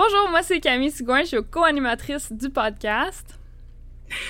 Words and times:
Bonjour, 0.00 0.30
moi 0.30 0.44
c'est 0.44 0.60
Camille 0.60 0.92
Sigouin, 0.92 1.22
je 1.22 1.26
suis 1.26 1.38
co-animatrice 1.42 2.30
du 2.30 2.50
podcast. 2.50 3.36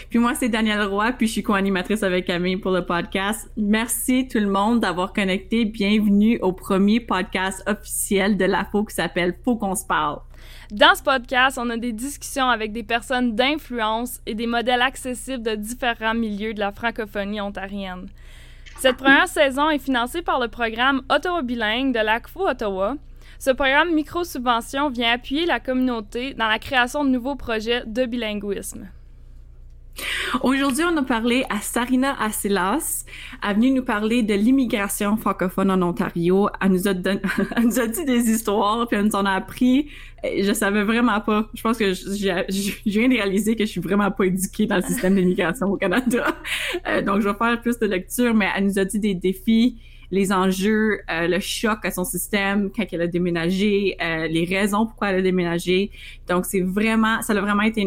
Puis 0.08 0.18
moi, 0.18 0.34
c'est 0.34 0.48
Danielle 0.48 0.80
Roy, 0.80 1.12
puis 1.12 1.26
je 1.26 1.32
suis 1.32 1.42
co-animatrice 1.42 2.02
avec 2.02 2.24
Camille 2.24 2.56
pour 2.56 2.70
le 2.70 2.86
podcast. 2.86 3.50
Merci 3.54 4.28
tout 4.28 4.38
le 4.38 4.46
monde 4.46 4.80
d'avoir 4.80 5.12
connecté. 5.12 5.66
Bienvenue 5.66 6.38
au 6.40 6.52
premier 6.52 7.00
podcast 7.00 7.62
officiel 7.66 8.38
de 8.38 8.46
la 8.46 8.64
FO 8.64 8.82
qui 8.84 8.94
s'appelle 8.94 9.36
Faut 9.44 9.56
qu'on 9.56 9.74
se 9.74 9.84
parle. 9.84 10.20
Dans 10.70 10.94
ce 10.94 11.02
podcast, 11.02 11.58
on 11.60 11.68
a 11.68 11.76
des 11.76 11.92
discussions 11.92 12.48
avec 12.48 12.72
des 12.72 12.82
personnes 12.82 13.36
d'influence 13.36 14.22
et 14.24 14.34
des 14.34 14.46
modèles 14.46 14.80
accessibles 14.80 15.42
de 15.42 15.54
différents 15.54 16.14
milieux 16.14 16.54
de 16.54 16.60
la 16.60 16.72
francophonie 16.72 17.42
ontarienne. 17.42 18.08
Cette 18.78 18.96
première 18.96 19.28
saison 19.28 19.68
est 19.68 19.78
financée 19.78 20.22
par 20.22 20.40
le 20.40 20.48
programme 20.48 21.02
Ottawa 21.10 21.42
Bilingue 21.42 21.92
de 21.92 22.00
l'ACFO 22.00 22.48
Ottawa. 22.48 22.96
Ce 23.40 23.50
programme 23.50 23.94
micro-subvention 23.94 24.90
vient 24.90 25.12
appuyer 25.12 25.46
la 25.46 25.60
communauté 25.60 26.34
dans 26.34 26.48
la 26.48 26.58
création 26.58 27.04
de 27.04 27.10
nouveaux 27.10 27.36
projets 27.36 27.84
de 27.86 28.04
bilinguisme. 28.04 28.88
Aujourd'hui, 30.42 30.84
on 30.84 30.96
a 30.96 31.02
parlé 31.04 31.44
à 31.48 31.60
Sarina 31.60 32.20
Asilas. 32.20 33.04
Elle 33.42 33.50
est 33.50 33.54
venue 33.54 33.70
nous 33.70 33.84
parler 33.84 34.24
de 34.24 34.34
l'immigration 34.34 35.16
francophone 35.16 35.70
en 35.70 35.80
Ontario. 35.82 36.48
Elle 36.60 36.72
nous, 36.72 36.88
a 36.88 36.94
dit 37.86 38.04
des 38.04 38.28
histoires, 38.28 38.88
puis 38.88 38.96
elle 38.96 39.06
nous 39.06 39.14
en 39.14 39.24
a 39.24 39.32
appris. 39.32 39.88
Je 40.24 40.52
savais 40.52 40.82
vraiment 40.82 41.20
pas. 41.20 41.48
Je 41.54 41.62
pense 41.62 41.78
que 41.78 41.94
je, 41.94 42.88
viens 42.90 43.08
de 43.08 43.14
réaliser 43.14 43.54
que 43.54 43.64
je 43.64 43.70
suis 43.70 43.80
vraiment 43.80 44.10
pas 44.10 44.24
éduquée 44.24 44.66
dans 44.66 44.76
le 44.76 44.82
système 44.82 45.14
d'immigration 45.14 45.68
au 45.68 45.76
Canada. 45.76 46.26
Euh, 46.88 47.02
donc, 47.02 47.20
je 47.20 47.28
vais 47.28 47.34
faire 47.34 47.60
plus 47.60 47.78
de 47.78 47.86
lecture, 47.86 48.34
mais 48.34 48.48
elle 48.56 48.64
nous 48.64 48.78
a 48.80 48.84
dit 48.84 48.98
des 48.98 49.14
défis 49.14 49.78
les 50.10 50.32
enjeux, 50.32 51.00
euh, 51.10 51.28
le 51.28 51.40
choc 51.40 51.84
à 51.84 51.90
son 51.90 52.04
système 52.04 52.70
quand 52.74 52.84
elle 52.90 53.02
a 53.02 53.06
déménagé, 53.06 53.96
euh, 54.00 54.26
les 54.26 54.44
raisons 54.44 54.86
pourquoi 54.86 55.10
elle 55.10 55.16
a 55.16 55.22
déménagé. 55.22 55.90
Donc 56.26 56.46
c'est 56.46 56.60
vraiment, 56.60 57.20
ça 57.22 57.32
a 57.32 57.40
vraiment 57.40 57.62
été 57.62 57.82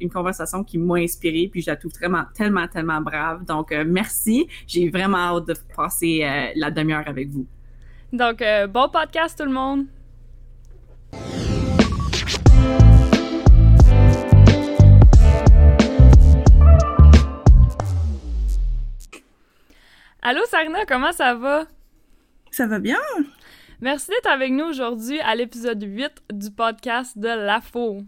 une, 0.00 0.10
conversation 0.10 0.62
qui 0.62 0.78
m'a 0.78 0.96
inspirée, 0.96 1.48
puis 1.50 1.62
je 1.62 1.70
la 1.70 1.76
trouve 1.76 1.92
vraiment 1.92 2.24
tellement 2.34 2.68
tellement 2.68 3.00
brave. 3.00 3.44
Donc 3.44 3.72
euh, 3.72 3.84
merci, 3.86 4.46
j'ai 4.66 4.90
vraiment 4.90 5.36
hâte 5.36 5.46
de 5.46 5.54
passer 5.74 6.52
la 6.54 6.70
demi-heure 6.70 7.06
avec 7.06 7.28
vous. 7.28 7.46
Donc 8.12 8.42
bon 8.70 8.88
podcast 8.90 9.38
tout 9.38 9.46
le 9.46 9.52
monde. 9.52 9.86
Allô 20.24 20.40
Sarina, 20.46 20.86
comment 20.86 21.10
ça 21.10 21.34
va? 21.34 21.66
Ça 22.52 22.68
va 22.68 22.78
bien? 22.78 23.00
Merci 23.80 24.10
d'être 24.10 24.30
avec 24.30 24.52
nous 24.52 24.66
aujourd'hui 24.66 25.18
à 25.18 25.34
l'épisode 25.34 25.82
8 25.82 26.12
du 26.32 26.52
podcast 26.52 27.18
de 27.18 27.26
l'AFO. 27.26 28.02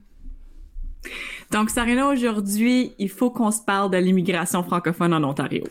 Donc 1.51 1.71
Sarina, 1.71 2.07
aujourd'hui, 2.07 2.95
il 3.01 3.11
faut 3.11 3.33
qu'on 3.33 3.51
se 3.51 3.61
parle 3.63 3.91
de 3.91 3.97
l'immigration 3.97 4.63
francophone 4.63 5.13
en 5.13 5.25
Ontario. 5.25 5.65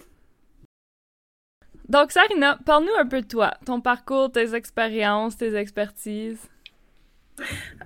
Donc 1.87 2.11
Sarina, 2.11 2.59
parle-nous 2.65 2.99
un 2.99 3.07
peu 3.07 3.21
de 3.21 3.27
toi, 3.27 3.53
ton 3.65 3.79
parcours, 3.79 4.29
tes 4.29 4.53
expériences, 4.53 5.37
tes 5.37 5.55
expertises. 5.55 6.49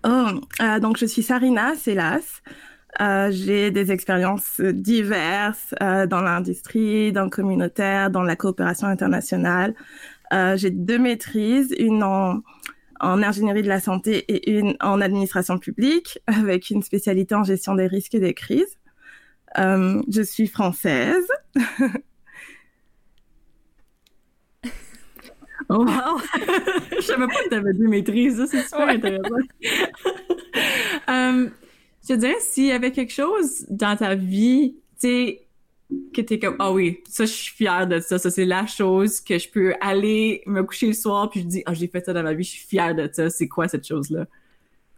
Oh, 0.03 0.29
euh, 0.61 0.79
donc 0.79 0.97
je 0.97 1.05
suis 1.05 1.21
Sarina 1.21 1.75
Sélas. 1.75 2.41
Euh, 2.99 3.29
j'ai 3.31 3.69
des 3.69 3.91
expériences 3.91 4.59
diverses 4.59 5.75
euh, 5.81 6.07
dans 6.07 6.21
l'industrie, 6.21 7.11
dans 7.11 7.25
le 7.25 7.29
communautaire, 7.29 8.09
dans 8.09 8.23
la 8.23 8.35
coopération 8.35 8.87
internationale. 8.87 9.75
Euh, 10.33 10.57
j'ai 10.57 10.71
deux 10.71 10.97
maîtrises, 10.97 11.75
une 11.77 12.01
en, 12.03 12.41
en 12.99 13.21
ingénierie 13.21 13.61
de 13.61 13.67
la 13.67 13.79
santé 13.79 14.25
et 14.27 14.49
une 14.57 14.75
en 14.79 14.99
administration 14.99 15.59
publique, 15.59 16.19
avec 16.27 16.71
une 16.71 16.81
spécialité 16.81 17.35
en 17.35 17.43
gestion 17.43 17.75
des 17.75 17.85
risques 17.87 18.15
et 18.15 18.19
des 18.19 18.33
crises. 18.33 18.77
Je 19.55 20.21
suis 20.23 20.47
française. 20.47 21.27
oh 25.69 25.85
wow! 25.85 25.85
je 26.95 27.01
savais 27.01 27.27
pas 27.27 27.43
que 27.43 27.49
tu 27.49 27.55
avais 27.55 27.73
deux 27.73 27.87
maîtrises, 27.87 28.43
c'est 28.49 28.63
super 28.63 28.89
intéressant. 28.89 29.35
um, 31.07 31.51
je 32.07 32.13
te 32.13 32.19
dirais, 32.19 32.35
s'il 32.39 32.65
y 32.65 32.71
avait 32.71 32.91
quelque 32.91 33.11
chose 33.11 33.65
dans 33.69 33.95
ta 33.97 34.15
vie, 34.15 34.75
tu 34.99 35.07
sais, 35.07 35.47
que 36.13 36.21
t'es 36.21 36.39
comme, 36.39 36.55
ah 36.59 36.71
oui, 36.71 36.99
ça, 37.09 37.25
je 37.25 37.31
suis 37.31 37.55
fière 37.55 37.87
de 37.87 37.99
ça. 37.99 38.17
Ça, 38.17 38.29
c'est 38.29 38.45
la 38.45 38.65
chose 38.65 39.21
que 39.21 39.37
je 39.37 39.49
peux 39.49 39.73
aller 39.81 40.41
me 40.45 40.63
coucher 40.63 40.87
le 40.87 40.93
soir 40.93 41.29
puis 41.29 41.41
je 41.41 41.45
dis, 41.45 41.63
ah, 41.65 41.73
j'ai 41.73 41.87
fait 41.87 42.05
ça 42.05 42.13
dans 42.13 42.23
ma 42.23 42.33
vie, 42.33 42.43
je 42.43 42.51
suis 42.51 42.67
fière 42.67 42.93
de 42.95 43.09
ça. 43.11 43.29
C'est 43.29 43.47
quoi 43.47 43.67
cette 43.67 43.87
chose-là? 43.87 44.25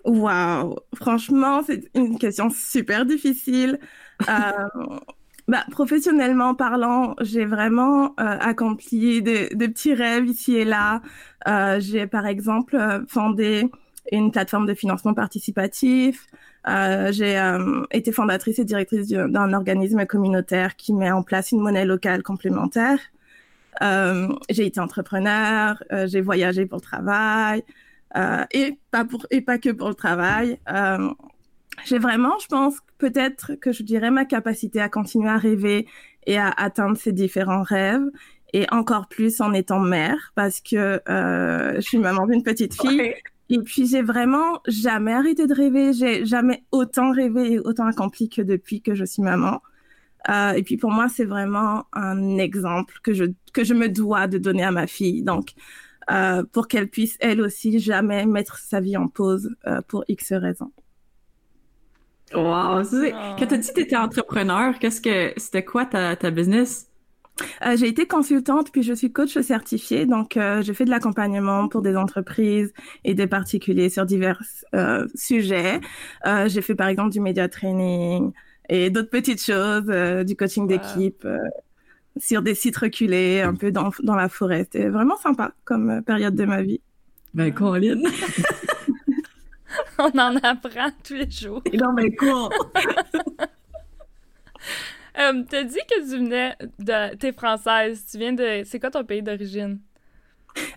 Wow! 0.06 0.80
Franchement, 0.96 1.62
c'est 1.66 1.90
une 1.96 2.18
question 2.18 2.50
super 2.50 3.06
difficile. 3.06 3.80
euh, 4.28 4.98
bah, 5.48 5.66
professionnellement 5.72 6.56
parlant, 6.56 7.16
j'ai 7.22 7.46
vraiment 7.46 8.14
euh, 8.20 8.38
accompli 8.40 9.22
des, 9.22 9.50
des, 9.50 9.68
petits 9.68 9.94
rêves 9.94 10.28
ici 10.28 10.56
et 10.56 10.66
là. 10.66 11.02
Euh, 11.48 11.80
j'ai, 11.80 12.08
par 12.08 12.26
exemple, 12.26 12.76
euh, 12.76 13.06
fondé 13.08 13.70
une 14.12 14.32
plateforme 14.32 14.66
de 14.66 14.74
financement 14.74 15.14
participatif. 15.14 16.28
Euh, 16.68 17.12
j'ai 17.12 17.38
euh, 17.38 17.84
été 17.92 18.12
fondatrice 18.12 18.60
et 18.60 18.66
directrice 18.66 19.08
d'un 19.08 19.54
organisme 19.54 20.06
communautaire 20.06 20.76
qui 20.76 20.94
met 20.94 21.12
en 21.12 21.24
place 21.24 21.52
une 21.52 21.62
monnaie 21.62 21.86
locale 21.86 22.22
complémentaire. 22.22 23.00
Euh, 23.82 24.28
j'ai 24.50 24.66
été 24.66 24.80
entrepreneur, 24.80 25.82
euh, 25.92 26.08
j'ai 26.08 26.22
voyagé 26.22 26.66
pour 26.66 26.78
le 26.78 26.84
travail 26.84 27.64
euh, 28.18 28.44
et 28.52 28.78
pas 28.92 29.06
pour 29.06 29.26
et 29.32 29.42
pas 29.42 29.58
que 29.58 29.70
pour 29.70 29.88
le 29.90 29.96
travail. 29.96 30.60
j'ai 31.86 32.00
vraiment, 32.00 32.38
je 32.40 32.48
pense, 32.48 32.78
peut-être 32.98 33.56
que 33.56 33.72
je 33.72 33.84
dirais 33.84 34.12
ma 34.12 34.26
capacité 34.26 34.82
à 34.82 34.90
continuer 34.90 35.30
à 35.30 35.38
rêver 35.38 35.88
et 36.26 36.38
à 36.38 36.50
atteindre 36.50 36.98
ces 36.98 37.14
différents 37.14 37.64
rêves 37.64 38.06
et 38.52 38.66
encore 38.72 39.08
plus 39.08 39.40
en 39.40 39.54
étant 39.54 39.80
mère 39.80 40.34
parce 40.36 40.60
que 40.60 41.02
je 41.08 41.82
suis 41.82 42.00
maman 42.00 42.28
d'une 42.28 42.44
petite 42.44 42.80
fille. 42.80 43.14
Et 43.50 43.60
puis 43.60 43.88
j'ai 43.88 44.02
vraiment 44.02 44.62
jamais 44.68 45.14
arrêté 45.14 45.48
de 45.48 45.54
rêver. 45.54 45.94
J'ai 45.94 46.26
jamais 46.26 46.64
autant 46.72 47.12
rêvé 47.12 47.54
et 47.54 47.60
autant 47.60 47.86
accompli 47.86 48.30
que 48.30 48.42
depuis 48.42 48.82
que 48.82 48.94
je 48.94 49.06
suis 49.06 49.24
maman. 49.24 49.62
Euh, 50.30 50.52
et 50.52 50.64
puis 50.64 50.78
pour 50.78 50.92
moi, 50.92 51.08
c'est 51.10 51.26
vraiment 51.26 51.86
un 51.94 52.38
exemple 52.38 53.00
que 53.04 53.14
je 53.14 53.26
que 53.54 53.64
je 53.64 53.74
me 53.74 53.90
dois 53.90 54.28
de 54.28 54.38
donner 54.38 54.64
à 54.64 54.72
ma 54.72 54.86
fille. 54.86 55.24
Donc 55.24 55.54
euh, 56.12 56.44
pour 56.52 56.68
qu'elle 56.68 56.90
puisse 56.90 57.18
elle 57.20 57.42
aussi 57.42 57.80
jamais 57.80 58.26
mettre 58.26 58.58
sa 58.60 58.80
vie 58.80 58.98
en 58.98 59.08
pause 59.08 59.56
euh, 59.68 59.82
pour 59.88 60.04
X 60.08 60.34
raisons. 60.34 60.72
Wow, 62.34 62.84
quand 63.40 63.48
tu 63.48 63.54
as 63.56 63.58
dit 63.58 63.68
que 63.70 63.74
tu 63.74 63.82
étais 63.82 63.96
entrepreneur, 63.96 64.78
qu'est-ce 64.78 65.02
que 65.02 65.34
c'était 65.38 65.66
quoi 65.66 65.86
ta, 65.86 66.16
ta 66.16 66.30
business? 66.30 66.89
Euh, 67.66 67.78
j'ai 67.78 67.88
été 67.88 68.08
consultante, 68.08 68.72
puis 68.72 68.84
je 68.84 68.94
suis 68.94 69.12
coach 69.12 69.38
certifiée. 69.40 70.06
Donc, 70.06 70.38
euh, 70.38 70.62
je 70.62 70.74
fais 70.74 70.86
de 70.86 70.90
l'accompagnement 70.90 71.68
pour 71.68 71.82
des 71.82 71.96
entreprises 71.96 72.74
et 73.04 73.14
des 73.14 73.28
particuliers 73.28 73.90
sur 73.90 74.06
divers 74.06 74.42
euh, 74.76 75.08
sujets. 75.16 75.80
Euh, 76.26 76.50
j'ai 76.50 76.62
fait 76.62 76.76
par 76.76 76.88
exemple 76.88 77.12
du 77.12 77.20
media 77.20 77.48
training 77.48 78.32
et 78.70 78.90
d'autres 78.90 79.10
petites 79.10 79.44
choses, 79.44 79.86
euh, 79.90 80.24
du 80.24 80.36
coaching 80.36 80.68
d'équipe 80.68 81.28
sur 82.18 82.42
des 82.42 82.56
sites 82.56 82.78
reculés, 82.78 83.42
un 83.42 83.56
peu 83.56 83.72
dans, 83.72 83.92
dans 84.04 84.16
la 84.16 84.30
forêt. 84.30 84.64
C'était 84.64 84.90
vraiment 84.90 85.18
sympa 85.18 85.54
comme 85.64 86.02
période 86.04 86.36
de 86.36 86.46
ma 86.46 86.62
vie. 86.62 86.82
Ben, 87.34 87.54
Coraline! 87.54 88.08
On 90.00 90.18
en 90.18 90.36
apprend 90.38 90.90
tous 91.04 91.14
les 91.14 91.30
jours. 91.30 91.62
Non, 91.74 91.94
mais 91.94 92.16
cool! 92.16 92.50
Euh, 95.18 95.44
T'as 95.50 95.64
dit 95.64 95.80
que 95.90 96.02
tu 96.02 96.18
venais 96.18 96.56
de. 96.80 97.16
T'es 97.16 97.32
française. 97.32 98.06
Tu 98.10 98.18
viens 98.18 98.34
de. 98.34 98.62
C'est 98.66 98.80
quoi 98.80 98.92
ton 98.92 99.04
pays 99.04 99.24
d'origine? 99.24 99.80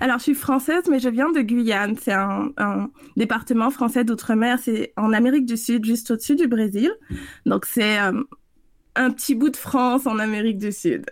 Alors, 0.00 0.19
je 0.19 0.25
suis 0.25 0.34
française, 0.34 0.84
mais 0.91 0.98
je 0.98 1.09
viens 1.09 1.31
de 1.31 1.41
Guyane. 1.41 1.97
C'est 2.00 2.12
un, 2.12 2.53
un, 2.56 2.91
département 3.16 3.70
français 3.70 4.04
d'outre-mer. 4.04 4.59
C'est 4.60 4.93
en 4.97 5.12
Amérique 5.12 5.46
du 5.46 5.56
Sud, 5.56 5.84
juste 5.84 6.11
au-dessus 6.11 6.37
du 6.37 6.46
Brésil. 6.46 6.93
Donc, 7.46 7.64
c'est 7.67 7.99
euh, 7.99 8.23
un 8.94 9.11
petit 9.11 9.34
bout 9.34 9.50
de 9.50 9.56
France 9.56 10.06
en 10.06 10.19
Amérique 10.19 10.58
du 10.58 10.73
Sud. 10.73 11.06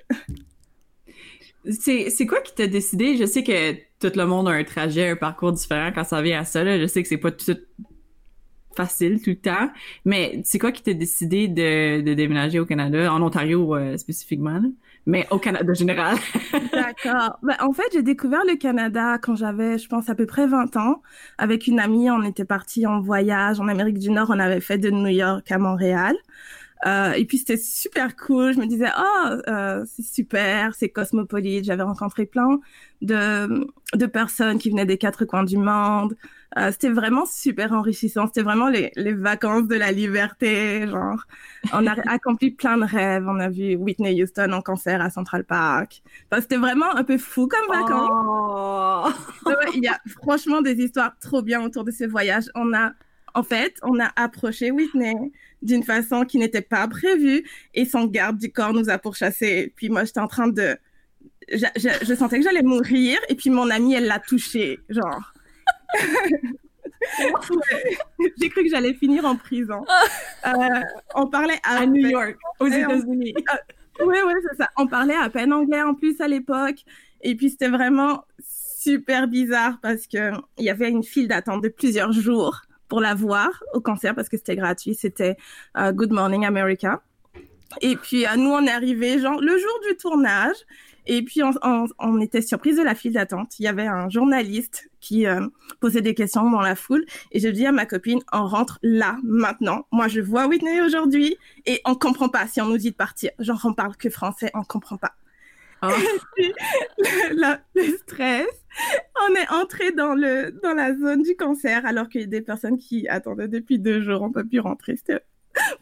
C'est 1.68 2.26
quoi 2.26 2.40
qui 2.40 2.54
t'a 2.54 2.66
décidé? 2.66 3.16
Je 3.16 3.26
sais 3.26 3.42
que 3.42 3.72
tout 3.72 4.16
le 4.16 4.24
monde 4.24 4.48
a 4.48 4.52
un 4.52 4.64
trajet, 4.64 5.10
un 5.10 5.16
parcours 5.16 5.52
différent 5.52 5.90
quand 5.94 6.04
ça 6.04 6.22
vient 6.22 6.40
à 6.40 6.44
ça. 6.44 6.64
Là. 6.64 6.78
Je 6.78 6.86
sais 6.86 7.02
que 7.02 7.08
c'est 7.08 7.18
pas 7.18 7.30
tout 7.30 7.56
facile 8.80 9.20
tout 9.20 9.30
le 9.30 9.36
temps. 9.36 9.68
Mais 10.04 10.40
c'est 10.44 10.58
quoi 10.58 10.72
qui 10.72 10.82
t'a 10.82 10.94
décidé 10.94 11.48
de, 11.48 12.14
déménager 12.14 12.58
au 12.58 12.66
Canada, 12.66 13.12
en 13.12 13.22
Ontario 13.22 13.74
euh, 13.74 13.96
spécifiquement, 13.96 14.60
mais 15.06 15.26
au 15.30 15.38
Canada 15.38 15.72
général? 15.74 16.16
D'accord. 16.72 17.38
Ben, 17.42 17.56
en 17.60 17.72
fait, 17.72 17.88
j'ai 17.92 18.02
découvert 18.02 18.44
le 18.46 18.56
Canada 18.56 19.18
quand 19.18 19.36
j'avais, 19.36 19.78
je 19.78 19.88
pense, 19.88 20.08
à 20.08 20.14
peu 20.14 20.26
près 20.26 20.46
20 20.46 20.76
ans. 20.76 21.02
Avec 21.38 21.66
une 21.66 21.80
amie, 21.80 22.10
on 22.10 22.22
était 22.22 22.44
parti 22.44 22.86
en 22.86 23.00
voyage 23.00 23.60
en 23.60 23.68
Amérique 23.68 23.98
du 23.98 24.10
Nord. 24.10 24.30
On 24.30 24.38
avait 24.38 24.60
fait 24.60 24.78
de 24.78 24.90
New 24.90 25.08
York 25.08 25.50
à 25.50 25.58
Montréal. 25.58 26.16
Euh, 26.86 27.12
et 27.12 27.24
puis 27.26 27.38
c'était 27.38 27.58
super 27.58 28.16
cool. 28.16 28.54
Je 28.54 28.58
me 28.58 28.66
disais, 28.66 28.88
oh, 28.96 29.28
euh, 29.48 29.84
c'est 29.86 30.02
super, 30.02 30.74
c'est 30.74 30.88
cosmopolite. 30.88 31.64
J'avais 31.64 31.82
rencontré 31.82 32.26
plein 32.26 32.58
de, 33.02 33.66
de 33.94 34.06
personnes 34.06 34.58
qui 34.58 34.70
venaient 34.70 34.86
des 34.86 34.98
quatre 34.98 35.24
coins 35.24 35.44
du 35.44 35.58
monde. 35.58 36.16
Euh, 36.58 36.72
c'était 36.72 36.88
vraiment 36.90 37.26
super 37.26 37.72
enrichissant. 37.72 38.26
C'était 38.26 38.42
vraiment 38.42 38.68
les, 38.68 38.90
les 38.96 39.12
vacances 39.12 39.68
de 39.68 39.76
la 39.76 39.92
liberté. 39.92 40.86
Genre, 40.88 41.22
on 41.72 41.86
a 41.86 41.92
accompli 42.10 42.50
plein 42.50 42.78
de 42.78 42.84
rêves. 42.84 43.26
On 43.28 43.38
a 43.38 43.48
vu 43.50 43.76
Whitney 43.76 44.22
Houston 44.22 44.52
en 44.52 44.62
concert 44.62 45.02
à 45.02 45.10
Central 45.10 45.44
Park. 45.44 46.02
Enfin, 46.30 46.40
c'était 46.40 46.56
vraiment 46.56 46.96
un 46.96 47.04
peu 47.04 47.18
fou 47.18 47.46
comme 47.46 47.68
vacances. 47.68 48.08
Oh. 48.10 49.52
Il 49.74 49.84
y 49.84 49.88
a 49.88 50.00
franchement 50.22 50.62
des 50.62 50.76
histoires 50.78 51.12
trop 51.20 51.42
bien 51.42 51.62
autour 51.62 51.84
de 51.84 51.90
ce 51.90 52.04
voyage. 52.04 52.44
On 52.54 52.72
a, 52.74 52.92
en 53.34 53.42
fait, 53.42 53.76
on 53.82 54.00
a 54.00 54.10
approché 54.16 54.70
Whitney 54.70 55.14
d'une 55.62 55.82
façon 55.82 56.24
qui 56.24 56.38
n'était 56.38 56.62
pas 56.62 56.86
prévue 56.88 57.44
et 57.74 57.84
son 57.84 58.06
garde 58.06 58.38
du 58.38 58.50
corps 58.52 58.72
nous 58.72 58.90
a 58.90 58.98
pourchassés. 58.98 59.72
Puis 59.76 59.88
moi, 59.88 60.04
j'étais 60.04 60.20
en 60.20 60.28
train 60.28 60.48
de, 60.48 60.76
je, 61.50 61.66
je, 61.76 61.88
je 62.04 62.14
sentais 62.14 62.38
que 62.38 62.44
j'allais 62.44 62.62
mourir 62.62 63.18
et 63.28 63.34
puis 63.34 63.50
mon 63.50 63.70
amie, 63.70 63.94
elle 63.94 64.06
l'a 64.06 64.18
touché, 64.18 64.78
genre. 64.88 65.32
J'ai 68.40 68.48
cru 68.50 68.64
que 68.64 68.70
j'allais 68.70 68.94
finir 68.94 69.24
en 69.24 69.36
prison. 69.36 69.84
Euh, 70.46 70.80
on 71.14 71.26
parlait 71.28 71.58
à, 71.64 71.86
New 71.86 72.08
York, 72.08 72.36
aux 72.58 72.66
États-Unis. 72.66 73.34
oui, 74.04 74.16
oui, 74.26 74.32
c'est 74.48 74.56
ça. 74.56 74.68
On 74.76 74.86
parlait 74.86 75.14
à 75.14 75.30
peine 75.30 75.52
anglais 75.52 75.82
en 75.82 75.94
plus 75.94 76.20
à 76.20 76.28
l'époque. 76.28 76.84
Et 77.22 77.34
puis 77.34 77.50
c'était 77.50 77.68
vraiment 77.68 78.24
super 78.38 79.28
bizarre 79.28 79.78
parce 79.82 80.06
que 80.06 80.32
il 80.58 80.64
y 80.64 80.70
avait 80.70 80.90
une 80.90 81.04
file 81.04 81.28
d'attente 81.28 81.62
de 81.62 81.68
plusieurs 81.68 82.12
jours 82.12 82.62
pour 82.90 83.00
la 83.00 83.14
voir 83.14 83.62
au 83.72 83.80
concert 83.80 84.14
parce 84.14 84.28
que 84.28 84.36
c'était 84.36 84.56
gratuit. 84.56 84.94
C'était 84.94 85.36
euh, 85.78 85.92
Good 85.92 86.12
Morning 86.12 86.44
America. 86.44 87.00
Et 87.80 87.96
puis 87.96 88.26
euh, 88.26 88.36
nous, 88.36 88.50
on 88.50 88.66
est 88.66 88.70
arrivés 88.70 89.18
genre 89.18 89.40
le 89.40 89.56
jour 89.56 89.80
du 89.88 89.96
tournage. 89.96 90.56
Et 91.06 91.22
puis, 91.22 91.42
on, 91.42 91.50
on, 91.62 91.86
on 91.98 92.20
était 92.20 92.42
surprise 92.42 92.76
de 92.76 92.82
la 92.82 92.94
file 92.94 93.14
d'attente. 93.14 93.58
Il 93.58 93.64
y 93.64 93.68
avait 93.68 93.86
un 93.86 94.08
journaliste 94.10 94.90
qui 95.00 95.26
euh, 95.26 95.46
posait 95.80 96.02
des 96.02 96.14
questions 96.14 96.48
dans 96.50 96.60
la 96.60 96.76
foule. 96.76 97.04
Et 97.32 97.40
je 97.40 97.48
dis 97.48 97.64
à 97.66 97.72
ma 97.72 97.86
copine, 97.86 98.20
on 98.32 98.46
rentre 98.46 98.78
là, 98.82 99.16
maintenant. 99.24 99.86
Moi, 99.90 100.08
je 100.08 100.20
vois 100.20 100.46
Whitney 100.46 100.80
aujourd'hui 100.82 101.36
et 101.64 101.80
on 101.86 101.94
comprend 101.94 102.28
pas 102.28 102.46
si 102.46 102.60
on 102.60 102.66
nous 102.66 102.76
dit 102.76 102.90
de 102.90 102.96
partir. 102.96 103.30
Genre, 103.38 103.60
on 103.64 103.72
parle 103.72 103.96
que 103.96 104.10
français, 104.10 104.50
on 104.54 104.62
comprend 104.62 104.98
pas. 104.98 105.14
Oh. 105.82 105.88
le, 106.36 107.56
le, 107.74 107.96
stress. 107.96 108.46
On 109.26 109.34
est 109.34 109.48
entré 109.50 109.92
dans 109.92 110.14
le 110.14 110.50
dans 110.62 110.74
la 110.74 110.94
zone 110.94 111.22
du 111.22 111.34
concert 111.36 111.86
alors 111.86 112.10
qu'il 112.10 112.20
y 112.20 112.24
a 112.24 112.26
des 112.26 112.42
personnes 112.42 112.76
qui 112.76 113.08
attendaient 113.08 113.48
depuis 113.48 113.78
deux 113.78 114.02
jours. 114.02 114.20
On 114.20 114.30
peut 114.30 114.44
plus 114.44 114.60
rentrer. 114.60 114.96
C'était 114.96 115.20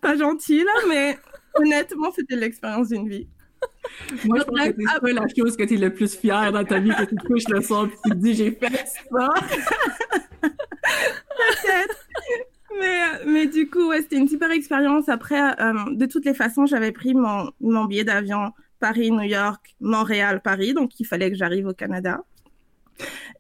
pas 0.01 0.17
gentil 0.17 0.63
là, 0.63 0.73
mais 0.89 1.19
honnêtement, 1.55 2.13
c'était 2.13 2.37
l'expérience 2.37 2.91
d'une 2.91 3.09
vie. 3.09 3.29
Moi, 4.25 4.39
je 4.39 4.45
pense 4.45 4.69
que 4.69 4.75
c'est 4.79 5.01
pas 5.01 5.13
la 5.13 5.27
chose 5.37 5.57
que 5.57 5.65
tu 5.65 5.75
es 5.75 5.79
le 5.79 5.93
plus 5.93 6.15
fière 6.15 6.53
dans 6.53 6.65
ta 6.65 6.79
vie, 6.79 6.91
que 6.91 7.05
tu 7.05 7.17
te 7.17 7.27
couches 7.27 7.49
le 7.49 7.61
soir 7.61 7.87
et 7.87 7.91
tu 8.05 8.11
te 8.11 8.15
dis 8.15 8.35
j'ai 8.35 8.53
fait 8.53 8.87
ça. 8.87 9.29
Peut-être. 10.41 12.07
Mais, 12.79 13.25
mais 13.27 13.47
du 13.47 13.69
coup, 13.69 13.89
ouais, 13.89 14.03
c'était 14.03 14.17
une 14.17 14.29
super 14.29 14.51
expérience. 14.51 15.09
Après, 15.09 15.41
euh, 15.41 15.75
de 15.91 16.07
toutes 16.07 16.25
les 16.25 16.35
façons, 16.35 16.67
j'avais 16.67 16.93
pris 16.93 17.15
mon, 17.15 17.51
mon 17.61 17.87
billet 17.87 18.05
d'avion 18.05 18.53
Paris, 18.79 19.11
New 19.11 19.23
York, 19.23 19.75
Montréal, 19.81 20.41
Paris. 20.43 20.75
Donc, 20.75 20.99
il 21.01 21.05
fallait 21.05 21.31
que 21.31 21.37
j'arrive 21.37 21.67
au 21.67 21.75
Canada. 21.75 22.21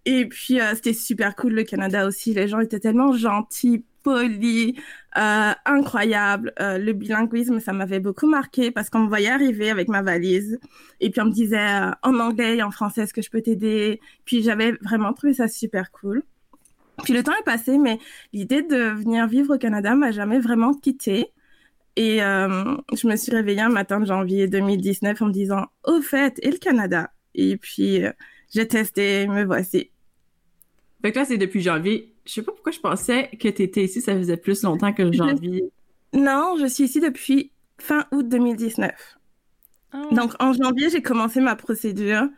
Et 0.04 0.26
puis, 0.26 0.60
euh, 0.60 0.74
c'était 0.74 0.92
super 0.92 1.34
cool 1.36 1.52
le 1.54 1.64
Canada 1.64 2.06
aussi. 2.06 2.32
Les 2.34 2.48
gens 2.48 2.60
étaient 2.60 2.80
tellement 2.80 3.12
gentils, 3.12 3.84
polis, 4.02 4.74
euh, 5.16 5.52
incroyables. 5.66 6.52
Euh, 6.60 6.78
le 6.78 6.92
bilinguisme, 6.92 7.60
ça 7.60 7.72
m'avait 7.72 8.00
beaucoup 8.00 8.28
marqué 8.28 8.70
parce 8.70 8.90
qu'on 8.90 9.00
me 9.00 9.08
voyait 9.08 9.28
arriver 9.30 9.70
avec 9.70 9.88
ma 9.88 10.02
valise. 10.02 10.58
Et 11.00 11.10
puis, 11.10 11.20
on 11.20 11.26
me 11.26 11.32
disait 11.32 11.90
en 12.02 12.18
anglais 12.20 12.58
et 12.58 12.62
en 12.62 12.70
français, 12.70 13.02
est-ce 13.02 13.14
que 13.14 13.22
je 13.22 13.30
peux 13.30 13.42
t'aider? 13.42 14.00
Puis, 14.24 14.42
j'avais 14.42 14.72
vraiment 14.82 15.12
trouvé 15.12 15.34
ça 15.34 15.48
super 15.48 15.90
cool. 15.90 16.22
Puis, 17.04 17.12
le 17.12 17.22
temps 17.22 17.34
est 17.38 17.44
passé, 17.44 17.78
mais 17.78 17.98
l'idée 18.32 18.62
de 18.62 18.76
venir 18.76 19.26
vivre 19.26 19.54
au 19.54 19.58
Canada 19.58 19.94
m'a 19.94 20.10
jamais 20.10 20.38
vraiment 20.38 20.74
quittée. 20.74 21.32
Et 21.98 22.22
euh, 22.22 22.76
je 22.94 23.08
me 23.08 23.16
suis 23.16 23.32
réveillée 23.32 23.60
un 23.60 23.70
matin 23.70 23.98
de 23.98 24.06
janvier 24.06 24.46
2019 24.46 25.20
en 25.20 25.26
me 25.26 25.32
disant, 25.32 25.66
au 25.82 26.00
fait, 26.00 26.38
et 26.42 26.52
le 26.52 26.58
Canada? 26.58 27.10
Et 27.34 27.56
puis, 27.56 28.04
euh, 28.04 28.12
j'ai 28.54 28.68
testé, 28.68 29.26
me 29.26 29.42
voici. 29.42 29.90
Fait 31.02 31.10
que 31.10 31.18
là, 31.18 31.24
c'est 31.24 31.38
depuis 31.38 31.60
janvier. 31.60 32.14
Je 32.24 32.34
sais 32.34 32.42
pas 32.42 32.52
pourquoi 32.52 32.70
je 32.70 32.78
pensais 32.78 33.28
que 33.40 33.48
tu 33.48 33.62
étais 33.62 33.82
ici, 33.82 34.00
ça 34.00 34.14
faisait 34.14 34.36
plus 34.36 34.62
longtemps 34.62 34.92
que 34.92 35.10
janvier. 35.10 35.64
Non, 36.12 36.54
je 36.60 36.66
suis 36.66 36.84
ici 36.84 37.00
depuis 37.00 37.50
fin 37.78 38.06
août 38.12 38.28
2019. 38.28 38.92
Oh. 39.94 39.96
Donc, 40.12 40.34
en 40.38 40.52
janvier, 40.52 40.90
j'ai 40.90 41.02
commencé 41.02 41.40
ma 41.40 41.56
procédure 41.56 42.28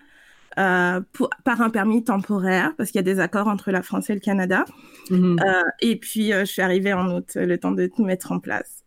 euh, 0.59 1.03
pour, 1.13 1.29
par 1.45 1.61
un 1.61 1.69
permis 1.69 2.03
temporaire, 2.03 2.73
parce 2.79 2.91
qu'il 2.91 2.99
y 2.99 3.01
a 3.01 3.15
des 3.15 3.21
accords 3.21 3.49
entre 3.49 3.73
la 3.73 3.83
France 3.83 4.09
et 4.09 4.15
le 4.15 4.21
Canada. 4.21 4.65
Mm 5.11 5.17
-hmm. 5.17 5.47
euh, 5.47 5.71
et 5.81 5.97
puis, 5.97 6.33
euh, 6.33 6.47
je 6.47 6.51
suis 6.51 6.63
arrivée 6.63 6.95
en 6.95 7.15
août, 7.15 7.33
le 7.35 7.59
temps 7.59 7.73
de 7.73 7.87
tout 7.89 8.05
mettre 8.07 8.33
en 8.33 8.41
place. 8.41 8.80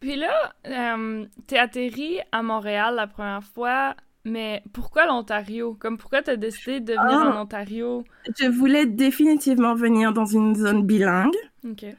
Puis 0.00 0.16
là, 0.16 0.52
euh, 0.66 1.26
t'es 1.46 1.58
atterri 1.58 2.18
à 2.32 2.42
Montréal 2.42 2.94
la 2.96 3.06
première 3.06 3.44
fois 3.44 3.94
mais 4.24 4.62
pourquoi 4.72 5.06
l'Ontario? 5.06 5.74
Comme 5.74 5.96
pourquoi 5.96 6.22
tu 6.22 6.30
as 6.30 6.36
décidé 6.36 6.80
de 6.80 6.92
venir 6.92 7.22
oh, 7.24 7.36
en 7.36 7.42
Ontario? 7.42 8.04
Je 8.38 8.46
voulais 8.48 8.86
définitivement 8.86 9.74
venir 9.74 10.12
dans 10.12 10.26
une 10.26 10.54
zone 10.54 10.84
bilingue. 10.84 11.36
Okay. 11.68 11.94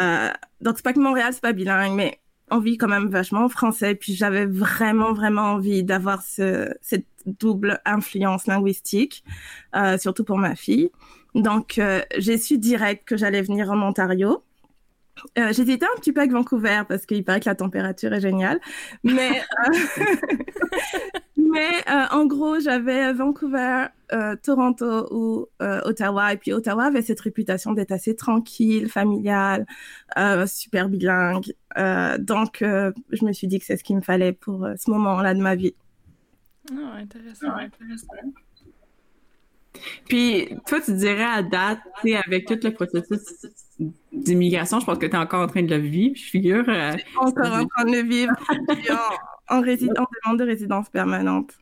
Euh, 0.00 0.30
donc, 0.60 0.76
c'est 0.76 0.82
pas 0.82 0.92
que 0.92 1.00
Montréal, 1.00 1.32
c'est 1.32 1.42
pas 1.42 1.52
bilingue, 1.52 1.94
mais 1.94 2.20
on 2.50 2.58
vit 2.58 2.78
quand 2.78 2.88
même 2.88 3.08
vachement 3.08 3.48
français. 3.50 3.94
Puis 3.94 4.14
j'avais 4.14 4.46
vraiment, 4.46 5.12
vraiment 5.12 5.42
envie 5.42 5.84
d'avoir 5.84 6.22
ce, 6.22 6.74
cette 6.80 7.06
double 7.26 7.80
influence 7.84 8.46
linguistique, 8.46 9.22
euh, 9.76 9.98
surtout 9.98 10.24
pour 10.24 10.38
ma 10.38 10.56
fille. 10.56 10.90
Donc, 11.34 11.78
euh, 11.78 12.00
j'ai 12.16 12.38
su 12.38 12.56
direct 12.56 13.06
que 13.06 13.18
j'allais 13.18 13.42
venir 13.42 13.70
en 13.70 13.82
Ontario. 13.82 14.42
Euh, 15.38 15.52
J'hésitais 15.52 15.86
un 15.86 15.98
petit 15.98 16.12
peu 16.12 16.20
avec 16.20 16.32
Vancouver 16.32 16.82
parce 16.88 17.06
qu'il 17.06 17.24
paraît 17.24 17.40
que 17.40 17.48
la 17.48 17.54
température 17.54 18.12
est 18.12 18.20
géniale. 18.20 18.60
Mais, 19.04 19.42
euh, 19.66 20.16
mais 21.36 21.70
euh, 21.88 22.06
en 22.10 22.26
gros, 22.26 22.60
j'avais 22.60 23.12
Vancouver, 23.12 23.86
euh, 24.12 24.36
Toronto 24.42 25.08
ou 25.10 25.46
euh, 25.62 25.80
Ottawa. 25.84 26.32
Et 26.32 26.36
puis 26.36 26.52
Ottawa 26.52 26.84
avait 26.84 27.02
cette 27.02 27.20
réputation 27.20 27.72
d'être 27.72 27.92
assez 27.92 28.16
tranquille, 28.16 28.88
familiale, 28.88 29.66
super 30.46 30.88
bilingue. 30.88 31.52
donc, 32.18 32.58
je 32.60 33.24
me 33.24 33.32
suis 33.32 33.46
dit 33.46 33.58
que 33.58 33.64
c'est 33.64 33.76
ce 33.76 33.84
qu'il 33.84 33.96
me 33.96 34.02
fallait 34.02 34.32
pour 34.32 34.66
ce 34.76 34.90
moment-là 34.90 35.34
de 35.34 35.40
ma 35.40 35.54
vie. 35.54 35.74
Oh, 36.70 36.76
intéressant, 36.96 37.50
intéressant. 37.52 38.08
Puis, 40.08 40.48
toi, 40.66 40.80
tu 40.80 40.92
dirais 40.94 41.22
à 41.22 41.42
date, 41.42 41.78
avec 42.26 42.46
tout 42.46 42.58
le 42.62 42.70
processus 42.72 43.22
d'immigration, 44.12 44.80
je 44.80 44.86
pense 44.86 44.98
que 44.98 45.06
tu 45.06 45.12
es 45.12 45.18
encore 45.18 45.42
en 45.42 45.46
train 45.46 45.62
de 45.62 45.74
le 45.74 45.80
vivre, 45.80 46.16
je 46.16 46.24
figure. 46.24 46.64
Euh, 46.68 46.92
encore 47.16 47.52
en 47.52 47.66
train 47.66 47.84
de 47.84 47.92
le 47.92 48.02
vivre. 48.02 48.32
en, 49.48 49.56
en, 49.56 49.60
en 49.60 49.62
demande 49.62 50.38
de 50.38 50.44
résidence 50.44 50.88
permanente. 50.88 51.52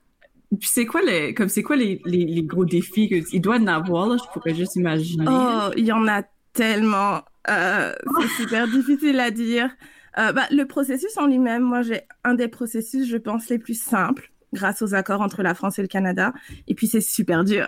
Puis 0.50 0.68
c'est 0.72 0.86
quoi 0.86 1.02
les 1.02 1.34
comme 1.34 1.48
c'est 1.48 1.62
quoi 1.62 1.76
les, 1.76 2.00
les, 2.04 2.24
les, 2.24 2.42
gros 2.42 2.64
défis 2.64 3.08
qu'il 3.08 3.40
doit 3.40 3.56
en 3.56 3.66
avoir 3.66 4.06
là, 4.06 4.16
je 4.16 4.32
pourrais 4.32 4.54
juste 4.54 4.76
imaginer. 4.76 5.24
Oh, 5.28 5.70
il 5.76 5.84
y 5.84 5.92
en 5.92 6.06
a 6.06 6.22
tellement. 6.52 7.22
Euh, 7.50 7.92
c'est 8.20 8.42
super 8.42 8.68
difficile 8.70 9.18
à 9.20 9.30
dire. 9.30 9.70
Euh, 10.18 10.32
bah, 10.32 10.46
le 10.50 10.64
processus 10.64 11.16
en 11.18 11.26
lui-même, 11.26 11.62
moi 11.62 11.82
j'ai 11.82 12.02
un 12.24 12.34
des 12.34 12.48
processus, 12.48 13.08
je 13.08 13.16
pense, 13.16 13.48
les 13.50 13.58
plus 13.58 13.78
simples 13.78 14.32
grâce 14.52 14.80
aux 14.82 14.94
accords 14.94 15.20
entre 15.20 15.42
la 15.42 15.54
France 15.54 15.78
et 15.78 15.82
le 15.82 15.88
Canada. 15.88 16.32
Et 16.68 16.74
puis 16.74 16.86
c'est 16.86 17.00
super 17.00 17.44
dur. 17.44 17.66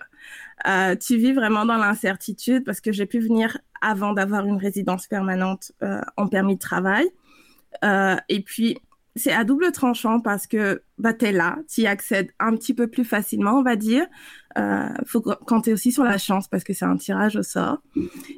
Euh, 0.67 0.97
tu 0.97 1.17
vis 1.17 1.33
vraiment 1.33 1.65
dans 1.65 1.77
l'incertitude 1.77 2.65
parce 2.65 2.81
que 2.81 2.93
j'ai 2.93 3.07
pu 3.07 3.21
venir 3.21 3.59
avant 3.81 4.13
d'avoir 4.13 4.45
une 4.45 4.57
résidence 4.57 5.07
permanente 5.07 5.73
euh, 5.83 6.01
en 6.17 6.27
permis 6.27 6.55
de 6.55 6.61
travail. 6.61 7.07
Euh, 7.85 8.17
et 8.29 8.43
puis 8.43 8.79
c'est 9.15 9.33
à 9.33 9.45
double 9.45 9.73
tranchant 9.73 10.21
parce 10.21 10.47
que 10.47 10.83
bah, 10.99 11.13
tu 11.13 11.27
es 11.27 11.33
là, 11.33 11.59
tu 11.69 11.83
y 11.83 11.87
accèdes 11.87 12.31
un 12.39 12.57
petit 12.57 12.75
peu 12.75 12.87
plus 12.89 13.05
facilement, 13.05 13.53
on 13.53 13.63
va 13.63 13.77
dire. 13.77 14.07
Faut 15.07 15.21
compter 15.21 15.73
aussi 15.73 15.93
sur 15.93 16.03
la 16.03 16.19
chance 16.19 16.49
parce 16.49 16.65
que 16.65 16.73
c'est 16.73 16.85
un 16.85 16.97
tirage 16.97 17.37
au 17.37 17.45
sort. 17.45 17.79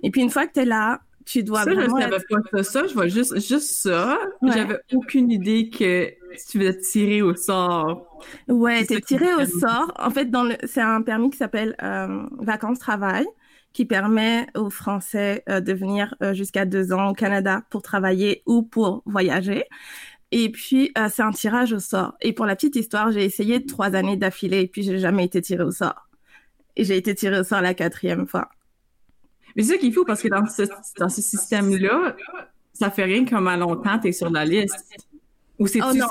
Et 0.02 0.11
puis 0.11 0.20
une 0.20 0.28
fois 0.28 0.47
que 0.47 0.52
tu 0.52 0.61
es 0.61 0.64
là, 0.66 1.00
tu 1.24 1.42
dois 1.42 1.64
ça, 1.64 1.74
vraiment. 1.74 1.96
Je 1.96 2.02
savais 2.02 2.16
être... 2.16 2.50
pas 2.50 2.62
ça, 2.62 2.86
je 2.86 2.94
vois 2.94 3.08
juste, 3.08 3.34
juste 3.40 3.70
ça. 3.70 4.18
Ouais. 4.42 4.50
J'avais 4.52 4.78
aucune 4.92 5.30
idée 5.30 5.70
que 5.70 6.10
tu 6.50 6.58
veux 6.58 6.76
tirer 6.76 7.22
au 7.22 7.34
sort. 7.34 8.20
Ouais, 8.48 8.84
t'es 8.84 9.00
tiré 9.00 9.32
au 9.34 9.44
sort. 9.44 9.92
En 9.98 10.10
fait, 10.10 10.26
dans 10.26 10.44
le, 10.44 10.56
c'est 10.64 10.80
un 10.80 11.02
permis 11.02 11.30
qui 11.30 11.38
s'appelle 11.38 11.76
euh, 11.82 12.22
vacances-travail 12.38 13.26
qui 13.72 13.84
permet 13.84 14.46
aux 14.56 14.70
Français 14.70 15.44
euh, 15.48 15.60
de 15.60 15.72
venir 15.72 16.14
euh, 16.22 16.34
jusqu'à 16.34 16.64
deux 16.64 16.92
ans 16.92 17.10
au 17.10 17.12
Canada 17.12 17.62
pour 17.70 17.82
travailler 17.82 18.42
ou 18.46 18.62
pour 18.62 19.02
voyager. 19.06 19.64
Et 20.32 20.50
puis, 20.50 20.92
euh, 20.98 21.08
c'est 21.10 21.22
un 21.22 21.30
tirage 21.30 21.72
au 21.72 21.78
sort. 21.78 22.14
Et 22.20 22.32
pour 22.32 22.46
la 22.46 22.56
petite 22.56 22.76
histoire, 22.76 23.12
j'ai 23.12 23.24
essayé 23.24 23.64
trois 23.64 23.94
années 23.94 24.16
d'affilée 24.16 24.60
et 24.60 24.66
puis 24.66 24.82
j'ai 24.82 24.98
jamais 24.98 25.24
été 25.24 25.40
tiré 25.42 25.62
au 25.62 25.70
sort. 25.70 26.08
Et 26.76 26.84
j'ai 26.84 26.96
été 26.96 27.14
tiré 27.14 27.40
au 27.40 27.44
sort 27.44 27.60
la 27.60 27.74
quatrième 27.74 28.26
fois. 28.26 28.48
Mais 29.57 29.62
c'est 29.62 29.75
ça 29.75 29.78
qu'il 29.78 29.92
faut 29.92 30.04
parce 30.04 30.23
que 30.23 30.28
dans 30.28 30.47
ce, 30.47 30.62
dans 30.99 31.09
ce 31.09 31.21
système-là, 31.21 32.16
ça 32.73 32.90
fait 32.90 33.04
rien 33.04 33.25
comme 33.25 33.49
à 33.49 33.57
longtemps, 33.57 33.99
tu 33.99 34.09
es 34.09 34.12
sur 34.12 34.30
la 34.30 34.45
liste. 34.45 34.87
Ou 35.59 35.66
c'est 35.66 35.83
oh, 35.83 35.92
non, 35.92 36.09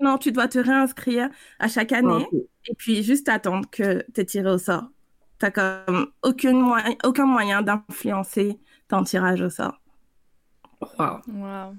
non, 0.00 0.18
tu 0.18 0.30
dois 0.30 0.46
te 0.46 0.58
réinscrire 0.58 1.30
à 1.58 1.68
chaque 1.68 1.92
année 1.92 2.26
et 2.66 2.74
puis 2.74 3.02
juste 3.02 3.28
attendre 3.28 3.68
que 3.70 4.04
tu 4.14 4.20
es 4.20 4.24
tiré 4.26 4.50
au 4.50 4.58
sort. 4.58 4.90
Tu 5.40 5.46
n'as 5.46 5.50
comme 5.50 6.08
aucune 6.22 6.60
moyen, 6.60 6.94
aucun 7.04 7.24
moyen 7.24 7.62
d'influencer 7.62 8.58
ton 8.88 9.04
tirage 9.04 9.40
au 9.40 9.48
sort. 9.48 9.80
Wow. 10.98 11.20
wow. 11.28 11.74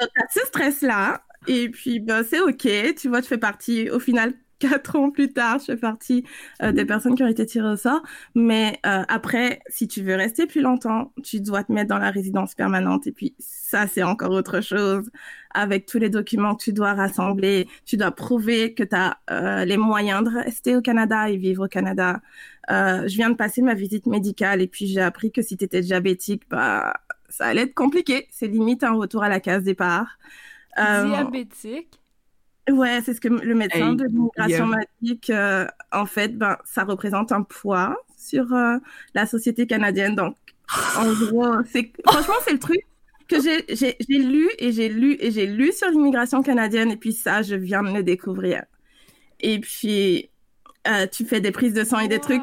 Donc, 0.00 0.08
tu 0.14 0.22
as 0.22 0.26
ce 0.30 0.46
stress-là, 0.46 1.22
et 1.46 1.68
puis 1.68 2.00
ben, 2.00 2.24
c'est 2.24 2.40
OK. 2.40 2.66
Tu 2.96 3.08
vois, 3.08 3.20
tu 3.20 3.28
fais 3.28 3.38
partie, 3.38 3.90
au 3.90 3.98
final, 3.98 4.34
quatre 4.58 4.96
ans 4.96 5.10
plus 5.10 5.32
tard, 5.32 5.58
je 5.58 5.66
fais 5.66 5.76
partie 5.76 6.24
euh, 6.62 6.72
des 6.72 6.84
personnes 6.84 7.14
qui 7.14 7.22
ont 7.22 7.28
été 7.28 7.44
tirées 7.46 7.70
au 7.70 7.76
sort. 7.76 8.02
Mais 8.34 8.78
euh, 8.86 9.02
après, 9.08 9.60
si 9.68 9.88
tu 9.88 10.02
veux 10.02 10.14
rester 10.14 10.46
plus 10.46 10.60
longtemps, 10.60 11.12
tu 11.22 11.40
dois 11.40 11.64
te 11.64 11.72
mettre 11.72 11.88
dans 11.88 11.98
la 11.98 12.10
résidence 12.10 12.54
permanente. 12.54 13.06
Et 13.06 13.12
puis 13.12 13.34
ça, 13.38 13.86
c'est 13.86 14.02
encore 14.02 14.30
autre 14.30 14.60
chose. 14.60 15.10
Avec 15.52 15.86
tous 15.86 15.98
les 15.98 16.10
documents 16.10 16.54
que 16.54 16.64
tu 16.64 16.72
dois 16.72 16.94
rassembler, 16.94 17.68
tu 17.84 17.96
dois 17.96 18.10
prouver 18.10 18.74
que 18.74 18.82
tu 18.82 18.94
as 18.94 19.18
euh, 19.30 19.64
les 19.64 19.78
moyens 19.78 20.22
de 20.24 20.30
rester 20.30 20.76
au 20.76 20.82
Canada 20.82 21.30
et 21.30 21.36
vivre 21.36 21.64
au 21.64 21.68
Canada. 21.68 22.20
je 22.68 23.14
viens 23.16 23.30
de 23.30 23.36
passer 23.36 23.62
ma 23.62 23.74
visite 23.74 24.06
médicale 24.06 24.60
et 24.60 24.66
puis 24.66 24.86
j'ai 24.86 25.00
appris 25.00 25.32
que 25.32 25.40
si 25.40 25.56
tu 25.56 25.64
étais 25.64 25.80
diabétique, 25.80 26.42
bah, 26.50 26.94
ça 27.28 27.46
allait 27.46 27.62
être 27.62 27.74
compliqué. 27.74 28.28
C'est 28.30 28.48
limite 28.48 28.84
un 28.84 28.92
retour 28.92 29.22
à 29.22 29.28
la 29.28 29.40
case 29.40 29.62
départ. 29.62 30.18
Diabétique? 30.76 32.00
Ouais, 32.68 33.00
c'est 33.04 33.14
ce 33.14 33.20
que 33.20 33.28
le 33.28 33.54
médecin 33.54 33.94
de 33.94 34.04
l'immigration 34.04 34.66
m'a 34.66 34.80
dit 35.00 35.20
que, 35.20 35.66
en 35.92 36.06
fait, 36.06 36.36
ben, 36.36 36.56
ça 36.64 36.84
représente 36.84 37.30
un 37.30 37.42
poids 37.42 37.96
sur 38.16 38.52
euh, 38.52 38.78
la 39.14 39.26
société 39.26 39.66
canadienne. 39.66 40.16
Donc, 40.16 40.36
en 40.96 41.12
gros, 41.12 41.62
c'est, 41.70 41.92
franchement, 42.04 42.34
c'est 42.44 42.52
le 42.52 42.58
truc 42.58 42.80
que 43.28 43.40
j'ai, 43.40 43.64
j'ai, 43.68 43.96
j'ai 44.08 44.18
lu 44.18 44.48
et 44.58 44.72
j'ai 44.72 44.88
lu 44.88 45.16
et 45.20 45.30
j'ai 45.30 45.46
lu 45.46 45.72
sur 45.72 45.88
l'immigration 45.90 46.42
canadienne. 46.42 46.90
Et 46.90 46.96
puis 46.96 47.12
ça, 47.12 47.42
je 47.42 47.54
viens 47.54 47.82
de 47.82 47.92
le 47.92 48.02
découvrir. 48.02 48.64
Et 49.40 49.60
puis, 49.60 50.30
euh, 50.88 51.06
tu 51.06 51.24
fais 51.24 51.40
des 51.40 51.52
prises 51.52 51.74
de 51.74 51.84
sang 51.84 52.00
et 52.00 52.08
des 52.08 52.20
trucs. 52.20 52.42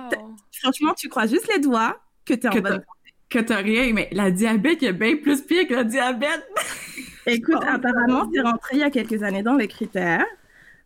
Franchement, 0.61 0.93
tu 0.93 1.09
crois 1.09 1.27
juste 1.27 1.49
les 1.53 1.59
doigts 1.59 2.01
que 2.25 2.33
tu 2.33 2.47
es 2.47 2.49
en 2.49 2.61
bonne 2.61 2.71
santé. 2.73 2.85
Que 3.29 3.39
t'as 3.39 3.57
rien, 3.57 3.91
mais 3.93 4.09
la 4.11 4.31
diabète, 4.31 4.81
il 4.81 4.85
y 4.85 4.87
a 4.87 4.93
bien 4.93 5.17
plus 5.17 5.41
pire 5.41 5.67
que 5.67 5.73
la 5.73 5.83
diabète. 5.83 6.47
Écoute, 7.25 7.57
oh, 7.59 7.65
apparemment, 7.67 8.29
c'est 8.33 8.41
rentré 8.41 8.77
il 8.77 8.79
y 8.79 8.83
a 8.83 8.89
quelques 8.89 9.23
années 9.23 9.43
dans 9.43 9.55
les 9.55 9.67
critères. 9.67 10.25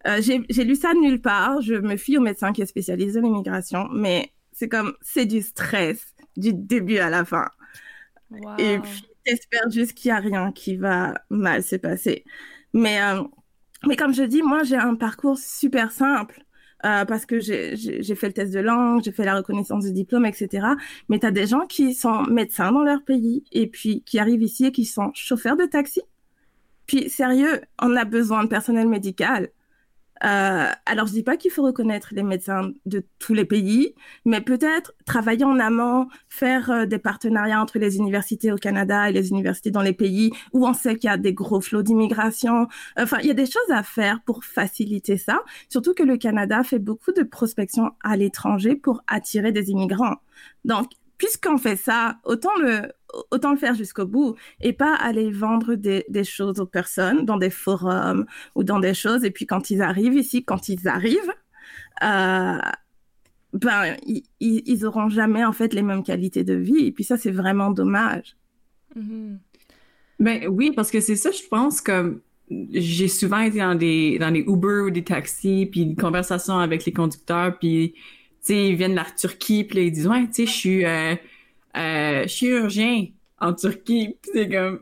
Euh, 0.08 0.22
j'ai 0.22 0.63
lu 0.63 0.75
ça 0.75 0.94
nulle 0.94 1.22
part. 1.22 1.62
Je 1.62 1.75
me 1.75 1.98
fie 1.98 2.17
au 2.17 2.22
médecin 2.22 2.53
qui 2.53 2.62
est 2.62 2.67
spécialisé 2.67 3.20
dans 3.20 3.27
l'immigration, 3.27 3.88
mais 3.91 4.32
c'est 4.51 4.70
comme, 4.70 4.94
c'est 5.01 5.25
du 5.25 5.41
stress 5.41 6.13
du 6.36 6.53
début 6.53 6.98
à 6.98 7.10
la 7.10 7.25
fin. 7.25 7.50
Et 8.58 8.79
puis, 8.79 9.03
j'espère 9.25 9.70
juste 9.70 9.94
qu'il 9.94 10.12
n'y 10.12 10.17
a 10.17 10.22
rien 10.22 10.51
qui 10.51 10.75
va 10.75 11.13
mal 11.29 11.63
se 11.63 11.75
passer. 11.75 12.24
Mais, 12.74 13.01
euh, 13.01 13.24
mais 13.86 13.96
comme 13.96 14.13
je 14.13 14.24
dis, 14.24 14.41
moi, 14.41 14.63
j'ai 14.63 14.75
un 14.75 14.96
parcours 14.96 15.38
super 15.38 15.91
simple. 15.91 16.44
Euh, 16.86 17.06
parce 17.06 17.25
que 17.25 17.39
j'ai 17.39 18.15
fait 18.15 18.27
le 18.27 18.34
test 18.34 18.53
de 18.53 18.60
langue, 18.60 19.03
j'ai 19.03 19.12
fait 19.12 19.25
la 19.25 19.36
reconnaissance 19.36 19.86
du 19.86 19.91
diplôme, 19.94 20.27
etc. 20.27 20.67
Mais 21.10 21.17
tu 21.17 21.25
as 21.25 21.32
des 21.32 21.48
gens 21.48 21.65
qui 21.65 21.96
sont 21.96 22.22
médecins 22.25 22.72
dans 22.72 22.84
leur 22.84 23.03
pays 23.03 23.44
et 23.51 23.65
puis 23.65 24.03
qui 24.03 24.20
arrivent 24.20 24.44
ici 24.44 24.67
et 24.67 24.72
qui 24.72 24.86
sont 24.86 25.10
chauffeurs 25.15 25.58
de 25.58 25.65
taxi 25.65 26.03
puis 26.88 27.10
sérieux, 27.10 27.62
on 27.82 27.96
a 27.96 28.06
besoin 28.06 28.44
de 28.44 28.50
personnel 28.50 28.88
médical. 28.88 29.50
Euh, 30.24 30.72
alors, 30.86 31.06
je 31.08 31.12
dis 31.12 31.24
pas 31.24 31.38
qu'il 31.38 31.51
faut 31.51 31.63
reconnaître 31.63 32.10
les 32.12 32.24
médecins 32.24 32.72
de 32.86 33.03
tous 33.20 33.34
les 33.34 33.46
pays, 33.46 33.94
mais 34.25 34.41
peut-être 34.41 34.94
travailler 35.06 35.46
en 35.46 35.60
amont, 35.60 36.08
faire 36.29 36.72
euh, 36.72 36.86
des 36.86 36.98
partenariats 36.98 37.62
entre 37.62 37.77
les 37.77 37.98
universités 37.98 38.51
au 38.51 38.56
Canada 38.56 39.10
et 39.10 39.13
les 39.13 39.29
universités 39.29 39.70
dans 39.70 39.82
les 39.82 39.94
pays 39.94 40.32
où 40.53 40.65
on 40.67 40.74
sait 40.74 40.96
qu'il 40.96 41.10
y 41.10 41.13
a 41.13 41.17
des 41.17 41.34
gros 41.34 41.62
flots 41.62 41.84
d'immigration. 41.84 42.67
Enfin, 42.98 43.17
il 43.22 43.27
y 43.27 43.32
a 43.32 43.36
des 43.36 43.46
choses 43.46 43.70
à 43.70 43.84
faire 43.84 44.22
pour 44.25 44.44
faciliter 44.44 45.17
ça. 45.17 45.39
Surtout 45.70 45.94
que 45.94 46.03
le 46.03 46.17
Canada 46.17 46.63
fait 46.63 46.79
beaucoup 46.79 47.12
de 47.12 47.24
prospection 47.24 47.91
à 48.03 48.17
l'étranger 48.17 48.75
pour 48.75 49.03
attirer 49.08 49.51
des 49.51 49.70
immigrants. 49.70 50.15
Donc, 50.65 50.88
puisqu'on 51.18 51.58
fait 51.58 51.76
ça, 51.76 52.18
autant 52.24 52.56
le, 52.60 52.92
autant 53.32 53.52
le 53.52 53.58
faire 53.58 53.76
jusqu'au 53.76 54.06
bout 54.06 54.36
et 54.62 54.74
pas 54.74 54.96
aller 54.96 55.32
vendre 55.32 55.76
des, 55.76 56.06
des, 56.10 56.24
choses 56.24 56.60
aux 56.60 56.66
personnes 56.66 57.26
dans 57.26 57.38
des 57.38 57.50
forums 57.50 58.26
ou 58.56 58.64
dans 58.64 58.80
des 58.80 58.94
choses. 58.94 59.24
Et 59.24 59.32
puis 59.32 59.46
quand 59.46 59.70
ils 59.70 59.82
arrivent 59.82 60.16
ici, 60.16 60.44
quand 60.44 60.70
ils 60.70 60.88
arrivent, 60.88 61.34
euh, 62.04 62.60
ben, 63.54 63.96
ils, 64.06 64.24
ils 64.40 64.86
auront 64.86 65.10
jamais 65.10 65.44
en 65.44 65.54
fait 65.54 65.74
les 65.74 65.82
mêmes 65.82 66.04
qualités 66.04 66.44
de 66.44 66.54
vie. 66.54 66.86
Et 66.88 66.92
puis 66.92 67.04
ça, 67.04 67.18
c'est 67.18 67.32
vraiment 67.32 67.72
dommage. 67.72 68.36
Mm-hmm. 68.96 69.38
Ben 70.20 70.48
oui, 70.48 70.72
parce 70.76 70.92
que 70.92 71.00
c'est 71.00 71.16
ça, 71.16 71.32
je 71.32 71.48
pense, 71.50 71.82
comme 71.82 72.22
j'ai 72.50 73.08
souvent 73.08 73.40
été 73.40 73.60
dans 73.60 73.76
des, 73.76 74.18
dans 74.20 74.32
des 74.32 74.40
Uber 74.40 74.82
ou 74.86 74.90
des 74.90 75.04
taxis, 75.04 75.68
puis 75.70 75.82
une 75.82 75.96
conversation 75.96 76.58
avec 76.60 76.86
les 76.86 76.94
conducteurs, 76.94 77.58
puis 77.60 77.94
ils 78.50 78.75
viennent 78.75 78.92
de 78.92 78.98
la 78.98 79.06
Turquie, 79.06 79.63
puis 79.63 79.88
ils 79.88 79.92
disent, 79.92 80.08
ouais, 80.08 80.25
tu 80.27 80.34
sais, 80.34 80.46
je 80.46 80.51
suis 80.51 80.86
euh, 80.86 81.16
euh, 81.75 82.27
chirurgien 82.27 83.08
en 83.39 83.54
Turquie. 83.54 84.18
Puis 84.22 84.32
c'est 84.34 84.50
comme, 84.50 84.80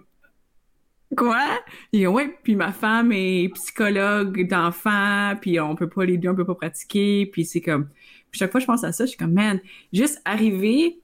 quoi? 1.16 1.46
Et 1.94 2.08
ouais, 2.08 2.38
puis 2.44 2.56
ma 2.56 2.72
femme 2.72 3.12
est 3.12 3.50
psychologue 3.54 4.48
d'enfants, 4.48 5.36
puis 5.42 5.60
on 5.60 5.76
peut 5.76 5.90
pas, 5.90 6.06
les 6.06 6.18
deux, 6.18 6.30
on 6.30 6.36
peut 6.36 6.46
pas 6.46 6.56
pratiquer, 6.56 7.26
puis 7.26 7.46
c'est 7.46 7.62
comme, 7.62 7.90
chaque 8.32 8.52
fois 8.52 8.60
que 8.60 8.64
je 8.64 8.68
pense 8.68 8.84
à 8.84 8.92
ça, 8.92 9.06
je 9.06 9.10
suis 9.10 9.18
comme, 9.18 9.34
man, 9.34 9.60
juste 9.94 10.22
arriver, 10.26 11.00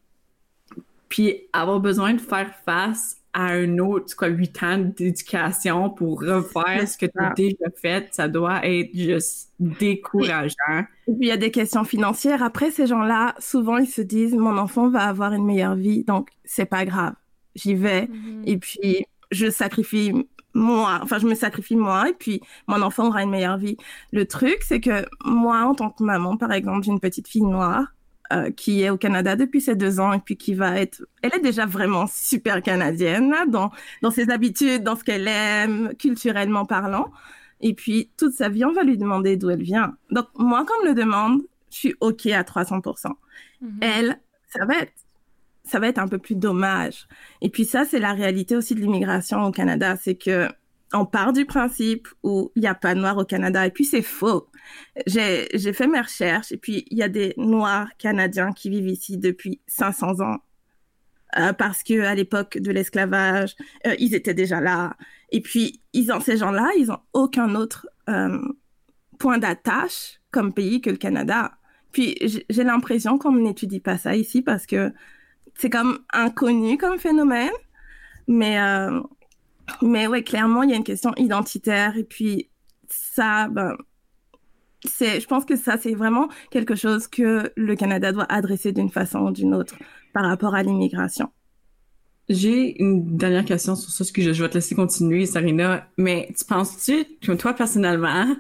puis 1.10 1.44
avoir 1.54 1.80
besoin 1.80 2.14
de 2.14 2.22
faire 2.22 2.54
face 2.66 3.21
à 3.34 3.48
un 3.54 3.78
autre, 3.80 4.16
quoi, 4.16 4.28
huit 4.28 4.62
ans 4.64 4.78
d'éducation 4.78 5.90
pour 5.90 6.22
refaire 6.22 6.88
ce 6.88 6.98
que 6.98 7.06
tu 7.06 7.18
as 7.18 7.34
déjà 7.34 7.66
fait, 7.82 8.08
ça 8.12 8.28
doit 8.28 8.66
être 8.66 8.90
juste 8.94 9.54
décourageant. 9.60 10.80
Et 11.08 11.14
puis, 11.14 11.22
il 11.22 11.28
y 11.28 11.32
a 11.32 11.38
des 11.38 11.52
questions 11.52 11.84
financières. 11.84 12.44
Après, 12.44 12.72
ces 12.72 12.88
gens-là, 12.88 13.36
souvent, 13.40 13.78
ils 13.78 13.88
se 13.88 14.02
disent, 14.02 14.36
mon 14.36 14.58
enfant 14.58 14.90
va 14.90 15.08
avoir 15.08 15.34
une 15.34 15.46
meilleure 15.46 15.76
vie, 15.76 16.04
donc 16.04 16.30
c'est 16.44 16.66
pas 16.66 16.86
grave. 16.86 17.14
J'y 17.56 17.76
vais. 17.76 18.04
Mm-hmm. 18.06 18.44
Et 18.46 18.58
puis, 18.58 19.06
je 19.32 19.50
sacrifie 19.50 20.14
moi, 20.54 21.00
enfin, 21.02 21.18
je 21.20 21.28
me 21.28 21.36
sacrifie 21.36 21.76
moi, 21.76 22.10
et 22.10 22.14
puis 22.14 22.42
mon 22.68 22.82
enfant 22.82 23.08
aura 23.08 23.24
une 23.24 23.30
meilleure 23.30 23.58
vie. 23.58 23.78
Le 24.12 24.26
truc, 24.26 24.58
c'est 24.62 24.82
que 24.82 25.06
moi, 25.24 25.62
en 25.62 25.74
tant 25.74 25.90
que 25.90 26.04
maman, 26.04 26.38
par 26.38 26.52
exemple, 26.52 26.84
j'ai 26.84 26.92
une 26.92 27.00
petite 27.00 27.28
fille 27.28 27.44
noire, 27.44 27.94
euh, 28.32 28.52
qui 28.52 28.84
est 28.84 28.90
au 28.90 28.98
Canada 28.98 29.36
depuis 29.36 29.62
ses 29.62 29.76
deux 29.76 30.00
ans 30.00 30.14
et 30.14 30.20
puis 30.20 30.38
qui 30.38 30.54
va 30.54 30.80
être, 30.80 31.04
elle 31.22 31.34
est 31.36 31.42
déjà 31.42 31.66
vraiment 31.66 32.06
super 32.08 32.62
canadienne 32.62 33.34
dans 33.48 33.72
dans 34.02 34.12
ses 34.12 34.30
habitudes, 34.30 34.84
dans 34.84 34.96
ce 34.96 35.04
qu'elle 35.04 35.28
aime, 35.28 35.94
culturellement 35.98 36.66
parlant. 36.66 37.12
Et 37.62 37.74
puis 37.74 38.12
toute 38.18 38.34
sa 38.34 38.50
vie, 38.50 38.66
on 38.66 38.74
va 38.74 38.84
lui 38.84 38.98
demander 38.98 39.38
d'où 39.38 39.50
elle 39.50 39.62
vient. 39.62 39.96
Donc 40.10 40.28
moi, 40.38 40.66
quand 40.66 40.74
on 40.80 40.84
me 40.84 40.90
le 40.90 40.96
demande, 40.96 41.42
je 41.72 41.78
suis 41.78 41.96
ok 42.00 42.28
à 42.28 42.44
300%. 42.44 43.12
Mhm. 43.62 43.80
Elle, 43.82 44.20
ça 44.48 44.66
va 44.66 44.78
être 44.78 44.94
ça 45.64 45.80
va 45.80 45.88
être 45.88 46.00
un 46.00 46.08
peu 46.08 46.18
plus 46.18 46.36
dommage. 46.36 47.08
Et 47.42 47.50
puis 47.50 47.66
ça, 47.66 47.86
c'est 47.86 48.00
la 48.00 48.14
réalité 48.14 48.56
aussi 48.56 48.76
de 48.76 48.80
l'immigration 48.82 49.44
au 49.44 49.52
Canada, 49.52 49.96
c'est 49.96 50.16
que 50.16 50.48
on 50.94 51.06
part 51.06 51.34
du 51.34 51.46
principe 51.46 52.08
où 52.24 52.52
il 52.56 52.62
n'y 52.62 52.68
a 52.68 52.76
pas 52.76 52.94
de 52.96 53.00
noirs 53.00 53.18
au 53.18 53.26
Canada 53.26 53.66
et 53.66 53.72
puis 53.72 53.86
c'est 53.86 54.02
faux 54.02 54.52
j'ai 55.08 55.74
fait 55.74 55.88
mes 55.88 56.00
recherches 56.00 56.52
et 56.52 56.58
puis 56.58 56.86
il 56.90 56.98
y 56.98 57.04
a 57.04 57.10
des 57.10 57.34
Noirs 57.38 57.90
canadiens 57.98 58.52
qui 58.52 58.70
vivent 58.70 58.88
ici 58.88 59.18
depuis 59.18 59.62
500 59.68 60.22
ans 60.22 60.38
euh, 61.38 61.54
parce 61.54 61.84
que 61.84 62.02
à 62.02 62.14
l'époque 62.14 62.58
de 62.58 62.72
l'esclavage, 62.72 63.56
euh, 63.88 63.96
ils 64.00 64.16
étaient 64.16 64.34
déjà 64.34 64.60
là. 64.60 64.96
Et 65.32 65.42
puis 65.42 65.82
ils 65.94 66.12
ont 66.12 66.20
ces 66.20 66.38
gens-là, 66.38 66.70
ils 66.78 66.92
ont 66.92 67.00
aucun 67.14 67.56
autre 67.56 67.88
euh, 68.10 68.42
point 69.18 69.38
d'attache 69.38 70.20
comme 70.32 70.54
pays 70.54 70.82
que 70.82 70.90
le 70.90 70.98
Canada. 70.98 71.54
Puis 71.92 72.18
j'ai 72.50 72.64
l'impression 72.64 73.18
qu'on 73.18 73.34
n'étudie 73.34 73.80
pas 73.80 73.98
ça 73.98 74.16
ici 74.16 74.42
parce 74.42 74.66
que 74.66 74.94
c'est 75.56 75.70
comme 75.70 76.00
inconnu 76.14 76.78
comme 76.78 77.00
phénomène. 77.00 77.52
Mais 78.28 78.58
mais 79.82 80.08
ouais, 80.08 80.24
clairement, 80.24 80.64
il 80.64 80.70
y 80.70 80.74
a 80.74 80.78
une 80.78 80.84
question 80.84 81.14
identitaire 81.18 81.98
et 81.98 82.04
puis 82.04 82.50
ça, 82.88 83.48
ben, 83.50 83.76
c'est, 84.86 85.20
je 85.20 85.28
pense 85.28 85.46
que 85.46 85.56
ça, 85.56 85.78
c'est 85.78 85.94
vraiment 85.94 86.28
quelque 86.50 86.76
chose 86.76 87.08
que 87.08 87.52
le 87.56 87.76
Canada 87.76 88.12
doit 88.12 88.26
adresser 88.30 88.72
d'une 88.72 88.90
façon 88.90 89.20
ou 89.20 89.32
d'une 89.32 89.54
autre 89.54 89.76
par 90.14 90.26
rapport 90.26 90.56
à 90.56 90.64
l'immigration. 90.64 91.30
J'ai 92.30 92.82
une 92.82 93.18
dernière 93.18 93.46
question 93.46 93.76
sur 93.76 93.92
ça, 93.92 94.04
ce 94.04 94.12
que 94.12 94.22
je, 94.22 94.42
vais 94.42 94.50
te 94.50 94.54
laisser 94.56 94.76
continuer, 94.76 95.26
Sarina. 95.26 95.88
Mais 95.98 96.30
tu 96.38 96.46
penses-tu, 96.46 97.06
toi 97.38 97.54
personnellement, 97.54 98.36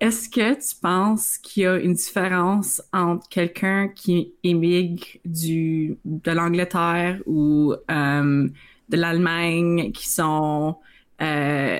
est-ce 0.00 0.28
que 0.28 0.54
tu 0.54 0.76
penses 0.80 1.38
qu'il 1.38 1.64
y 1.64 1.66
a 1.66 1.78
une 1.78 1.94
différence 1.94 2.82
entre 2.92 3.28
quelqu'un 3.28 3.88
qui 3.88 4.34
émigre 4.42 5.04
du 5.24 5.98
de 6.04 6.30
l'Angleterre 6.30 7.20
ou 7.26 7.74
euh, 7.90 8.48
de 8.88 8.96
l'Allemagne, 8.96 9.92
qui 9.92 10.08
sont 10.08 10.76
euh, 11.20 11.78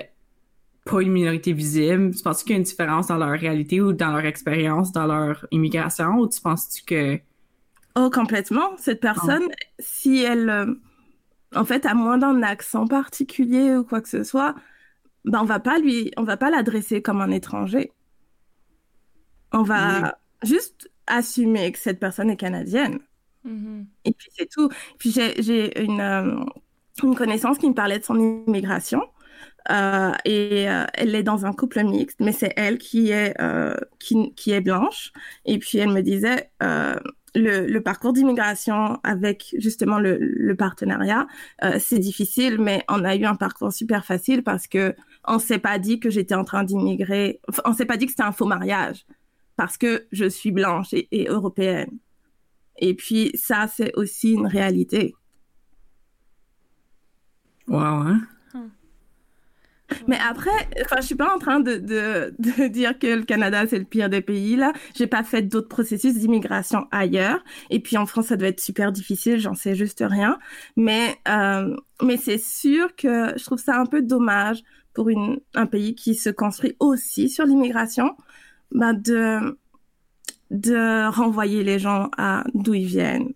pas 0.84 1.00
une 1.00 1.12
minorité 1.12 1.52
visible? 1.52 2.14
Tu 2.14 2.22
penses 2.22 2.42
qu'il 2.42 2.52
y 2.52 2.54
a 2.54 2.58
une 2.58 2.64
différence 2.64 3.08
dans 3.08 3.16
leur 3.16 3.38
réalité 3.38 3.80
ou 3.80 3.92
dans 3.92 4.12
leur 4.12 4.24
expérience, 4.24 4.92
dans 4.92 5.06
leur 5.06 5.46
immigration, 5.50 6.18
ou 6.18 6.28
tu 6.28 6.40
penses-tu 6.40 6.84
que... 6.84 7.20
Oh, 7.96 8.10
complètement. 8.10 8.76
Cette 8.76 9.00
personne, 9.00 9.44
si 9.78 10.22
elle, 10.22 10.50
euh, 10.50 10.74
en 11.54 11.64
fait, 11.64 11.86
a 11.86 11.94
moins 11.94 12.18
d'un 12.18 12.42
accent 12.42 12.86
particulier 12.86 13.76
ou 13.76 13.84
quoi 13.84 14.00
que 14.00 14.08
ce 14.08 14.24
soit, 14.24 14.54
ben 15.24 15.40
on 15.40 15.44
va 15.44 15.60
pas 15.60 15.78
lui, 15.78 16.10
on 16.16 16.24
va 16.24 16.36
pas 16.36 16.50
l'adresser 16.50 17.00
comme 17.02 17.20
un 17.20 17.30
étranger. 17.30 17.92
On 19.52 19.62
va 19.62 20.18
juste 20.42 20.90
assumer 21.06 21.70
que 21.72 21.78
cette 21.78 22.00
personne 22.00 22.30
est 22.30 22.36
canadienne. 22.36 22.98
Mhm. 23.44 23.86
Et 24.04 24.12
puis 24.12 24.28
c'est 24.36 24.50
tout. 24.50 24.68
Puis 24.98 25.12
j'ai 25.12 25.82
une, 25.82 26.00
euh, 26.00 26.44
une 27.02 27.14
connaissance 27.14 27.58
qui 27.58 27.68
me 27.68 27.74
parlait 27.74 27.98
de 27.98 28.04
son 28.04 28.18
immigration. 28.18 29.02
Euh, 29.70 30.12
et 30.26 30.68
euh, 30.68 30.84
elle 30.92 31.14
est 31.14 31.22
dans 31.22 31.46
un 31.46 31.54
couple 31.54 31.82
mixte, 31.84 32.20
mais 32.20 32.32
c'est 32.32 32.52
elle 32.56 32.76
qui 32.76 33.10
est, 33.10 33.34
euh, 33.40 33.74
qui, 33.98 34.34
qui, 34.34 34.52
est 34.52 34.60
blanche. 34.60 35.10
Et 35.46 35.58
puis 35.58 35.78
elle 35.78 35.88
me 35.88 36.02
disait, 36.02 36.50
euh, 36.62 36.96
le, 37.34 37.66
le, 37.66 37.80
parcours 37.80 38.12
d'immigration 38.12 38.98
avec 39.04 39.54
justement 39.58 39.98
le, 39.98 40.18
le 40.20 40.54
partenariat, 40.54 41.26
euh, 41.64 41.78
c'est 41.80 41.98
difficile, 41.98 42.58
mais 42.60 42.84
on 42.90 43.04
a 43.04 43.16
eu 43.16 43.24
un 43.24 43.36
parcours 43.36 43.72
super 43.72 44.04
facile 44.04 44.42
parce 44.42 44.66
que 44.66 44.94
on 45.26 45.38
s'est 45.38 45.58
pas 45.58 45.78
dit 45.78 45.98
que 45.98 46.10
j'étais 46.10 46.34
en 46.34 46.44
train 46.44 46.62
d'immigrer, 46.62 47.40
on 47.64 47.72
s'est 47.72 47.86
pas 47.86 47.96
dit 47.96 48.04
que 48.04 48.12
c'était 48.12 48.22
un 48.22 48.32
faux 48.32 48.46
mariage 48.46 49.06
parce 49.56 49.78
que 49.78 50.06
je 50.12 50.28
suis 50.28 50.52
blanche 50.52 50.92
et, 50.92 51.08
et 51.10 51.26
européenne. 51.28 51.90
Et 52.78 52.94
puis 52.94 53.30
ça, 53.34 53.66
c'est 53.66 53.94
aussi 53.94 54.32
une 54.32 54.46
réalité. 54.46 55.14
Wow, 57.68 57.78
hein? 57.78 58.20
Mais 60.08 60.18
après, 60.18 60.50
enfin, 60.84 60.96
je 61.00 61.06
suis 61.06 61.14
pas 61.14 61.32
en 61.34 61.38
train 61.38 61.60
de, 61.60 61.76
de, 61.76 62.34
de 62.38 62.66
dire 62.68 62.98
que 62.98 63.06
le 63.06 63.22
Canada 63.22 63.66
c'est 63.66 63.78
le 63.78 63.84
pire 63.84 64.08
des 64.08 64.20
pays 64.20 64.56
là. 64.56 64.72
J'ai 64.94 65.06
pas 65.06 65.22
fait 65.22 65.42
d'autres 65.42 65.68
processus 65.68 66.14
d'immigration 66.14 66.86
ailleurs. 66.90 67.42
Et 67.70 67.80
puis 67.80 67.96
en 67.96 68.06
France, 68.06 68.26
ça 68.26 68.36
doit 68.36 68.48
être 68.48 68.60
super 68.60 68.92
difficile. 68.92 69.38
J'en 69.38 69.54
sais 69.54 69.74
juste 69.74 70.02
rien. 70.06 70.38
Mais 70.76 71.16
euh, 71.28 71.76
mais 72.02 72.16
c'est 72.16 72.38
sûr 72.38 72.94
que 72.96 73.34
je 73.36 73.44
trouve 73.44 73.58
ça 73.58 73.78
un 73.78 73.86
peu 73.86 74.02
dommage 74.02 74.62
pour 74.94 75.08
une, 75.08 75.40
un 75.54 75.66
pays 75.66 75.94
qui 75.94 76.14
se 76.14 76.30
construit 76.30 76.76
aussi 76.78 77.28
sur 77.28 77.44
l'immigration, 77.44 78.16
bah 78.72 78.92
de 78.92 79.58
de 80.50 81.08
renvoyer 81.08 81.64
les 81.64 81.78
gens 81.78 82.10
à 82.16 82.44
d'où 82.54 82.74
ils 82.74 82.86
viennent. 82.86 83.32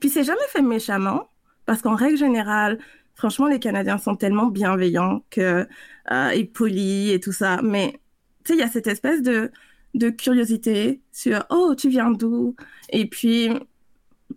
Puis 0.00 0.10
c'est 0.10 0.24
jamais 0.24 0.40
fait 0.48 0.62
méchamment, 0.62 1.30
parce 1.66 1.82
qu'en 1.82 1.94
règle 1.94 2.18
générale, 2.18 2.78
franchement, 3.22 3.46
les 3.46 3.60
Canadiens 3.60 3.98
sont 3.98 4.16
tellement 4.16 4.46
bienveillants 4.46 5.24
que 5.30 5.64
euh, 6.10 6.28
et 6.30 6.44
polis 6.44 7.12
et 7.12 7.20
tout 7.20 7.30
ça. 7.30 7.60
Mais 7.62 8.00
tu 8.42 8.48
sais, 8.48 8.54
il 8.54 8.58
y 8.58 8.64
a 8.64 8.68
cette 8.68 8.88
espèce 8.88 9.22
de 9.22 9.52
de 9.94 10.10
curiosité 10.10 11.00
sur 11.12 11.44
oh 11.50 11.74
tu 11.78 11.88
viens 11.88 12.10
d'où? 12.10 12.56
Et 12.88 13.06
puis 13.06 13.48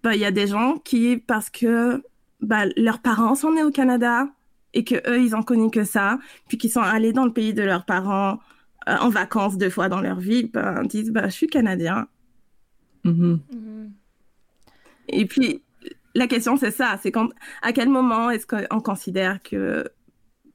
bah 0.04 0.14
il 0.14 0.22
y 0.22 0.26
a 0.26 0.30
des 0.32 0.46
gens 0.46 0.78
qui 0.78 1.18
parce 1.18 1.50
que 1.50 2.04
bah, 2.42 2.66
leurs 2.78 3.00
parents 3.00 3.34
sont 3.34 3.54
nés 3.54 3.64
au 3.64 3.72
Canada 3.72 4.28
et 4.76 4.84
que 4.84 4.96
eux 5.10 5.20
ils 5.20 5.36
ont 5.36 5.42
connu 5.42 5.72
que 5.72 5.84
ça 5.84 6.20
puis 6.48 6.60
qu'ils 6.60 6.72
sont 6.72 6.82
allés 6.82 7.14
dans 7.14 7.26
le 7.26 7.34
pays 7.34 7.54
de 7.56 7.64
leurs 7.64 7.86
parents 7.86 8.40
euh, 8.88 8.98
en 9.00 9.10
vacances 9.10 9.58
deux 9.58 9.72
fois 9.72 9.90
dans 9.90 10.02
leur 10.02 10.20
vie 10.20 10.44
bah, 10.54 10.84
disent 10.84 11.12
bah 11.12 11.28
je 11.30 11.34
suis 11.40 11.48
canadien 11.48 12.08
mm 13.06 13.12
-hmm. 13.12 13.34
Mm 13.34 13.40
-hmm. 13.52 13.90
et 15.08 15.26
puis 15.26 15.65
la 16.16 16.28
question, 16.28 16.58
c'est 16.58 16.72
ça. 16.72 16.98
C'est 17.02 17.12
quand, 17.12 17.30
à 17.62 17.74
quel 17.74 17.90
moment 17.90 18.30
est-ce 18.30 18.48
qu'on 18.48 18.80
considère 18.80 19.44
que 19.44 19.88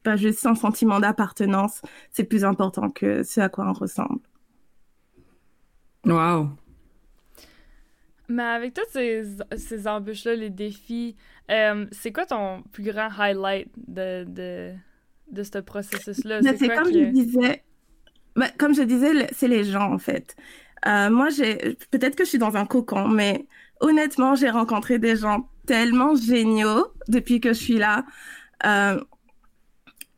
pas 0.02 0.16
juste 0.16 0.44
un 0.46 0.54
sentiment 0.54 0.98
d'appartenance, 0.98 1.82
c'est 2.10 2.24
plus 2.24 2.44
important 2.44 2.90
que 2.90 3.22
ce 3.22 3.40
à 3.40 3.48
quoi 3.48 3.68
on 3.68 3.74
ressemble? 3.74 4.20
Wow. 6.06 6.48
Mais 8.28 8.42
avec 8.42 8.74
toutes 8.74 8.88
ces, 8.90 9.24
ces 9.56 9.86
embûches-là, 9.86 10.36
les 10.36 10.50
défis, 10.50 11.16
euh, 11.50 11.84
c'est 11.90 12.12
quoi 12.12 12.24
ton 12.24 12.62
plus 12.72 12.84
grand 12.84 13.10
highlight 13.18 13.68
de, 13.88 14.24
de, 14.24 14.72
de 15.30 15.42
ce 15.42 15.58
processus-là? 15.58 16.40
C'est 16.42 16.68
comme 16.68 16.84
que... 16.84 16.92
je 16.92 17.04
disais, 17.10 17.64
bah, 18.36 18.46
comme 18.56 18.74
je 18.74 18.82
disais, 18.82 19.26
c'est 19.32 19.48
les 19.48 19.64
gens, 19.64 19.92
en 19.92 19.98
fait. 19.98 20.36
Euh, 20.86 21.10
moi, 21.10 21.28
j'ai 21.28 21.76
peut-être 21.90 22.16
que 22.16 22.24
je 22.24 22.30
suis 22.30 22.38
dans 22.38 22.56
un 22.56 22.64
cocon, 22.64 23.08
mais 23.08 23.46
honnêtement, 23.80 24.34
j'ai 24.34 24.50
rencontré 24.50 24.98
des 24.98 25.16
gens 25.16 25.48
tellement 25.66 26.14
géniaux 26.14 26.86
depuis 27.08 27.40
que 27.40 27.52
je 27.52 27.58
suis 27.58 27.78
là. 27.78 28.04
Euh, 28.66 29.00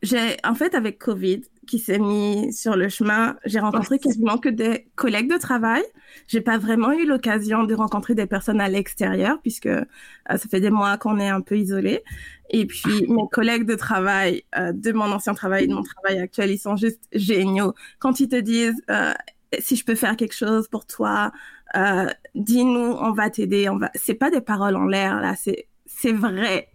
j'ai, 0.01 0.37
en 0.43 0.55
fait, 0.55 0.75
avec 0.75 0.99
Covid, 0.99 1.41
qui 1.65 1.79
s'est 1.79 1.99
mis 1.99 2.51
sur 2.51 2.75
le 2.75 2.89
chemin, 2.89 3.37
j'ai 3.45 3.59
rencontré 3.59 3.97
quasiment 3.99 4.37
que 4.37 4.49
des 4.49 4.87
collègues 4.95 5.31
de 5.31 5.37
travail. 5.37 5.83
J'ai 6.27 6.41
pas 6.41 6.57
vraiment 6.57 6.91
eu 6.91 7.05
l'occasion 7.05 7.63
de 7.63 7.73
rencontrer 7.73 8.15
des 8.15 8.25
personnes 8.25 8.59
à 8.59 8.67
l'extérieur 8.67 9.39
puisque 9.41 9.67
euh, 9.67 9.85
ça 10.29 10.37
fait 10.49 10.59
des 10.59 10.69
mois 10.69 10.97
qu'on 10.97 11.19
est 11.19 11.29
un 11.29 11.41
peu 11.41 11.57
isolés. 11.57 12.03
Et 12.49 12.65
puis 12.65 13.05
mes 13.07 13.27
collègues 13.31 13.65
de 13.65 13.75
travail, 13.75 14.43
euh, 14.57 14.73
de 14.73 14.91
mon 14.91 15.11
ancien 15.11 15.33
travail 15.33 15.65
et 15.65 15.67
de 15.67 15.73
mon 15.73 15.83
travail 15.83 16.19
actuel, 16.19 16.51
ils 16.51 16.59
sont 16.59 16.75
juste 16.75 17.01
géniaux. 17.13 17.73
Quand 17.99 18.19
ils 18.19 18.27
te 18.27 18.39
disent 18.39 18.81
euh, 18.89 19.13
si 19.59 19.75
je 19.75 19.85
peux 19.85 19.95
faire 19.95 20.17
quelque 20.17 20.35
chose 20.35 20.67
pour 20.67 20.85
toi, 20.85 21.31
euh, 21.75 22.07
dis-nous, 22.35 22.95
on 22.99 23.11
va 23.13 23.29
t'aider. 23.29 23.69
On 23.69 23.77
va. 23.77 23.91
C'est 23.95 24.15
pas 24.15 24.29
des 24.29 24.41
paroles 24.41 24.75
en 24.75 24.85
l'air 24.85 25.19
là, 25.21 25.35
c'est 25.35 25.67
c'est 25.85 26.13
vrai. 26.13 26.69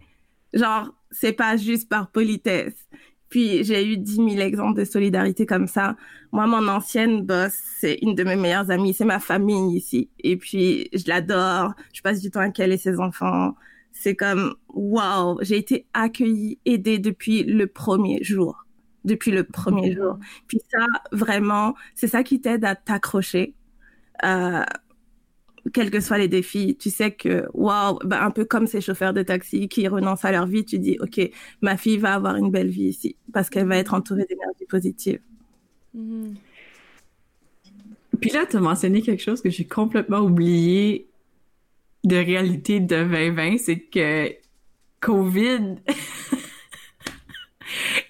Genre, 0.53 0.89
c'est 1.11 1.33
pas 1.33 1.57
juste 1.57 1.89
par 1.89 2.11
politesse. 2.11 2.75
Puis 3.29 3.63
j'ai 3.63 3.85
eu 3.85 3.97
10 3.97 4.15
000 4.15 4.29
exemples 4.39 4.79
de 4.79 4.85
solidarité 4.85 5.45
comme 5.45 5.67
ça. 5.67 5.95
Moi, 6.31 6.47
mon 6.47 6.67
ancienne 6.67 7.21
boss, 7.23 7.53
c'est 7.79 7.99
une 8.01 8.15
de 8.15 8.23
mes 8.23 8.35
meilleures 8.35 8.71
amies, 8.71 8.93
c'est 8.93 9.05
ma 9.05 9.19
famille 9.19 9.77
ici. 9.77 10.09
Et 10.19 10.37
puis 10.37 10.89
je 10.93 11.03
l'adore. 11.07 11.73
Je 11.93 12.01
passe 12.01 12.21
du 12.21 12.31
temps 12.31 12.41
avec 12.41 12.59
elle 12.59 12.71
et 12.71 12.77
ses 12.77 12.99
enfants. 12.99 13.55
C'est 13.91 14.15
comme 14.15 14.55
waouh, 14.69 15.37
j'ai 15.41 15.57
été 15.57 15.87
accueillie, 15.93 16.59
aidée 16.65 16.99
depuis 16.99 17.43
le 17.43 17.67
premier 17.67 18.23
jour 18.23 18.65
depuis 19.05 19.31
le 19.31 19.43
premier 19.43 19.93
jour. 19.93 20.17
Puis 20.47 20.59
ça, 20.69 20.85
vraiment, 21.11 21.73
c'est 21.95 22.07
ça 22.07 22.23
qui 22.23 22.41
t'aide 22.41 22.65
à 22.65 22.75
t'accrocher, 22.75 23.55
euh, 24.23 24.63
quels 25.73 25.91
que 25.91 25.99
soient 25.99 26.17
les 26.17 26.27
défis. 26.27 26.75
Tu 26.77 26.89
sais 26.89 27.11
que, 27.11 27.45
waouh, 27.53 27.99
ben, 28.05 28.21
un 28.21 28.31
peu 28.31 28.45
comme 28.45 28.67
ces 28.67 28.81
chauffeurs 28.81 29.13
de 29.13 29.23
taxi 29.23 29.67
qui 29.67 29.87
renoncent 29.87 30.25
à 30.25 30.31
leur 30.31 30.45
vie, 30.45 30.65
tu 30.65 30.79
dis, 30.79 30.97
OK, 30.99 31.19
ma 31.61 31.77
fille 31.77 31.97
va 31.97 32.13
avoir 32.13 32.35
une 32.35 32.51
belle 32.51 32.69
vie 32.69 32.89
ici 32.89 33.15
parce 33.33 33.49
qu'elle 33.49 33.67
va 33.67 33.77
être 33.77 33.93
entourée 33.93 34.25
d'énergie 34.29 34.65
positive. 34.67 35.19
Mm-hmm. 35.97 36.35
Puis 38.19 38.31
là, 38.31 38.45
tu 38.45 38.57
as 38.57 38.59
mentionné 38.59 39.01
quelque 39.01 39.23
chose 39.23 39.41
que 39.41 39.49
j'ai 39.49 39.65
complètement 39.65 40.19
oublié 40.19 41.07
de 42.03 42.15
réalité 42.15 42.79
de 42.79 43.03
2020, 43.03 43.57
c'est 43.57 43.79
que 43.79 44.33
COVID 45.01 45.75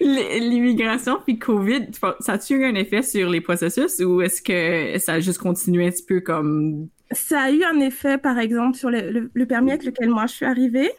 l'immigration 0.00 1.18
puis 1.24 1.38
COVID, 1.38 1.88
ça 2.20 2.32
a-tu 2.32 2.54
eu 2.54 2.64
un 2.64 2.74
effet 2.74 3.02
sur 3.02 3.30
les 3.30 3.40
processus 3.40 4.00
ou 4.00 4.22
est-ce 4.22 4.42
que 4.42 4.98
ça 4.98 5.14
a 5.14 5.20
juste 5.20 5.38
continué 5.38 5.86
un 5.86 5.90
petit 5.90 6.04
peu 6.04 6.20
comme... 6.20 6.88
Ça 7.12 7.40
a 7.42 7.50
eu 7.50 7.64
un 7.64 7.80
effet, 7.80 8.18
par 8.18 8.38
exemple, 8.38 8.76
sur 8.76 8.90
le, 8.90 9.10
le, 9.10 9.30
le 9.32 9.46
permis 9.46 9.70
avec 9.70 9.84
lequel 9.84 10.10
moi 10.10 10.26
je 10.26 10.34
suis 10.34 10.46
arrivée. 10.46 10.90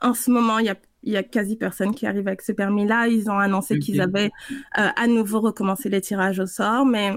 En 0.00 0.14
ce 0.14 0.30
moment, 0.30 0.58
il 0.58 0.66
y 0.66 0.70
a 0.70 0.76
il 1.04 1.12
y 1.12 1.16
a 1.16 1.22
quasi 1.22 1.56
personne 1.56 1.94
qui 1.94 2.06
arrive 2.06 2.28
avec 2.28 2.42
ce 2.42 2.52
permis-là. 2.52 3.08
Ils 3.08 3.28
ont 3.30 3.38
annoncé 3.38 3.74
okay. 3.74 3.82
qu'ils 3.82 4.00
avaient 4.00 4.30
euh, 4.78 4.88
à 4.94 5.06
nouveau 5.06 5.40
recommencé 5.40 5.88
les 5.88 6.00
tirages 6.00 6.38
au 6.38 6.46
sort, 6.46 6.86
mais 6.86 7.12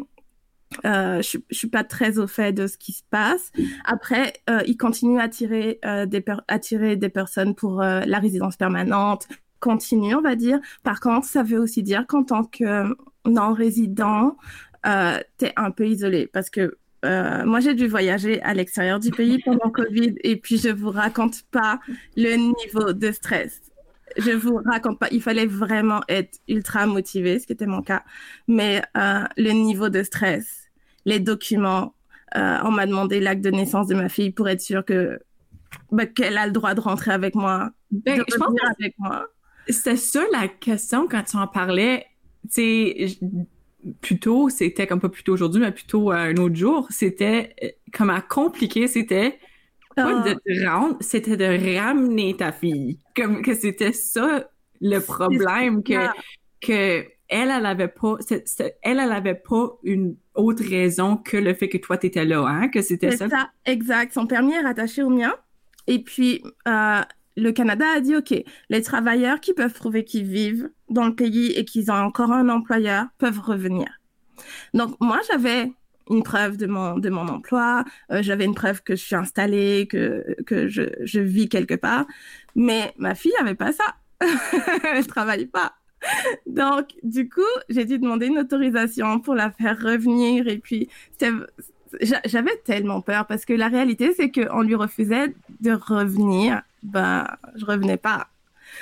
euh, 0.86 1.22
je, 1.22 1.38
je 1.50 1.58
suis 1.58 1.70
pas 1.70 1.84
très 1.84 2.18
au 2.18 2.28
fait 2.28 2.52
de 2.52 2.68
ce 2.68 2.78
qui 2.78 2.94
se 2.94 3.04
passe. 3.10 3.52
Après, 3.86 4.34
euh, 4.50 4.62
ils 4.66 4.78
continuent 4.78 5.20
à 5.20 5.30
tirer, 5.30 5.80
des, 6.08 6.26
à 6.48 6.60
tirer 6.60 6.96
des 6.96 7.10
personnes 7.10 7.54
pour 7.54 7.80
la 7.82 8.20
résidence 8.20 8.58
permanente, 8.58 9.28
continue, 9.60 10.16
on 10.16 10.22
va 10.22 10.36
dire. 10.36 10.60
Par 10.84 11.00
contre, 11.00 11.28
ça 11.28 11.44
veut 11.44 11.60
aussi 11.60 11.84
dire 11.84 12.06
qu'en 12.08 12.24
tant 12.24 12.44
que 12.44 12.96
non-résident, 13.26 14.38
euh, 14.86 15.20
tu 15.40 15.46
es 15.46 15.54
un 15.56 15.72
peu 15.72 15.88
isolé 15.88 16.28
parce 16.28 16.50
que 16.50 16.78
euh, 17.06 17.46
moi, 17.46 17.60
j'ai 17.60 17.76
dû 17.76 17.88
voyager 17.88 18.42
à 18.42 18.54
l'extérieur 18.54 19.00
du 19.00 19.12
pays 19.12 19.40
pendant 19.44 19.70
Covid 19.72 20.16
et 20.24 20.38
puis 20.38 20.58
je 20.58 20.70
vous 20.70 20.90
raconte 20.90 21.44
pas 21.52 21.80
le 22.16 22.36
niveau 22.36 22.94
de 22.94 23.12
stress. 23.12 23.62
Je 24.18 24.32
vous 24.32 24.60
raconte 24.66 25.00
pas, 25.00 25.08
il 25.12 25.22
fallait 25.22 25.46
vraiment 25.46 26.02
être 26.08 26.40
ultra 26.48 26.86
motivé, 26.86 27.38
ce 27.40 27.48
qui 27.48 27.54
était 27.54 27.66
mon 27.66 27.82
cas, 27.82 28.04
mais 28.48 28.82
euh, 28.96 29.24
le 29.36 29.52
niveau 29.52 29.90
de 29.90 30.04
stress, 30.04 30.70
les 31.06 31.20
documents, 31.20 31.96
euh, 32.38 32.58
on 32.64 32.72
m'a 32.72 32.86
demandé 32.86 33.20
l'acte 33.20 33.44
de 33.44 33.52
naissance 33.52 33.88
de 33.88 33.96
ma 33.96 34.08
fille 34.08 34.32
pour 34.32 34.48
être 34.48 34.62
sûr 34.62 34.86
que 34.86 35.20
bah, 35.92 36.06
qu'elle 36.06 36.38
a 36.38 36.46
le 36.46 36.54
droit 36.54 36.74
de 36.76 36.80
rentrer 36.80 37.12
avec 37.12 37.36
moi, 37.36 37.72
ben, 37.92 38.20
de 38.20 38.26
je 38.32 38.38
pense 38.38 38.56
avec 38.78 38.96
moi. 38.98 39.28
C'était 39.68 39.98
ça 39.98 40.24
la 40.32 40.48
question 40.48 41.08
quand 41.08 41.24
tu 41.24 41.38
en 41.38 41.48
parlais. 41.48 42.06
Tu 42.54 42.54
sais, 42.54 43.18
plutôt, 44.02 44.50
c'était 44.50 44.88
comme 44.88 45.00
pas 45.00 45.10
plutôt 45.10 45.34
aujourd'hui, 45.34 45.62
mais 45.62 45.72
plutôt 45.72 46.12
un 46.12 46.36
autre 46.36 46.56
jour, 46.56 46.88
c'était 46.90 47.78
comment 47.94 48.20
compliqué 48.28 48.88
c'était 48.88 49.40
pas 49.96 50.28
de 50.28 50.34
te 50.34 50.66
rendre, 50.68 50.98
c'était 51.00 51.38
de 51.38 51.80
ramener 51.80 52.36
ta 52.36 52.52
fille. 52.52 53.00
Comme 53.16 53.42
que 53.42 53.54
c'était 53.54 53.94
ça 53.94 54.50
le 54.82 55.00
problème 55.00 55.84
que 55.84 56.08
que 56.62 57.06
elle, 57.28 57.50
elle 57.50 57.66
avait 57.66 57.88
pas, 57.88 58.18
elle, 58.30 58.44
elle 58.84 59.00
avait 59.00 59.36
pas 59.36 59.78
une 59.84 60.16
autre 60.36 60.64
raison 60.64 61.18
que 61.18 61.38
le 61.38 61.54
fait 61.54 61.70
que 61.70 61.78
toi 61.78 61.98
t'étais 61.98 62.26
là, 62.26 62.46
hein, 62.46 62.68
que 62.68 62.82
c'était 62.82 63.12
ça. 63.18 63.30
ça. 63.30 63.50
Exact. 63.66 64.14
Son 64.14 64.28
permis 64.28 64.54
est 64.54 64.62
rattaché 64.62 65.02
au 65.02 65.10
mien. 65.10 65.34
Et 65.88 66.00
puis, 66.00 66.44
euh, 66.68 67.02
le 67.38 67.52
Canada 67.52 67.86
a 67.96 68.00
dit, 68.00 68.16
OK, 68.16 68.34
les 68.70 68.82
travailleurs 68.82 69.40
qui 69.40 69.54
peuvent 69.54 69.74
prouver 69.74 70.04
qu'ils 70.04 70.26
vivent 70.26 70.70
dans 70.90 71.06
le 71.06 71.16
pays 71.16 71.52
et 71.52 71.66
qu'ils 71.66 71.92
ont 71.92 71.96
encore 71.96 72.32
un 72.32 72.50
employeur 72.50 73.06
peuvent 73.18 73.40
revenir. 73.40 73.88
Donc, 74.74 74.96
moi, 75.00 75.20
j'avais 75.30 75.72
une 76.10 76.24
preuve 76.24 76.58
de 76.58 76.68
mon, 76.68 76.98
de 76.98 77.10
mon 77.10 77.28
emploi, 77.28 77.84
euh, 78.12 78.22
j'avais 78.22 78.46
une 78.46 78.54
preuve 78.54 78.84
que 78.84 78.96
je 78.96 79.04
suis 79.04 79.16
installée, 79.16 79.88
que, 79.88 80.24
que 80.46 80.68
je, 80.68 80.84
je 81.02 81.20
vis 81.20 81.50
quelque 81.50 81.74
part. 81.74 82.06
Mais 82.56 82.94
ma 82.98 83.16
fille 83.16 83.34
n'avait 83.40 83.56
pas 83.56 83.72
ça. 83.72 83.96
Elle 84.84 85.08
travaille 85.08 85.46
pas. 85.46 85.74
Donc, 86.46 86.90
du 87.04 87.28
coup, 87.30 87.42
j'ai 87.70 87.86
dû 87.86 87.98
demander 87.98 88.28
une 88.28 88.38
autorisation 88.38 89.20
pour 89.20 89.34
la 89.34 89.52
faire 89.52 89.80
revenir. 89.80 90.48
Et 90.48 90.60
puis, 90.60 90.90
j'avais 92.26 92.56
tellement 92.64 93.02
peur 93.02 93.26
parce 93.26 93.46
que 93.46 93.54
la 93.54 93.68
réalité, 93.68 94.14
c'est 94.14 94.32
qu'on 94.32 94.62
lui 94.62 94.76
refusait 94.76 95.34
de 95.62 95.72
revenir. 95.72 96.62
Ben, 96.86 97.28
je 97.56 97.66
revenais 97.66 97.98
pas. 97.98 98.28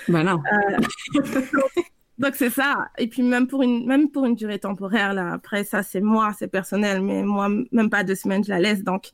Ben 0.08 0.24
non. 0.24 0.42
Euh, 0.52 1.22
donc 2.18 2.36
c'est 2.36 2.50
ça. 2.50 2.89
Et 2.98 3.08
puis 3.08 3.22
même 3.24 3.48
pour 3.48 3.63
une 3.63 3.86
même 3.86 4.10
pour 4.10 4.26
une 4.26 4.36
durée 4.36 4.60
temporaire 4.60 5.13
là. 5.13 5.34
Après 5.34 5.63
ça 5.63 5.84
c'est 5.84 6.02
moi, 6.02 6.34
c'est 6.38 6.48
personnel, 6.48 7.02
mais 7.02 7.24
moi 7.24 7.50
même 7.72 7.89
pas 7.89 8.04
deux 8.04 8.16
semaines 8.16 8.44
je 8.44 8.50
la 8.50 8.60
laisse. 8.60 8.84
Donc 8.84 9.12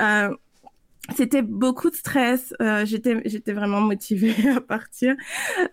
euh, 0.00 0.34
c'était 1.14 1.42
beaucoup 1.42 1.90
de 1.90 1.94
stress. 1.94 2.54
Euh, 2.60 2.84
j'étais 2.84 3.20
j'étais 3.24 3.52
vraiment 3.52 3.80
motivée 3.80 4.34
à 4.56 4.60
partir. 4.60 5.16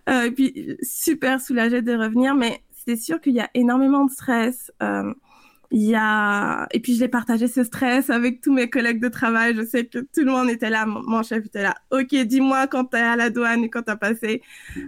Euh, 0.08 0.24
et 0.24 0.30
puis 0.30 0.76
super 0.82 1.40
soulagée 1.40 1.82
de 1.82 1.94
revenir, 1.94 2.34
mais 2.34 2.62
c'est 2.86 2.96
sûr 2.96 3.20
qu'il 3.20 3.34
y 3.34 3.40
a 3.40 3.50
énormément 3.54 4.04
de 4.04 4.10
stress. 4.10 4.72
Euh, 4.82 5.12
il 5.74 5.82
y 5.82 5.96
a 5.96 6.68
et 6.70 6.78
puis 6.78 6.94
je 6.94 7.00
l'ai 7.00 7.08
partagé 7.08 7.48
ce 7.48 7.64
stress 7.64 8.08
avec 8.08 8.40
tous 8.40 8.52
mes 8.52 8.70
collègues 8.70 9.00
de 9.00 9.08
travail. 9.08 9.56
Je 9.56 9.64
sais 9.64 9.84
que 9.84 9.98
tout 9.98 10.24
le 10.24 10.30
monde 10.30 10.48
était 10.48 10.70
là, 10.70 10.86
mon 10.86 11.22
chef 11.24 11.44
était 11.46 11.64
là. 11.64 11.74
Ok, 11.90 12.14
dis-moi 12.14 12.68
quand 12.68 12.84
t'es 12.84 12.98
à 12.98 13.16
la 13.16 13.28
douane 13.28 13.64
et 13.64 13.68
quand 13.70 13.82
t'as 13.82 13.96
passé. 13.96 14.40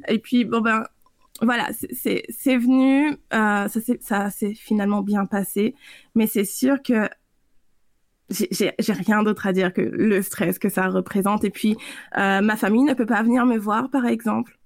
Et 0.07 0.20
puis 0.20 0.44
bon 0.44 0.61
ben 0.61 0.85
voilà, 1.42 1.68
c'est 1.90 2.57
venu, 2.57 3.16
euh, 3.35 3.68
ça 4.01 4.31
s'est 4.31 4.55
finalement 4.55 5.03
bien 5.03 5.27
passé, 5.27 5.75
mais 6.14 6.29
c'est 6.29 6.44
sûr 6.44 6.81
que 6.83 7.11
j'ai 8.31 8.72
rien 8.88 9.22
d'autre 9.25 9.46
à 9.46 9.53
dire 9.53 9.72
que 9.72 9.81
le 9.81 10.22
stress 10.22 10.59
que 10.59 10.68
ça 10.68 10.87
représente. 10.87 11.44
Et 11.44 11.51
puis, 11.51 11.77
euh, 12.16 12.40
ma 12.40 12.57
famille 12.57 12.85
ne 12.85 12.94
peut 12.94 13.07
pas 13.07 13.22
venir 13.22 13.44
me 13.44 13.59
voir, 13.59 13.90
par 13.90 14.07
exemple, 14.07 14.59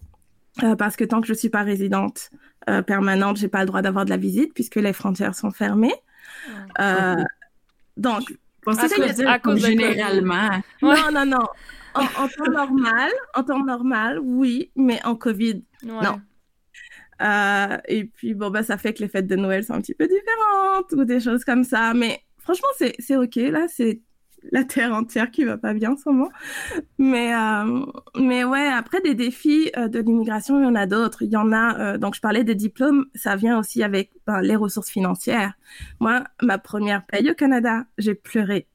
euh, 0.63 0.77
parce 0.77 0.97
que 0.97 1.05
tant 1.05 1.21
que 1.21 1.27
je 1.27 1.35
suis 1.35 1.49
pas 1.49 1.63
résidente 1.63 2.31
euh, 2.69 2.83
permanente, 2.83 3.37
j'ai 3.37 3.49
pas 3.49 3.61
le 3.61 3.67
droit 3.67 3.83
d'avoir 3.83 4.05
de 4.05 4.11
la 4.11 4.17
visite 4.17 4.55
puisque 4.55 4.77
les 4.77 4.93
frontières 4.93 5.35
sont 5.35 5.51
fermées. 5.51 5.95
Euh, 6.81 7.23
donc, 7.97 8.23
pensez 8.63 8.89
que 8.89 9.27
à 9.27 9.39
cause 9.39 9.65
généralement. 9.65 10.63
Non, 10.83 11.11
non, 11.13 11.27
non. 11.27 11.47
En, 11.95 12.03
en, 12.03 12.29
temps 12.29 12.51
normal, 12.53 13.11
en 13.35 13.43
temps 13.43 13.65
normal, 13.65 14.21
oui, 14.23 14.71
mais 14.77 15.05
en 15.05 15.17
Covid, 15.17 15.65
non. 15.83 16.21
Euh, 17.23 17.77
et 17.87 18.05
puis, 18.05 18.35
bon, 18.35 18.51
bah, 18.51 18.63
ça 18.63 18.79
fait 18.79 18.95
que 18.95 19.01
les 19.01 19.09
fêtes 19.09 19.27
de 19.27 19.37
Noël 19.37 19.65
sont 19.65 19.75
un 19.75 19.81
petit 19.81 19.95
peu 19.95 20.07
différentes 20.07 20.93
ou 20.93 21.05
des 21.05 21.21
choses 21.21 21.45
comme 21.45 21.65
ça. 21.65 21.93
Mais 21.95 22.23
franchement, 22.39 22.69
c'est 22.77 23.17
OK. 23.17 23.37
Là, 23.37 23.67
c'est 23.69 24.01
la 24.53 24.65
terre 24.65 24.95
entière 24.95 25.31
qui 25.31 25.45
va 25.45 25.57
pas 25.57 25.75
bien 25.75 25.93
en 25.93 25.97
ce 25.97 26.09
moment. 26.09 26.31
Mais, 26.99 27.35
euh, 27.35 27.85
mais 28.19 28.45
ouais, 28.45 28.67
après, 28.67 29.01
des 29.01 29.15
défis 29.15 29.71
euh, 29.77 29.89
de 29.89 30.01
l'immigration, 30.01 30.59
il 30.61 30.65
y 30.65 30.67
en 30.67 30.75
a 30.75 30.87
d'autres. 30.87 31.23
Il 31.23 31.31
y 31.31 31.37
en 31.37 31.53
a, 31.53 31.79
euh, 31.79 31.99
donc 31.99 32.15
je 32.15 32.21
parlais 32.21 32.45
des 32.45 32.55
diplômes, 32.55 33.07
ça 33.15 33.37
vient 33.37 33.59
aussi 33.59 33.83
avec 33.83 34.11
ben, 34.27 34.41
les 34.41 34.57
ressources 34.57 34.91
financières. 34.91 35.55
Moi, 36.01 36.25
ma 36.43 36.59
première 36.59 37.05
paye 37.07 37.31
au 37.31 37.35
Canada, 37.35 37.85
j'ai 37.99 38.15
pleuré. 38.15 38.67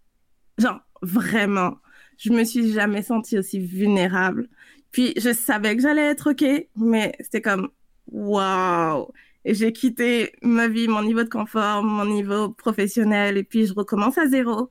Genre, 0.58 0.80
vraiment. 1.02 1.78
Je 2.18 2.32
me 2.32 2.44
suis 2.44 2.72
jamais 2.72 3.02
sentie 3.02 3.38
aussi 3.38 3.60
vulnérable. 3.60 4.48
Puis, 4.92 5.14
je 5.18 5.34
savais 5.34 5.76
que 5.76 5.82
j'allais 5.82 6.06
être 6.06 6.32
OK, 6.32 6.46
mais 6.76 7.14
c'était 7.20 7.42
comme, 7.42 7.70
waouh 8.08 9.08
j'ai 9.46 9.72
quitté 9.74 10.34
ma 10.42 10.68
vie, 10.68 10.88
mon 10.88 11.04
niveau 11.04 11.24
de 11.24 11.30
confort, 11.30 11.84
mon 11.84 12.06
niveau 12.06 12.50
professionnel, 12.50 13.38
et 13.38 13.44
puis 13.44 13.68
je 13.68 13.74
recommence 13.74 14.18
à 14.18 14.28
zéro. 14.28 14.70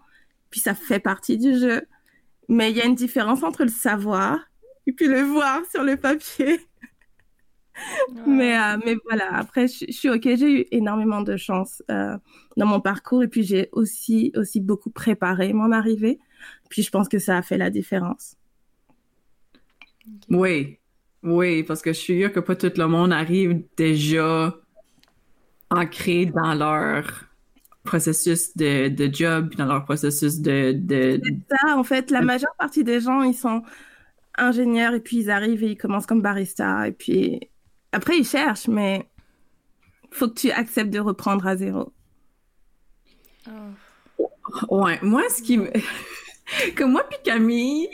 Puis 0.55 0.61
ça 0.61 0.77
fait 0.77 1.01
partie 1.01 1.37
du 1.37 1.59
jeu. 1.59 1.83
Mais 2.49 2.71
il 2.71 2.77
y 2.77 2.81
a 2.81 2.85
une 2.85 2.95
différence 2.95 3.43
entre 3.43 3.65
le 3.65 3.71
savoir 3.71 4.39
et 4.87 4.93
puis 4.93 5.09
le 5.09 5.21
voir 5.23 5.63
sur 5.69 5.83
le 5.83 5.97
papier. 5.97 6.61
mais, 8.25 8.57
euh, 8.57 8.79
mais 8.87 8.95
voilà, 9.05 9.35
après, 9.35 9.67
je, 9.67 9.91
suis 9.91 10.09
OK. 10.09 10.23
J'ai 10.23 10.61
eu 10.61 10.65
énormément 10.71 11.23
de 11.23 11.37
chance 11.37 11.83
euh, 11.91 12.17
dans 12.57 12.67
mon 12.67 12.81
parcours 12.81 13.25
et 13.25 13.27
puis 13.27 13.43
j'ai 13.43 13.69
aussi, 13.73 14.31
aussi 14.37 14.61
beaucoup 14.61 14.91
préparé 14.91 15.53
mon 15.53 15.73
arrivée. 15.73 16.21
Puis 16.71 16.83
je 16.83 16.91
pense 16.93 17.09
que 17.09 17.19
ça 17.19 17.37
a 17.37 17.43
fait 17.43 17.59
la 17.59 17.71
différence. 17.71 18.37
Oui, 20.29 20.79
oui, 21.25 21.65
parce 21.65 21.83
que 21.83 21.93
je 21.93 21.99
suis 21.99 22.21
sûre 22.21 22.31
que 22.31 22.39
pas 22.39 22.55
tout 22.55 22.71
le 22.77 22.87
monde 22.87 23.13
arrive 23.13 23.61
déjà 23.77 24.57
ancré 25.69 26.27
dans 26.27 26.55
leur 26.55 27.25
processus 27.85 28.57
de, 28.57 28.89
de 28.89 29.15
job, 29.15 29.55
dans 29.57 29.67
leur 29.67 29.85
processus 29.85 30.41
de... 30.41 30.73
de... 30.73 31.21
Ça, 31.51 31.77
en 31.77 31.85
fait. 31.85 32.11
La 32.11 32.23
majeure 32.23 32.55
partie 32.59 32.83
des 32.83 33.01
gens, 33.01 33.23
ils 33.23 33.35
sont 33.35 33.63
ingénieurs 34.37 34.95
et 34.95 35.01
puis 35.01 35.19
ils 35.19 35.31
arrivent 35.31 35.63
et 35.63 35.73
ils 35.73 35.77
commencent 35.77 36.07
comme 36.07 36.23
barista. 36.23 36.89
Et 36.89 36.93
puis 36.93 37.41
après, 37.93 38.19
ils 38.19 38.27
cherchent, 38.27 38.69
mais 38.69 39.09
faut 40.11 40.29
que 40.29 40.35
tu 40.35 40.51
acceptes 40.51 40.93
de 40.93 40.99
reprendre 40.99 41.47
à 41.47 41.57
zéro. 41.57 41.93
Oh. 43.47 44.31
Ouais, 44.71 44.99
moi, 45.03 45.23
ce 45.31 45.43
qui 45.43 45.59
me... 45.59 45.71
Comme 46.77 46.93
moi 46.93 47.03
puis 47.09 47.19
Camille, 47.25 47.89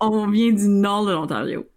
on 0.00 0.26
vient 0.26 0.52
du 0.52 0.68
nord 0.68 1.04
de 1.04 1.12
l'Ontario. 1.12 1.68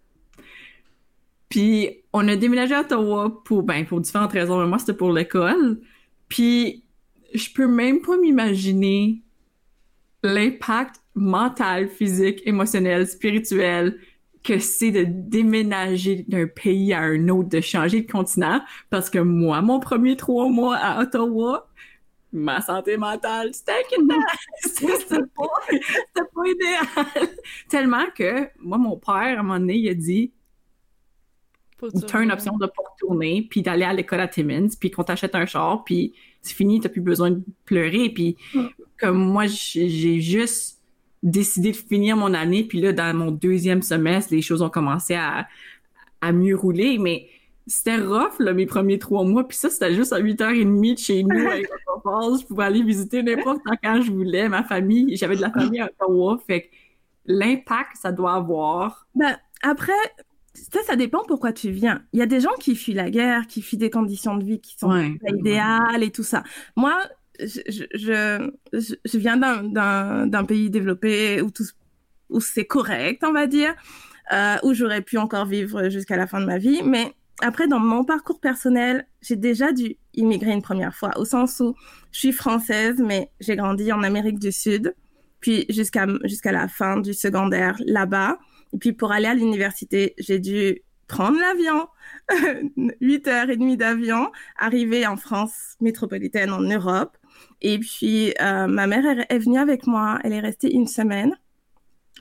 Puis 1.48 2.02
on 2.12 2.26
a 2.28 2.36
déménagé 2.36 2.74
à 2.74 2.80
Ottawa 2.80 3.42
pour, 3.44 3.62
ben, 3.62 3.84
pour 3.84 4.00
différentes 4.00 4.32
raisons. 4.32 4.58
Mais 4.58 4.66
moi, 4.66 4.78
c'était 4.78 4.94
pour 4.94 5.12
l'école. 5.12 5.80
Puis 6.28 6.83
je 7.34 7.52
peux 7.52 7.66
même 7.66 8.00
pas 8.00 8.16
m'imaginer 8.16 9.22
l'impact 10.22 11.00
mental, 11.14 11.88
physique, 11.88 12.42
émotionnel, 12.46 13.06
spirituel 13.06 13.98
que 14.42 14.58
c'est 14.58 14.90
de 14.90 15.04
déménager 15.04 16.24
d'un 16.28 16.46
pays 16.46 16.92
à 16.92 17.00
un 17.00 17.28
autre, 17.28 17.48
de 17.48 17.60
changer 17.60 18.02
de 18.02 18.10
continent. 18.10 18.60
Parce 18.90 19.08
que 19.08 19.18
moi, 19.18 19.62
mon 19.62 19.80
premier 19.80 20.16
trois 20.16 20.48
mois 20.48 20.76
à 20.76 21.00
Ottawa, 21.00 21.66
ma 22.32 22.60
santé 22.60 22.96
mentale, 22.96 23.54
c'était 23.54 23.72
c'était 24.60 25.22
pas, 25.34 26.24
pas 26.34 26.46
idéal. 26.46 27.28
Tellement 27.68 28.04
que, 28.14 28.48
moi, 28.60 28.76
mon 28.76 28.96
père, 28.96 29.14
à 29.14 29.40
un 29.40 29.42
moment 29.42 29.58
donné, 29.58 29.76
il 29.76 29.88
a 29.88 29.94
dit, 29.94 30.32
tu 31.80 32.16
as 32.16 32.20
une 32.20 32.32
option 32.32 32.56
de 32.56 32.66
pas 32.66 32.82
retourner, 32.92 33.46
puis 33.50 33.62
d'aller 33.62 33.84
à 33.84 33.92
l'école 33.92 34.20
à 34.20 34.28
Timmins, 34.28 34.68
puis 34.78 34.90
qu'on 34.90 35.04
t'achète 35.04 35.34
un 35.34 35.46
char, 35.46 35.84
puis 35.84 36.14
c'est 36.44 36.54
fini, 36.54 36.78
t'as 36.78 36.90
plus 36.90 37.00
besoin 37.00 37.32
de 37.32 37.42
pleurer. 37.64 38.10
Puis 38.10 38.36
comme 39.00 39.18
moi, 39.18 39.46
j'ai 39.46 40.20
juste 40.20 40.80
décidé 41.22 41.72
de 41.72 41.76
finir 41.76 42.16
mon 42.16 42.34
année, 42.34 42.64
puis 42.64 42.80
là, 42.80 42.92
dans 42.92 43.16
mon 43.16 43.30
deuxième 43.30 43.82
semestre, 43.82 44.32
les 44.32 44.42
choses 44.42 44.60
ont 44.60 44.68
commencé 44.68 45.14
à, 45.14 45.48
à 46.20 46.32
mieux 46.32 46.54
rouler, 46.54 46.98
mais 46.98 47.28
c'était 47.66 47.96
rough, 47.96 48.38
là, 48.40 48.52
mes 48.52 48.66
premiers 48.66 48.98
trois 48.98 49.24
mois, 49.24 49.48
puis 49.48 49.56
ça, 49.56 49.70
c'était 49.70 49.94
juste 49.94 50.12
à 50.12 50.20
8h30 50.20 50.94
de 50.94 50.98
chez 50.98 51.22
nous, 51.22 51.48
avec 51.48 51.66
Je 52.04 52.46
pouvais 52.46 52.64
aller 52.64 52.82
visiter 52.82 53.22
n'importe 53.22 53.62
quand 53.82 54.02
je 54.02 54.10
voulais, 54.10 54.50
ma 54.50 54.62
famille, 54.62 55.16
j'avais 55.16 55.36
de 55.36 55.40
la 55.40 55.50
famille 55.50 55.80
à 55.80 55.86
Ottawa, 55.86 56.38
fait 56.46 56.62
que 56.62 56.66
l'impact 57.24 57.92
ça 57.94 58.12
doit 58.12 58.34
avoir... 58.34 59.06
Ben, 59.14 59.38
après, 59.62 59.92
ça, 60.54 60.80
ça 60.86 60.96
dépend 60.96 61.22
pourquoi 61.26 61.52
tu 61.52 61.70
viens. 61.70 62.02
Il 62.12 62.20
y 62.20 62.22
a 62.22 62.26
des 62.26 62.40
gens 62.40 62.54
qui 62.60 62.76
fuient 62.76 62.94
la 62.94 63.10
guerre, 63.10 63.46
qui 63.46 63.60
fuient 63.60 63.76
des 63.76 63.90
conditions 63.90 64.36
de 64.36 64.44
vie 64.44 64.60
qui 64.60 64.76
sont 64.78 64.88
pas 64.88 65.30
idéales 65.30 66.02
et 66.02 66.10
tout 66.10 66.22
ça. 66.22 66.44
Moi, 66.76 66.96
je, 67.40 67.60
je, 67.94 68.50
je, 68.72 69.18
viens 69.18 69.36
d'un 69.36 70.44
pays 70.44 70.70
développé 70.70 71.40
où, 71.42 71.50
tout, 71.50 71.64
où 72.30 72.40
c'est 72.40 72.64
correct, 72.64 73.22
on 73.24 73.32
va 73.32 73.46
dire, 73.46 73.74
euh, 74.32 74.56
où 74.62 74.74
j'aurais 74.74 75.02
pu 75.02 75.18
encore 75.18 75.46
vivre 75.46 75.88
jusqu'à 75.88 76.16
la 76.16 76.26
fin 76.26 76.40
de 76.40 76.46
ma 76.46 76.58
vie. 76.58 76.82
Mais 76.84 77.12
après, 77.40 77.66
dans 77.66 77.80
mon 77.80 78.04
parcours 78.04 78.40
personnel, 78.40 79.06
j'ai 79.20 79.36
déjà 79.36 79.72
dû 79.72 79.96
immigrer 80.14 80.52
une 80.52 80.62
première 80.62 80.94
fois, 80.94 81.10
au 81.18 81.24
sens 81.24 81.60
où 81.60 81.74
je 82.12 82.18
suis 82.18 82.32
française, 82.32 82.96
mais 82.98 83.30
j'ai 83.40 83.56
grandi 83.56 83.92
en 83.92 84.02
Amérique 84.04 84.38
du 84.38 84.52
Sud, 84.52 84.94
puis 85.40 85.66
jusqu'à 85.68 86.06
jusqu'à 86.24 86.52
la 86.52 86.68
fin 86.68 86.98
du 86.98 87.12
secondaire 87.12 87.76
là-bas. 87.84 88.38
Et 88.74 88.78
puis 88.78 88.92
pour 88.92 89.12
aller 89.12 89.26
à 89.26 89.34
l'université, 89.34 90.14
j'ai 90.18 90.38
dû 90.40 90.82
prendre 91.06 91.38
l'avion, 91.38 91.88
8 93.00 93.28
heures 93.28 93.50
et 93.50 93.56
demie 93.56 93.76
d'avion, 93.76 94.30
arriver 94.58 95.06
en 95.06 95.16
France 95.16 95.76
métropolitaine, 95.80 96.50
en 96.50 96.60
Europe. 96.60 97.16
Et 97.62 97.78
puis 97.78 98.34
euh, 98.40 98.66
ma 98.66 98.86
mère 98.86 99.04
est, 99.28 99.38
venue 99.38 99.58
avec 99.58 99.86
moi, 99.86 100.18
elle 100.24 100.32
est 100.32 100.40
restée 100.40 100.72
une 100.72 100.86
semaine, 100.86 101.36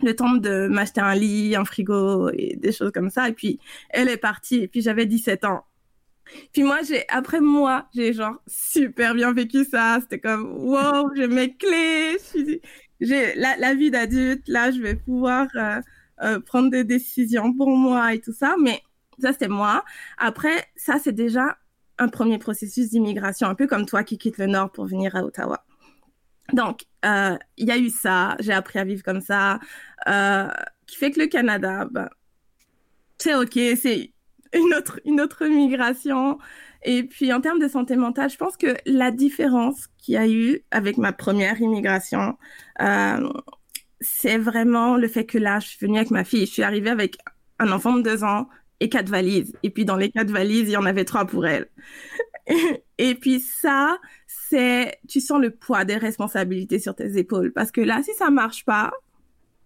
le 0.01 0.15
temps 0.15 0.35
de 0.35 0.67
m'acheter 0.67 1.01
un 1.01 1.15
lit, 1.15 1.55
un 1.55 1.65
frigo 1.65 2.29
et 2.29 2.55
des 2.55 2.71
choses 2.71 2.91
comme 2.91 3.09
ça. 3.09 3.29
Et 3.29 3.33
puis 3.33 3.59
elle 3.89 4.09
est 4.09 4.17
partie, 4.17 4.63
et 4.63 4.67
puis 4.67 4.81
j'avais 4.81 5.05
17 5.05 5.45
ans. 5.45 5.65
Puis 6.53 6.63
moi, 6.63 6.79
après 7.09 7.41
moi, 7.41 7.87
j'ai 7.93 8.13
genre 8.13 8.41
super 8.47 9.13
bien 9.13 9.33
vécu 9.33 9.65
ça. 9.65 9.97
C'était 10.01 10.19
comme 10.19 10.53
wow, 10.53 11.13
j'ai 11.15 11.27
mes 11.27 11.55
clés, 11.55 12.17
j'ai 13.01 13.35
la, 13.35 13.57
la, 13.57 13.73
vie 13.73 13.91
d'adulte. 13.91 14.47
Là, 14.47 14.71
je 14.71 14.79
vais 14.79 14.95
pouvoir 14.95 15.47
euh, 15.55 15.81
euh, 16.21 16.39
prendre 16.39 16.69
des 16.69 16.83
décisions 16.83 17.53
pour 17.53 17.69
moi 17.69 18.13
et 18.13 18.19
tout 18.19 18.33
ça. 18.33 18.55
Mais 18.61 18.81
ça, 19.19 19.31
c'est 19.37 19.47
moi. 19.47 19.83
Après, 20.17 20.65
ça, 20.75 20.97
c'est 21.03 21.13
déjà 21.13 21.57
un 21.97 22.07
premier 22.07 22.37
processus 22.37 22.89
d'immigration, 22.89 23.47
un 23.47 23.55
peu 23.55 23.67
comme 23.67 23.85
toi 23.85 24.03
qui 24.03 24.17
quittes 24.17 24.37
le 24.37 24.47
Nord 24.47 24.71
pour 24.71 24.85
venir 24.85 25.15
à 25.15 25.23
Ottawa. 25.23 25.63
Donc, 26.51 26.81
euh, 27.05 27.37
il 27.57 27.67
y 27.67 27.71
a 27.71 27.77
eu 27.77 27.89
ça, 27.89 28.35
j'ai 28.39 28.51
appris 28.51 28.79
à 28.79 28.83
vivre 28.83 29.03
comme 29.03 29.21
ça, 29.21 29.59
euh, 30.07 30.47
qui 30.87 30.97
fait 30.97 31.11
que 31.11 31.19
le 31.19 31.27
Canada, 31.27 31.87
ben, 31.89 32.09
c'est 33.17 33.35
OK, 33.35 33.53
c'est 33.53 34.11
une 34.53 34.73
autre, 34.73 34.99
une 35.05 35.21
autre 35.21 35.45
migration. 35.45 36.37
Et 36.83 37.03
puis, 37.03 37.31
en 37.31 37.39
termes 37.39 37.59
de 37.59 37.67
santé 37.67 37.95
mentale, 37.95 38.29
je 38.29 38.37
pense 38.37 38.57
que 38.57 38.75
la 38.85 39.11
différence 39.11 39.87
qu'il 39.97 40.15
y 40.15 40.17
a 40.17 40.27
eu 40.27 40.63
avec 40.71 40.97
ma 40.97 41.13
première 41.13 41.61
immigration, 41.61 42.37
c'est 44.03 44.37
vraiment 44.37 44.97
le 44.97 45.07
fait 45.07 45.25
que 45.25 45.37
là, 45.37 45.59
je 45.59 45.67
suis 45.67 45.77
venue 45.79 45.97
avec 45.97 46.11
ma 46.11 46.23
fille. 46.23 46.45
Je 46.45 46.51
suis 46.51 46.63
arrivée 46.63 46.89
avec 46.89 47.17
un 47.59 47.71
enfant 47.71 47.95
de 47.95 48.03
deux 48.03 48.23
ans 48.23 48.47
et 48.79 48.89
quatre 48.89 49.09
valises. 49.09 49.53
Et 49.63 49.69
puis, 49.69 49.85
dans 49.85 49.95
les 49.95 50.11
quatre 50.11 50.29
valises, 50.29 50.67
il 50.67 50.71
y 50.71 50.77
en 50.77 50.85
avait 50.85 51.05
trois 51.05 51.25
pour 51.25 51.45
elle. 51.47 51.67
et 52.97 53.15
puis, 53.15 53.39
ça, 53.39 53.97
c'est, 54.27 54.99
tu 55.07 55.21
sens 55.21 55.41
le 55.41 55.51
poids 55.51 55.85
des 55.85 55.97
responsabilités 55.97 56.79
sur 56.79 56.95
tes 56.95 57.17
épaules. 57.17 57.53
Parce 57.53 57.71
que 57.71 57.81
là, 57.81 58.03
si 58.03 58.13
ça 58.13 58.29
marche 58.29 58.65
pas, 58.65 58.91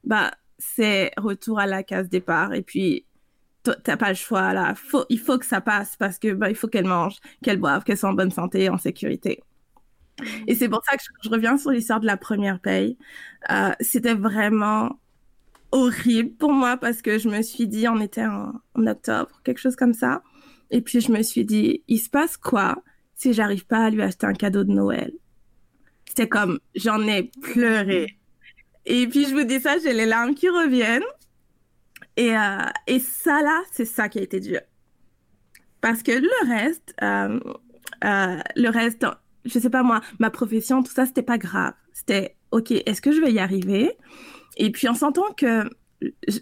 bah, 0.03 0.31
c'est 0.59 1.11
retour 1.17 1.59
à 1.59 1.65
la 1.65 1.83
case 1.83 2.09
départ. 2.09 2.53
Et 2.53 2.61
puis, 2.61 3.05
t'as 3.63 3.97
pas 3.97 4.09
le 4.09 4.15
choix 4.15 4.53
là. 4.53 4.75
Il 5.09 5.19
faut 5.19 5.37
que 5.37 5.45
ça 5.45 5.61
passe 5.61 5.95
parce 5.97 6.19
que 6.19 6.33
bah, 6.33 6.49
il 6.49 6.55
faut 6.55 6.67
qu'elle 6.67 6.85
mange, 6.85 7.17
qu'elle 7.43 7.59
boive, 7.59 7.83
qu'elle 7.83 7.97
soit 7.97 8.09
en 8.09 8.13
bonne 8.13 8.31
santé, 8.31 8.69
en 8.69 8.77
sécurité. 8.77 9.41
Et 10.47 10.55
c'est 10.55 10.69
pour 10.69 10.83
ça 10.83 10.97
que 10.97 11.03
je, 11.23 11.29
reviens 11.29 11.57
sur 11.57 11.71
l'histoire 11.71 11.99
de 11.99 12.05
la 12.05 12.17
première 12.17 12.59
paye. 12.59 12.97
Euh, 13.51 13.71
c'était 13.79 14.13
vraiment 14.13 14.99
horrible 15.71 16.35
pour 16.35 16.53
moi 16.53 16.77
parce 16.77 17.01
que 17.01 17.17
je 17.17 17.29
me 17.29 17.41
suis 17.41 17.67
dit, 17.67 17.87
on 17.87 17.99
était 17.99 18.25
en, 18.25 18.53
octobre, 18.75 19.41
quelque 19.43 19.59
chose 19.59 19.75
comme 19.75 19.93
ça. 19.93 20.23
Et 20.71 20.81
puis 20.81 21.01
je 21.01 21.11
me 21.11 21.21
suis 21.21 21.45
dit, 21.45 21.83
il 21.87 21.99
se 21.99 22.09
passe 22.09 22.37
quoi 22.37 22.81
si 23.15 23.33
j'arrive 23.33 23.65
pas 23.65 23.85
à 23.85 23.89
lui 23.89 24.01
acheter 24.01 24.25
un 24.25 24.33
cadeau 24.33 24.63
de 24.63 24.71
Noël? 24.71 25.13
C'était 26.07 26.27
comme, 26.27 26.59
j'en 26.75 27.01
ai 27.07 27.31
pleuré. 27.41 28.17
Et 28.85 29.07
puis 29.07 29.25
je 29.25 29.35
vous 29.35 29.43
dis 29.43 29.59
ça, 29.59 29.77
j'ai 29.79 29.93
les 29.93 30.05
larmes 30.05 30.33
qui 30.33 30.49
reviennent. 30.49 31.03
Et, 32.15 32.35
euh, 32.35 32.99
ça, 32.99 33.41
là, 33.41 33.61
c'est 33.71 33.85
ça 33.85 34.09
qui 34.09 34.19
a 34.19 34.21
été 34.23 34.39
dur. 34.39 34.61
Parce 35.81 36.01
que 36.01 36.11
le 36.11 36.49
reste, 36.49 36.95
euh, 37.03 37.39
le 38.03 38.69
reste, 38.69 39.05
je 39.47 39.59
sais 39.59 39.69
pas 39.69 39.83
moi, 39.83 40.01
ma 40.19 40.29
profession, 40.29 40.83
tout 40.83 40.91
ça, 40.91 41.05
c'était 41.05 41.23
pas 41.23 41.37
grave. 41.37 41.73
C'était, 41.93 42.35
OK, 42.51 42.71
est-ce 42.71 43.01
que 43.01 43.11
je 43.11 43.21
vais 43.21 43.31
y 43.31 43.39
arriver? 43.39 43.97
Et 44.57 44.71
puis 44.71 44.87
en 44.87 44.95
sentant 44.95 45.31
que 45.35 45.69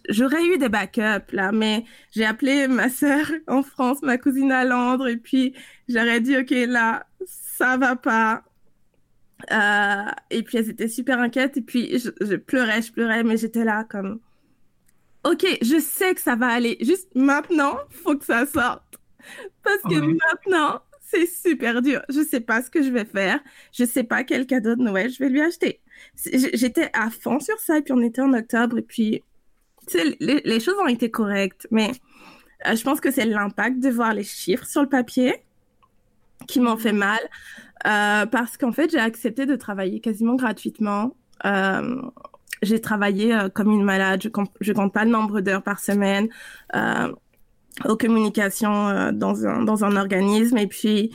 j'aurais 0.10 0.44
eu 0.46 0.58
des 0.58 0.70
backups 0.70 1.32
là, 1.32 1.52
mais 1.52 1.86
j'ai 2.12 2.26
appelé 2.26 2.68
ma 2.68 2.90
sœur 2.90 3.26
en 3.48 3.64
France, 3.64 4.02
ma 4.02 4.18
cousine 4.18 4.52
à 4.52 4.66
Londres, 4.66 5.08
et 5.08 5.18
puis 5.18 5.54
j'aurais 5.88 6.22
dit, 6.22 6.38
OK, 6.38 6.52
là, 6.52 7.06
ça 7.26 7.78
va 7.78 7.96
pas. 7.96 8.44
Euh, 9.52 10.12
et 10.30 10.44
puis 10.44 10.58
elles 10.58 10.70
étaient 10.70 10.88
super 10.88 11.20
inquiètes, 11.20 11.58
et 11.58 11.62
puis 11.62 11.98
je, 12.00 12.10
je 12.22 12.36
pleurais, 12.36 12.82
je 12.82 12.92
pleurais, 12.92 13.24
mais 13.24 13.38
j'étais 13.38 13.64
là 13.64 13.84
comme, 13.84 14.20
OK, 15.26 15.46
je 15.62 15.80
sais 15.80 16.14
que 16.14 16.22
ça 16.22 16.36
va 16.36 16.48
aller. 16.48 16.78
Juste 16.82 17.10
maintenant, 17.16 17.78
faut 17.90 18.16
que 18.16 18.26
ça 18.26 18.46
sorte. 18.46 19.00
Parce 19.64 19.82
que 19.82 20.00
maintenant, 20.00 20.82
c'est 21.16 21.50
super 21.50 21.82
dur. 21.82 22.02
Je 22.10 22.22
sais 22.22 22.40
pas 22.40 22.62
ce 22.62 22.70
que 22.70 22.84
je 22.84 22.90
vais 22.90 23.06
faire. 23.06 23.40
Je 23.72 23.86
sais 23.86 24.04
pas 24.04 24.24
quel 24.24 24.46
cadeau 24.46 24.76
de 24.76 24.82
Noël 24.82 25.10
je 25.10 25.20
vais 25.20 25.30
lui 25.30 25.42
acheter. 25.42 25.82
J'étais 26.54 26.90
à 26.94 27.10
fond 27.10 27.40
sur 27.40 27.58
ça 27.60 27.78
et 27.78 27.82
puis 27.82 27.94
on 27.94 28.02
était 28.02 28.22
en 28.22 28.34
octobre 28.34 28.78
et 28.78 28.82
puis 28.82 29.24
les, 30.20 30.60
choses 30.60 30.76
ont 30.84 30.88
été 30.88 31.12
correctes, 31.12 31.68
mais 31.72 31.92
euh, 32.68 32.76
je 32.76 32.84
pense 32.84 33.00
que 33.00 33.12
c'est 33.12 33.26
l'impact 33.26 33.80
de 33.80 33.90
voir 33.90 34.14
les 34.14 34.24
chiffres 34.24 34.66
sur 34.66 34.82
le 34.82 34.90
papier 34.90 35.44
qui 36.48 36.60
m'ont 36.60 36.78
fait 36.78 36.92
mal 36.92 37.20
euh, 37.86 38.26
parce 38.26 38.58
qu'en 38.58 38.72
fait 38.72 38.92
j'ai 38.92 39.00
accepté 39.00 39.46
de 39.46 39.56
travailler 39.56 40.00
quasiment 40.00 40.36
gratuitement. 40.36 41.16
Euh, 41.46 42.02
j'ai 42.62 42.82
travaillé 42.82 43.38
comme 43.54 43.70
une 43.72 43.84
malade. 43.84 44.24
Je 44.24 44.30
compte, 44.30 44.52
je 44.60 44.74
compte 44.74 44.94
pas 44.94 45.06
le 45.06 45.12
nombre 45.12 45.42
d'heures 45.42 45.62
par 45.62 45.80
semaine 45.80 46.30
aux 47.84 47.98
communications 47.98 48.88
euh, 48.88 49.12
dans 49.12 49.46
un 49.46 49.64
dans 49.64 49.84
un 49.84 49.96
organisme. 49.96 50.58
Et 50.58 50.68
puis 50.68 51.12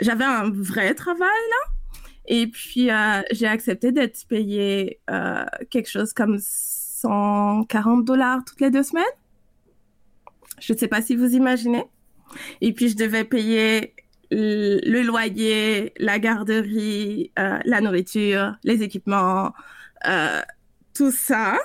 j'avais 0.00 0.24
un 0.24 0.50
vrai 0.50 0.94
travail 0.94 1.20
là. 1.20 1.72
Et 2.26 2.46
puis 2.46 2.90
euh, 2.90 3.22
j'ai 3.32 3.46
accepté 3.46 3.92
d'être 3.92 4.26
payée 4.28 5.00
euh, 5.10 5.44
quelque 5.70 5.88
chose 5.88 6.12
comme 6.12 6.38
140 6.38 8.04
dollars 8.04 8.44
toutes 8.44 8.60
les 8.60 8.70
deux 8.70 8.82
semaines. 8.82 9.04
Je 10.60 10.72
ne 10.72 10.78
sais 10.78 10.88
pas 10.88 11.02
si 11.02 11.16
vous 11.16 11.34
imaginez. 11.34 11.84
Et 12.60 12.72
puis 12.72 12.88
je 12.88 12.96
devais 12.96 13.24
payer 13.24 13.94
le 14.30 15.02
loyer, 15.02 15.92
la 15.98 16.18
garderie, 16.18 17.30
euh, 17.38 17.58
la 17.64 17.80
nourriture, 17.80 18.56
les 18.64 18.82
équipements, 18.82 19.52
tout 20.94 21.10
ça. 21.10 21.58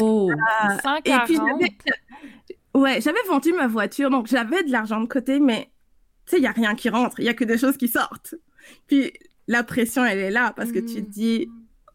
Oh, 0.00 0.30
euh, 0.30 0.78
140. 0.80 1.02
Et 1.06 1.24
puis 1.24 1.38
ouais, 2.78 3.00
j'avais 3.00 3.22
vendu 3.28 3.52
ma 3.52 3.66
voiture, 3.66 4.10
donc 4.10 4.26
j'avais 4.26 4.62
de 4.62 4.70
l'argent 4.70 5.00
de 5.00 5.06
côté, 5.06 5.40
mais 5.40 5.70
tu 6.26 6.32
sais, 6.32 6.36
il 6.38 6.40
n'y 6.40 6.46
a 6.46 6.52
rien 6.52 6.74
qui 6.74 6.88
rentre, 6.88 7.20
il 7.20 7.26
y 7.26 7.28
a 7.28 7.34
que 7.34 7.44
des 7.44 7.58
choses 7.58 7.76
qui 7.76 7.88
sortent. 7.88 8.34
Puis 8.86 9.12
la 9.46 9.62
pression, 9.62 10.04
elle 10.04 10.18
est 10.18 10.30
là 10.30 10.52
parce 10.54 10.72
que 10.72 10.78
tu 10.78 11.04
te 11.04 11.10
dis, 11.10 11.48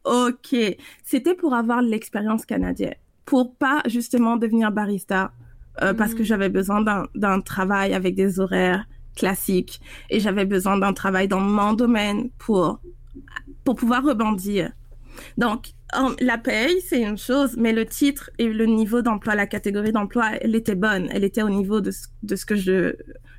OK, 0.03 0.55
c'était 1.03 1.35
pour 1.35 1.53
avoir 1.53 1.81
l'expérience 1.81 2.45
canadienne, 2.45 2.95
pour 3.25 3.55
pas 3.55 3.81
justement 3.85 4.37
devenir 4.37 4.71
barista, 4.71 5.31
euh, 5.81 5.93
parce 5.93 6.13
que 6.13 6.21
mm. 6.21 6.25
j'avais 6.25 6.49
besoin 6.49 7.07
d'un 7.15 7.41
travail 7.41 7.93
avec 7.93 8.15
des 8.15 8.39
horaires 8.39 8.85
classiques 9.15 9.79
et 10.09 10.19
j'avais 10.19 10.45
besoin 10.45 10.77
d'un 10.77 10.93
travail 10.93 11.27
dans 11.27 11.39
mon 11.39 11.73
domaine 11.73 12.29
pour, 12.37 12.79
pour 13.63 13.75
pouvoir 13.75 14.03
rebondir. 14.03 14.71
Donc, 15.37 15.73
la 16.19 16.37
paye, 16.37 16.81
c'est 16.81 17.01
une 17.01 17.17
chose, 17.17 17.55
mais 17.57 17.73
le 17.73 17.85
titre 17.85 18.29
et 18.37 18.47
le 18.47 18.65
niveau 18.65 19.01
d'emploi, 19.01 19.35
la 19.35 19.47
catégorie 19.47 19.91
d'emploi, 19.91 20.31
elle 20.41 20.55
était 20.55 20.75
bonne. 20.75 21.07
Elle 21.11 21.23
était 21.23 21.43
au 21.43 21.49
niveau 21.49 21.81
de 21.81 21.91
ce, 21.91 22.07
de 22.23 22.35
ce 22.35 22.45
que 22.45 22.55
je, 22.55 22.95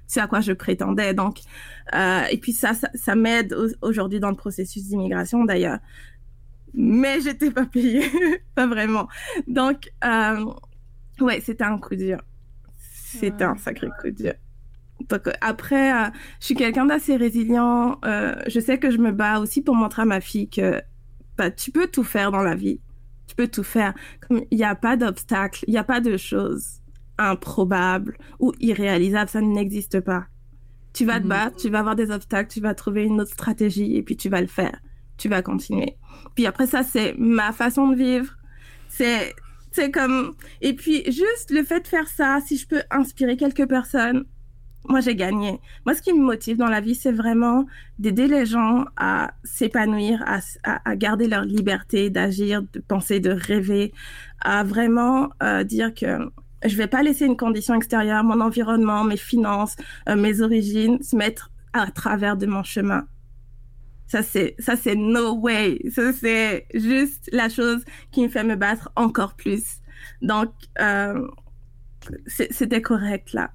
c'est 0.07 0.21
à 0.21 0.27
quoi 0.27 0.41
je 0.41 0.53
prétendais. 0.53 1.15
Donc, 1.15 1.39
euh, 1.95 2.23
et 2.31 2.39
puis 2.39 2.53
ça, 2.53 2.75
ça, 2.75 2.89
ça 2.95 3.15
m'aide 3.15 3.55
aujourd'hui 3.83 4.21
dans 4.21 4.31
le 4.31 4.37
processus 4.37 4.85
d'immigration 4.85 5.45
d'ailleurs. 5.45 5.79
Mais 6.75 7.21
j'étais 7.21 7.51
pas 7.51 7.67
payée, 7.67 8.11
pas 8.55 8.67
vraiment. 8.67 9.09
Donc, 9.47 9.91
euh, 10.05 10.45
ouais, 11.21 11.41
c'était 11.41 11.65
un 11.65 11.79
coup 11.79 11.95
dur. 11.95 12.21
C'était 12.79 13.45
un 13.45 13.57
sacré 13.57 13.89
coup 14.01 14.11
dur. 14.11 14.35
Donc, 15.09 15.29
après, 15.41 15.93
euh, 15.93 16.11
je 16.41 16.47
suis 16.47 16.55
quelqu'un 16.55 16.87
d'assez 16.87 17.17
résilient. 17.17 18.01
Je 18.03 18.61
sais 18.61 18.79
que 18.79 18.91
je 18.91 18.99
me 18.99 19.13
bats 19.13 19.39
aussi 19.39 19.63
pour 19.63 19.75
montrer 19.75 20.03
à 20.03 20.07
ma 20.07 20.21
fille 20.21 20.49
que 20.49 20.81
bah, 21.37 21.51
tu 21.51 21.71
peux 21.71 21.87
tout 21.87 22.05
faire 22.05 22.31
dans 22.31 22.43
la 22.43 22.55
vie. 22.55 22.81
Tu 23.27 23.35
peux 23.35 23.49
tout 23.49 23.65
faire. 23.65 23.95
Comme 24.21 24.43
il 24.51 24.59
n'y 24.59 24.65
a 24.65 24.75
pas 24.75 24.97
d'obstacle, 24.97 25.65
il 25.67 25.73
n'y 25.73 25.79
a 25.79 25.85
pas 25.85 26.01
de 26.01 26.17
choses 26.17 26.81
improbables 27.19 28.17
ou 28.41 28.53
irréalisables, 28.61 29.31
ça 29.31 29.41
n'existe 29.41 30.01
pas. 30.01 30.27
Tu 30.93 31.05
vas 31.05 31.19
te 31.19 31.25
mhm. 31.25 31.29
battre, 31.29 31.57
tu 31.57 31.71
vas 31.71 31.81
avoir 31.81 31.97
des 31.97 32.11
obstacles, 32.11 32.53
tu 32.53 32.61
vas 32.61 32.75
trouver 32.75 33.05
une 33.05 33.21
autre 33.21 33.33
stratégie 33.33 33.97
et 33.97 34.03
puis 34.03 34.17
tu 34.17 34.29
vas 34.29 34.41
le 34.41 34.47
faire. 34.47 34.79
Tu 35.17 35.29
vas 35.29 35.43
continuer. 35.43 35.97
Puis 36.35 36.47
après 36.47 36.67
ça, 36.67 36.83
c'est 36.83 37.15
ma 37.19 37.53
façon 37.53 37.89
de 37.89 37.97
vivre. 37.97 38.37
C'est 38.89 39.35
c'est 39.73 39.91
comme 39.91 40.35
et 40.61 40.75
puis 40.75 41.05
juste 41.07 41.51
le 41.51 41.65
fait 41.65 41.81
de 41.81 41.89
faire 41.89 42.07
ça, 42.09 42.39
si 42.47 42.57
je 42.57 42.67
peux 42.67 42.83
inspirer 42.91 43.37
quelques 43.37 43.67
personnes, 43.69 44.25
moi 44.89 45.01
j'ai 45.01 45.17
gagné. 45.17 45.61
Moi, 45.87 45.95
ce 45.95 46.03
qui 46.03 46.13
me 46.13 46.23
motive 46.23 46.57
dans 46.57 46.69
la 46.69 46.81
vie, 46.81 46.95
c'est 46.95 47.13
vraiment 47.13 47.67
d'aider 47.99 48.27
les 48.27 48.47
gens 48.47 48.85
à 48.97 49.33
s'épanouir, 49.43 50.23
à, 50.27 50.97
garder 50.97 51.27
leur 51.27 51.45
liberté 51.45 52.11
d'agir, 52.11 52.63
de 52.73 52.81
penser, 52.81 53.21
de 53.21 53.31
rêver, 53.31 53.93
à 54.41 54.63
vraiment 54.63 55.31
euh, 55.43 55.65
dire 55.65 55.95
que 55.95 56.19
je 56.65 56.77
vais 56.77 56.87
pas 56.87 57.03
laisser 57.03 57.27
une 57.27 57.37
condition 57.37 57.75
extérieure, 57.75 58.25
mon 58.25 58.41
environnement, 58.41 59.05
mes 59.05 59.17
finances, 59.17 59.77
euh, 60.09 60.17
mes 60.17 60.41
origines 60.41 61.03
se 61.03 61.17
mettre 61.17 61.51
à 61.73 61.91
travers 61.91 62.37
de 62.37 62.47
mon 62.47 62.63
chemin. 62.63 63.07
Ça 64.07 64.23
c'est 64.23 64.55
ça 64.59 64.77
c'est 64.77 64.95
no 64.95 65.35
way. 65.35 65.81
Ça 65.91 66.13
c'est 66.13 66.67
juste 66.75 67.29
la 67.33 67.49
chose 67.49 67.85
qui 68.13 68.23
me 68.23 68.29
fait 68.29 68.45
me 68.45 68.55
battre 68.55 68.91
encore 68.97 69.35
plus. 69.35 69.81
Donc 70.23 70.51
euh, 70.81 71.27
c'était 72.27 72.83
correct 72.83 73.33
là. 73.33 73.51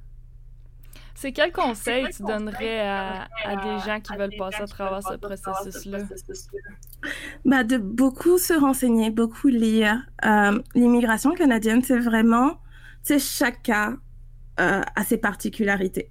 C'est 1.19 1.33
quel 1.33 1.51
conseil 1.51 2.05
tu 2.15 2.23
donnerais 2.23 2.79
à, 2.79 3.27
des 3.45 3.85
gens 3.85 3.99
qui 3.99 4.15
veulent 4.15 4.37
passer 4.37 4.63
à 4.63 4.67
travers 4.67 5.03
ce 5.03 5.17
processus-là? 5.17 5.99
Bah, 7.43 7.65
de 7.65 7.77
beaucoup 7.77 8.37
se 8.37 8.53
renseigner, 8.53 9.09
beaucoup 9.09 9.49
lire. 9.49 10.01
Euh, 10.23 10.61
l'immigration 10.75 11.31
canadienne, 11.33 11.81
c'est 11.83 11.99
vraiment, 11.99 12.61
c'est 13.03 13.19
chaque 13.19 13.63
cas 13.63 13.95
euh, 14.61 14.81
a 14.95 15.03
ses 15.03 15.17
particularités. 15.17 16.09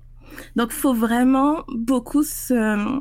Donc, 0.56 0.72
faut 0.72 0.92
vraiment 0.92 1.64
beaucoup 1.68 2.22
se, 2.22 3.00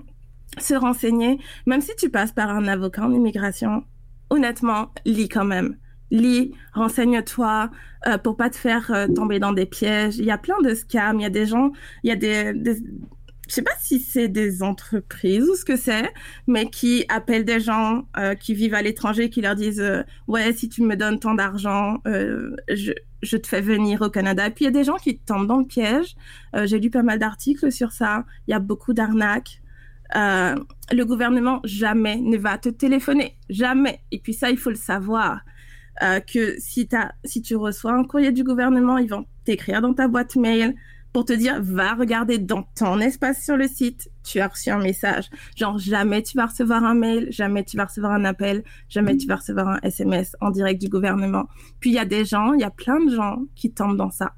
se 0.58 0.76
renseigner. 0.76 1.42
Même 1.66 1.82
si 1.82 1.94
tu 1.98 2.10
passes 2.10 2.32
par 2.32 2.50
un 2.52 2.70
avocat 2.70 3.04
en 3.04 3.12
immigration, 3.12 3.84
honnêtement, 4.30 4.94
lis 5.04 5.28
quand 5.28 5.44
même. 5.46 5.78
Lis, 6.12 6.54
renseigne-toi 6.74 7.70
euh, 8.08 8.18
pour 8.18 8.38
pas 8.38 8.50
te 8.50 8.56
faire 8.56 8.92
euh, 8.92 9.08
tomber 9.08 9.40
dans 9.40 9.54
des 9.54 9.66
pièges. 9.66 10.18
Il 10.18 10.26
y 10.26 10.32
a 10.32 10.38
plein 10.38 10.60
de 10.62 10.74
scams, 10.74 11.20
il 11.20 11.24
y 11.24 11.26
a 11.26 11.30
des 11.30 11.46
gens, 11.46 11.72
il 12.04 12.10
y 12.10 12.12
a 12.12 12.16
des, 12.16 12.54
des 12.54 12.78
je 13.50 13.54
sais 13.54 13.62
pas 13.62 13.72
si 13.80 14.00
c'est 14.02 14.28
des 14.28 14.62
entreprises 14.62 15.48
ou 15.50 15.56
ce 15.56 15.64
que 15.64 15.78
c'est, 15.78 16.12
mais 16.48 16.70
qui 16.70 17.06
appellent 17.08 17.46
des 17.46 17.62
gens 17.62 18.06
euh, 18.18 18.36
qui 18.36 18.54
vivent 18.54 18.74
à 18.74 18.82
l'étranger, 18.82 19.30
qui 19.30 19.40
leur 19.40 19.56
disent 19.56 19.80
euh, 19.80 20.04
ouais 20.28 20.52
si 20.52 20.68
tu 20.68 20.84
me 20.84 20.98
donnes 20.98 21.18
tant 21.18 21.34
d'argent, 21.34 22.02
je, 22.06 22.92
je 23.22 23.38
te 23.38 23.48
fais 23.48 23.62
venir 23.62 24.02
au 24.02 24.10
Canada. 24.10 24.48
Et 24.48 24.52
puis 24.52 24.66
il 24.66 24.68
y 24.68 24.70
a 24.70 24.72
des 24.72 24.84
gens 24.84 24.98
qui 24.98 25.18
tombent 25.18 25.48
dans 25.48 25.60
le 25.60 25.66
piège. 25.66 26.16
J'ai 26.66 26.80
lu 26.80 26.90
pas 26.90 27.04
mal 27.04 27.20
d'articles 27.20 27.72
sur 27.72 27.94
ça. 27.94 28.26
Il 28.48 28.52
y 28.52 28.54
a 28.54 28.60
beaucoup 28.60 28.94
d'arnaques. 28.94 29.62
Le 30.14 31.04
gouvernement 31.04 31.62
jamais 31.64 32.18
ne 32.18 32.38
va 32.38 32.58
te 32.58 32.68
téléphoner, 32.68 33.38
jamais. 33.50 34.02
Et 34.12 34.20
puis 34.20 34.34
ça, 34.34 34.50
il 34.50 34.58
faut 34.58 34.70
le 34.72 34.76
savoir. 34.76 35.40
Euh, 36.04 36.20
que 36.20 36.56
si, 36.60 36.88
as, 36.94 37.14
si 37.24 37.42
tu 37.42 37.56
reçois 37.56 37.94
un 37.94 38.04
courrier 38.04 38.32
du 38.32 38.44
gouvernement, 38.44 38.98
ils 38.98 39.10
vont 39.10 39.26
t'écrire 39.46 39.82
dans 39.82 39.94
ta 39.94 40.08
boîte 40.08 40.36
mail 40.36 40.76
pour 41.14 41.26
te 41.26 41.34
dire 41.34 41.60
va 41.62 41.96
regarder 41.96 42.38
dans 42.38 42.64
ton 42.76 43.00
espace 43.00 43.44
sur 43.44 43.58
le 43.58 43.68
site, 43.68 44.10
tu 44.24 44.40
as 44.40 44.48
reçu 44.48 44.70
un 44.70 44.78
message. 44.78 45.30
Genre 45.56 45.80
jamais 45.80 46.22
tu 46.22 46.38
vas 46.38 46.46
recevoir 46.46 46.84
un 46.84 46.94
mail, 46.94 47.28
jamais 47.32 47.64
tu 47.64 47.78
vas 47.78 47.86
recevoir 47.86 48.12
un 48.12 48.26
appel, 48.26 48.64
jamais 48.90 49.18
tu 49.18 49.26
vas 49.26 49.38
recevoir 49.38 49.68
un 49.68 49.80
SMS 49.82 50.36
en 50.42 50.52
direct 50.52 50.80
du 50.80 50.90
gouvernement. 50.90 51.48
Puis 51.80 51.90
il 51.90 51.94
y 51.94 52.00
a 52.00 52.06
des 52.06 52.26
gens, 52.26 52.54
il 52.54 52.62
y 52.62 52.66
a 52.66 52.70
plein 52.70 53.04
de 53.04 53.16
gens 53.16 53.40
qui 53.56 53.72
tombent 53.72 53.98
dans 53.98 54.12
ça. 54.12 54.34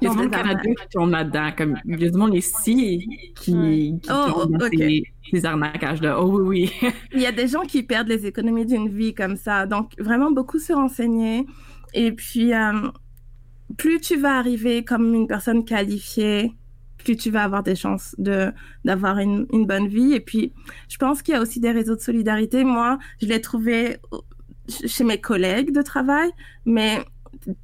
Il 0.00 0.04
y 0.04 0.10
a 0.10 0.10
du 0.10 0.16
monde 0.18 0.30
canadien 0.30 0.74
qui 0.74 0.88
tombe 0.90 1.10
là-dedans. 1.10 1.50
Comme, 1.56 1.78
il 1.84 2.00
y 2.00 2.06
a 2.06 2.10
du 2.10 2.18
monde 2.18 2.34
ici 2.34 3.08
qui, 3.36 3.94
qui 4.00 4.10
Oh, 4.10 4.44
dans 4.46 4.66
ok. 4.66 4.74
ces, 4.76 5.02
ces 5.30 5.44
arnaquages-là. 5.44 6.20
Oh 6.20 6.40
oui, 6.40 6.70
oui. 6.82 6.90
Il 7.12 7.20
y 7.20 7.26
a 7.26 7.32
des 7.32 7.48
gens 7.48 7.62
qui 7.62 7.82
perdent 7.82 8.08
les 8.08 8.26
économies 8.26 8.66
d'une 8.66 8.88
vie 8.88 9.14
comme 9.14 9.36
ça. 9.36 9.66
Donc, 9.66 9.92
vraiment 9.98 10.30
beaucoup 10.30 10.58
se 10.58 10.72
renseigner. 10.72 11.46
Et 11.94 12.12
puis, 12.12 12.52
euh, 12.52 12.72
plus 13.76 14.00
tu 14.00 14.16
vas 14.16 14.36
arriver 14.38 14.84
comme 14.84 15.14
une 15.14 15.26
personne 15.26 15.64
qualifiée, 15.64 16.52
plus 16.98 17.16
tu 17.16 17.30
vas 17.30 17.44
avoir 17.44 17.62
des 17.62 17.74
chances 17.74 18.14
de 18.18 18.52
d'avoir 18.84 19.18
une, 19.18 19.46
une 19.52 19.66
bonne 19.66 19.88
vie. 19.88 20.12
Et 20.12 20.20
puis, 20.20 20.52
je 20.88 20.96
pense 20.98 21.22
qu'il 21.22 21.34
y 21.34 21.36
a 21.36 21.40
aussi 21.40 21.60
des 21.60 21.70
réseaux 21.70 21.96
de 21.96 22.00
solidarité. 22.00 22.64
Moi, 22.64 22.98
je 23.20 23.26
l'ai 23.26 23.40
trouvé 23.40 23.96
chez 24.68 25.04
mes 25.04 25.20
collègues 25.20 25.72
de 25.72 25.82
travail, 25.82 26.30
mais 26.64 27.04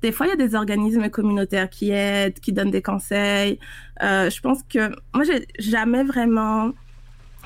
des 0.02 0.12
fois, 0.12 0.26
il 0.26 0.30
y 0.30 0.32
a 0.32 0.36
des 0.36 0.54
organismes 0.54 1.08
communautaires 1.10 1.70
qui 1.70 1.90
aident, 1.90 2.38
qui 2.40 2.52
donnent 2.52 2.70
des 2.70 2.82
conseils. 2.82 3.58
Euh, 4.02 4.30
je 4.30 4.40
pense 4.40 4.62
que 4.62 4.90
moi, 5.14 5.24
j'ai 5.24 5.46
jamais 5.58 6.04
vraiment 6.04 6.72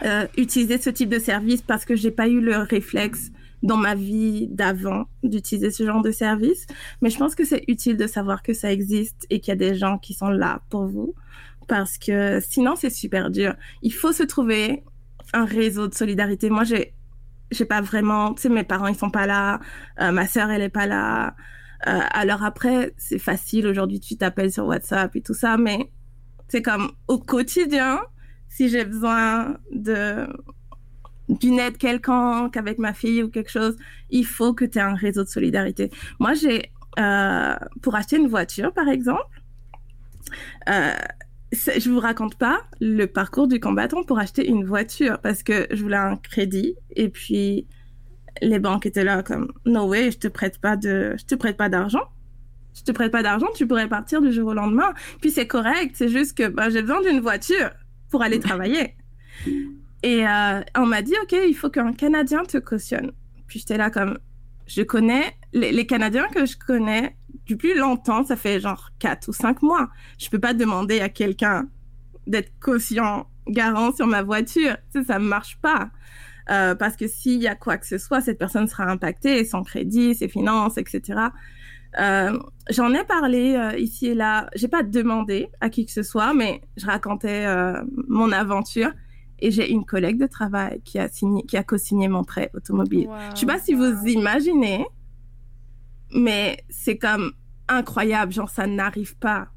euh, 0.04 0.26
utiliser 0.36 0.78
ce 0.78 0.90
type 0.90 1.08
de 1.08 1.18
service 1.18 1.62
parce 1.62 1.84
que 1.84 1.94
j'ai 1.96 2.10
pas 2.10 2.28
eu 2.28 2.40
le 2.40 2.58
réflexe 2.58 3.30
dans 3.62 3.76
ma 3.76 3.94
vie 3.94 4.46
d'avant 4.48 5.06
d'utiliser 5.22 5.70
ce 5.70 5.84
genre 5.84 6.02
de 6.02 6.10
service. 6.10 6.66
Mais 7.00 7.10
je 7.10 7.18
pense 7.18 7.34
que 7.34 7.44
c'est 7.44 7.64
utile 7.68 7.96
de 7.96 8.06
savoir 8.06 8.42
que 8.42 8.52
ça 8.52 8.72
existe 8.72 9.26
et 9.30 9.40
qu'il 9.40 9.52
y 9.52 9.52
a 9.52 9.56
des 9.56 9.74
gens 9.74 9.98
qui 9.98 10.12
sont 10.14 10.28
là 10.28 10.60
pour 10.68 10.86
vous 10.86 11.14
parce 11.66 11.98
que 11.98 12.40
sinon 12.40 12.76
c'est 12.76 12.90
super 12.90 13.30
dur. 13.30 13.54
Il 13.82 13.92
faut 13.92 14.12
se 14.12 14.22
trouver 14.22 14.84
un 15.32 15.44
réseau 15.44 15.88
de 15.88 15.94
solidarité. 15.94 16.50
Moi, 16.50 16.64
j'ai 16.64 16.94
j'ai 17.50 17.64
pas 17.64 17.80
vraiment, 17.80 18.34
tu 18.34 18.42
sais, 18.42 18.48
mes 18.48 18.64
parents 18.64 18.86
ils 18.88 18.96
sont 18.96 19.10
pas 19.10 19.26
là, 19.26 19.60
euh, 20.00 20.10
ma 20.12 20.26
sœur 20.26 20.50
elle 20.50 20.62
est 20.62 20.68
pas 20.68 20.86
là. 20.86 21.34
Euh, 21.86 22.00
alors 22.10 22.42
après, 22.42 22.94
c'est 22.96 23.18
facile 23.18 23.66
aujourd'hui, 23.66 24.00
tu 24.00 24.16
t'appelles 24.16 24.52
sur 24.52 24.66
WhatsApp 24.66 25.14
et 25.16 25.20
tout 25.20 25.34
ça, 25.34 25.56
mais 25.56 25.90
c'est 26.48 26.62
comme 26.62 26.92
au 27.08 27.18
quotidien, 27.18 28.00
si 28.48 28.68
j'ai 28.68 28.84
besoin 28.84 29.56
d'une 29.70 31.58
aide 31.58 31.76
quelconque 31.76 32.56
avec 32.56 32.78
ma 32.78 32.94
fille 32.94 33.22
ou 33.22 33.28
quelque 33.28 33.50
chose, 33.50 33.76
il 34.10 34.24
faut 34.24 34.54
que 34.54 34.64
tu 34.64 34.78
aies 34.78 34.82
un 34.82 34.94
réseau 34.94 35.24
de 35.24 35.28
solidarité. 35.28 35.90
Moi, 36.18 36.34
j'ai 36.34 36.70
euh, 36.98 37.56
pour 37.82 37.94
acheter 37.96 38.16
une 38.16 38.28
voiture, 38.28 38.72
par 38.72 38.88
exemple, 38.88 39.42
euh, 40.68 40.92
je 41.52 41.90
vous 41.90 42.00
raconte 42.00 42.36
pas 42.36 42.62
le 42.80 43.06
parcours 43.06 43.48
du 43.48 43.60
combattant 43.60 44.04
pour 44.04 44.18
acheter 44.18 44.46
une 44.48 44.64
voiture 44.64 45.18
parce 45.20 45.42
que 45.42 45.66
je 45.70 45.82
voulais 45.82 45.96
un 45.96 46.16
crédit 46.16 46.76
et 46.90 47.08
puis 47.08 47.66
les 48.42 48.58
banques 48.58 48.86
étaient 48.86 49.04
là 49.04 49.22
comme 49.22 49.52
no 49.66 49.86
way, 49.86 50.10
je 50.10 50.18
te 50.18 50.28
prête 50.28 50.58
pas 50.58 50.76
de, 50.76 51.14
je 51.18 51.24
te 51.24 51.34
prête 51.34 51.56
pas 51.56 51.68
d'argent. 51.68 52.04
Je 52.74 52.82
te 52.82 52.90
prête 52.90 53.12
pas 53.12 53.22
d'argent, 53.22 53.46
tu 53.54 53.68
pourrais 53.68 53.88
partir 53.88 54.20
du 54.20 54.32
jour 54.32 54.48
au 54.48 54.54
lendemain. 54.54 54.94
Puis 55.20 55.30
c'est 55.30 55.46
correct, 55.46 55.92
c'est 55.94 56.08
juste 56.08 56.36
que 56.36 56.48
bah, 56.48 56.70
j'ai 56.70 56.82
besoin 56.82 57.00
d'une 57.02 57.20
voiture 57.20 57.70
pour 58.10 58.22
aller 58.22 58.40
travailler. 58.40 58.96
Et 60.02 60.26
euh, 60.26 60.60
on 60.76 60.84
m'a 60.84 61.00
dit, 61.00 61.14
OK, 61.22 61.34
il 61.48 61.54
faut 61.54 61.70
qu'un 61.70 61.92
Canadien 61.92 62.42
te 62.44 62.58
cautionne. 62.58 63.12
Puis 63.46 63.60
j'étais 63.60 63.78
là 63.78 63.90
comme, 63.90 64.18
je 64.66 64.82
connais, 64.82 65.34
les, 65.52 65.72
les 65.72 65.86
Canadiens 65.86 66.28
que 66.28 66.44
je 66.44 66.56
connais 66.58 67.16
du 67.46 67.56
plus 67.56 67.76
longtemps, 67.76 68.24
ça 68.24 68.36
fait 68.36 68.60
genre 68.60 68.90
4 68.98 69.28
ou 69.28 69.32
5 69.32 69.62
mois. 69.62 69.88
Je 70.18 70.28
peux 70.28 70.38
pas 70.38 70.52
demander 70.52 71.00
à 71.00 71.08
quelqu'un 71.08 71.68
d'être 72.26 72.52
caution 72.60 73.26
garant 73.48 73.94
sur 73.94 74.06
ma 74.06 74.22
voiture. 74.22 74.76
Tu 74.92 75.00
sais, 75.00 75.06
ça 75.06 75.18
ne 75.18 75.24
marche 75.24 75.58
pas. 75.60 75.90
Euh, 76.50 76.74
parce 76.74 76.96
que 76.96 77.06
s'il 77.06 77.40
y 77.40 77.46
a 77.46 77.54
quoi 77.54 77.78
que 77.78 77.86
ce 77.86 77.98
soit, 77.98 78.20
cette 78.20 78.38
personne 78.38 78.66
sera 78.66 78.84
impactée, 78.84 79.44
son 79.44 79.62
crédit, 79.62 80.14
ses 80.14 80.28
finances, 80.28 80.76
etc. 80.76 81.28
Euh, 81.98 82.38
J'en 82.70 82.92
ai 82.92 83.04
parlé 83.04 83.54
euh, 83.54 83.78
ici 83.78 84.08
et 84.08 84.14
là. 84.14 84.48
J'ai 84.54 84.68
pas 84.68 84.82
demandé 84.82 85.48
à 85.60 85.70
qui 85.70 85.86
que 85.86 85.92
ce 85.92 86.02
soit, 86.02 86.34
mais 86.34 86.60
je 86.76 86.86
racontais 86.86 87.46
mon 88.08 88.32
aventure. 88.32 88.90
Et 89.40 89.50
j'ai 89.50 89.70
une 89.70 89.84
collègue 89.84 90.18
de 90.18 90.26
travail 90.26 90.80
qui 90.84 90.98
a 90.98 91.08
signé, 91.08 91.42
qui 91.42 91.56
a 91.56 91.64
co-signé 91.64 92.08
mon 92.08 92.24
prêt 92.24 92.50
automobile. 92.54 93.08
Wow. 93.08 93.16
Je 93.34 93.40
sais 93.40 93.46
pas 93.46 93.58
si 93.58 93.74
vous 93.74 94.06
imaginez, 94.06 94.86
mais 96.14 96.64
c'est 96.70 96.96
comme 96.96 97.32
incroyable. 97.68 98.32
Genre, 98.32 98.48
ça 98.48 98.66
n'arrive 98.66 99.16
pas. 99.16 99.48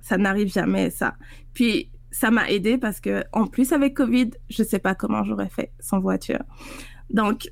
Ça 0.00 0.16
n'arrive 0.16 0.50
jamais, 0.50 0.90
ça. 0.90 1.14
Puis, 1.52 1.90
ça 2.18 2.32
m'a 2.32 2.50
aidé 2.50 2.78
parce 2.78 2.98
que, 2.98 3.22
en 3.32 3.46
plus, 3.46 3.72
avec 3.72 3.94
Covid, 3.94 4.30
je 4.50 4.64
sais 4.64 4.80
pas 4.80 4.96
comment 4.96 5.22
j'aurais 5.22 5.48
fait 5.48 5.70
sans 5.78 6.00
voiture. 6.00 6.42
Donc, 7.10 7.48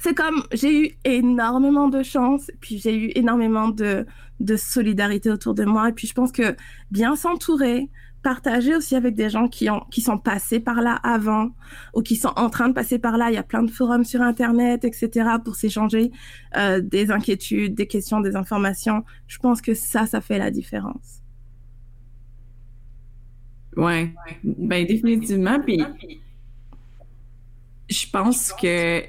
c'est 0.00 0.14
comme, 0.14 0.42
j'ai 0.52 0.86
eu 0.86 0.90
énormément 1.04 1.86
de 1.88 2.02
chance, 2.02 2.50
puis 2.60 2.78
j'ai 2.78 2.96
eu 2.96 3.12
énormément 3.14 3.68
de, 3.68 4.04
de 4.40 4.56
solidarité 4.56 5.30
autour 5.30 5.54
de 5.54 5.64
moi. 5.64 5.90
Et 5.90 5.92
puis, 5.92 6.08
je 6.08 6.12
pense 6.12 6.32
que 6.32 6.56
bien 6.90 7.14
s'entourer, 7.14 7.88
partager 8.24 8.74
aussi 8.74 8.96
avec 8.96 9.14
des 9.14 9.30
gens 9.30 9.46
qui, 9.46 9.70
ont, 9.70 9.84
qui 9.92 10.00
sont 10.00 10.18
passés 10.18 10.58
par 10.58 10.82
là 10.82 10.98
avant 11.04 11.50
ou 11.94 12.02
qui 12.02 12.16
sont 12.16 12.32
en 12.34 12.50
train 12.50 12.66
de 12.66 12.74
passer 12.74 12.98
par 12.98 13.16
là. 13.16 13.30
Il 13.30 13.34
y 13.34 13.38
a 13.38 13.44
plein 13.44 13.62
de 13.62 13.70
forums 13.70 14.04
sur 14.04 14.22
Internet, 14.22 14.84
etc., 14.84 15.36
pour 15.44 15.54
s'échanger 15.54 16.10
euh, 16.56 16.80
des 16.80 17.12
inquiétudes, 17.12 17.76
des 17.76 17.86
questions, 17.86 18.20
des 18.20 18.34
informations. 18.34 19.04
Je 19.28 19.38
pense 19.38 19.62
que 19.62 19.74
ça, 19.74 20.06
ça 20.06 20.20
fait 20.20 20.38
la 20.38 20.50
différence. 20.50 21.23
Ouais, 23.76 24.12
ben 24.42 24.86
définitivement. 24.86 25.60
Puis 25.60 25.82
je 27.88 28.06
pense 28.10 28.52
que 28.52 29.02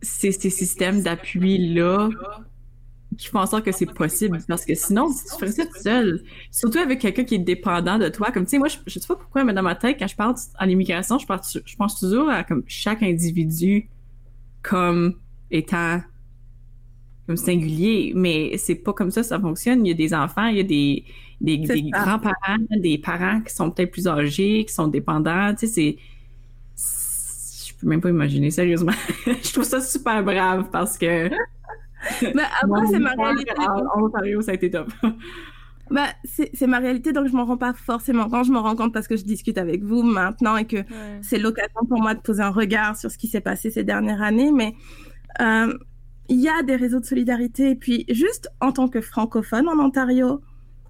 c'est 0.00 0.32
ces 0.32 0.50
systèmes 0.50 1.02
d'appui-là 1.02 2.10
qui 3.16 3.28
font 3.28 3.40
en 3.40 3.46
sorte 3.46 3.64
que 3.64 3.72
c'est 3.72 3.92
possible. 3.92 4.38
Parce 4.46 4.64
que 4.64 4.74
sinon, 4.74 5.10
si 5.10 5.24
tu 5.24 5.30
ferais 5.34 5.52
ça 5.52 5.66
tout 5.66 5.82
seul, 5.82 6.22
surtout 6.50 6.78
avec 6.78 7.00
quelqu'un 7.00 7.24
qui 7.24 7.34
est 7.34 7.40
dépendant 7.40 7.98
de 7.98 8.08
toi, 8.08 8.30
comme 8.30 8.44
tu 8.44 8.50
sais, 8.50 8.58
moi, 8.58 8.68
je, 8.68 8.76
je 8.86 8.98
sais 8.98 9.06
pas 9.06 9.16
pourquoi, 9.16 9.44
mais 9.44 9.52
dans 9.52 9.62
ma 9.62 9.74
tête, 9.74 9.96
quand 9.98 10.06
je 10.06 10.14
parle 10.14 10.34
à 10.56 10.66
l'immigration, 10.66 11.18
je, 11.18 11.58
je 11.64 11.76
pense 11.76 11.98
toujours 11.98 12.30
à 12.30 12.44
comme 12.44 12.62
chaque 12.66 13.02
individu 13.02 13.88
comme 14.62 15.14
étant 15.50 16.00
comme 17.28 17.36
singulier, 17.36 18.12
mais 18.16 18.56
c'est 18.56 18.74
pas 18.74 18.94
comme 18.94 19.10
ça 19.10 19.22
ça 19.22 19.38
fonctionne. 19.38 19.84
Il 19.84 19.90
y 19.90 19.92
a 19.92 19.94
des 19.94 20.14
enfants, 20.14 20.46
il 20.46 20.56
y 20.56 20.60
a 20.60 20.62
des, 20.62 21.04
des, 21.42 21.58
grands-parents, 21.90 22.56
des 22.70 22.96
parents 22.96 23.42
qui 23.42 23.54
sont 23.54 23.70
peut-être 23.70 23.90
plus 23.92 24.08
âgés, 24.08 24.64
qui 24.64 24.72
sont 24.72 24.88
dépendants. 24.88 25.54
Tu 25.54 25.66
sais, 25.66 25.96
c'est. 26.74 27.66
Je 27.68 27.74
peux 27.78 27.86
même 27.86 28.00
pas 28.00 28.08
imaginer, 28.08 28.50
sérieusement. 28.50 28.92
je 29.26 29.52
trouve 29.52 29.64
ça 29.64 29.82
super 29.82 30.24
brave 30.24 30.70
parce 30.72 30.96
que. 30.96 31.28
Mais 32.22 32.44
après, 32.62 32.86
c'est 32.90 32.98
ma 32.98 33.12
réalité. 33.12 33.52
En, 33.58 33.98
en 34.00 34.04
Ontario, 34.06 34.40
ça 34.40 34.52
a 34.52 34.54
été 34.54 34.70
top. 34.70 34.88
Bah, 35.90 36.08
c'est 36.22 36.50
c'est 36.52 36.66
ma 36.66 36.80
réalité, 36.80 37.14
donc 37.14 37.28
je 37.28 37.32
m'en 37.32 37.46
rends 37.46 37.56
pas 37.56 37.72
forcément 37.72 38.28
compte. 38.28 38.44
Je 38.44 38.52
m'en 38.52 38.60
rends 38.62 38.76
compte 38.76 38.92
parce 38.92 39.08
que 39.08 39.16
je 39.16 39.24
discute 39.24 39.56
avec 39.56 39.82
vous 39.82 40.02
maintenant 40.02 40.58
et 40.58 40.66
que 40.66 40.76
Ouais. 40.76 40.84
c'est 41.22 41.38
l'occasion 41.38 41.80
pour 41.88 41.98
moi 42.02 42.14
de 42.14 42.20
poser 42.20 42.42
un 42.42 42.50
regard 42.50 42.94
sur 42.94 43.10
ce 43.10 43.16
qui 43.16 43.26
s'est 43.26 43.40
passé 43.40 43.70
ces 43.70 43.84
dernières 43.84 44.20
années. 44.20 44.52
Mais 44.52 44.74
euh, 45.40 45.72
il 46.28 46.40
y 46.40 46.48
a 46.48 46.62
des 46.62 46.76
réseaux 46.76 47.00
de 47.00 47.04
solidarité. 47.04 47.70
Et 47.70 47.74
puis, 47.74 48.04
juste 48.08 48.48
en 48.60 48.72
tant 48.72 48.88
que 48.88 49.00
francophone 49.00 49.68
en 49.68 49.78
Ontario, 49.78 50.40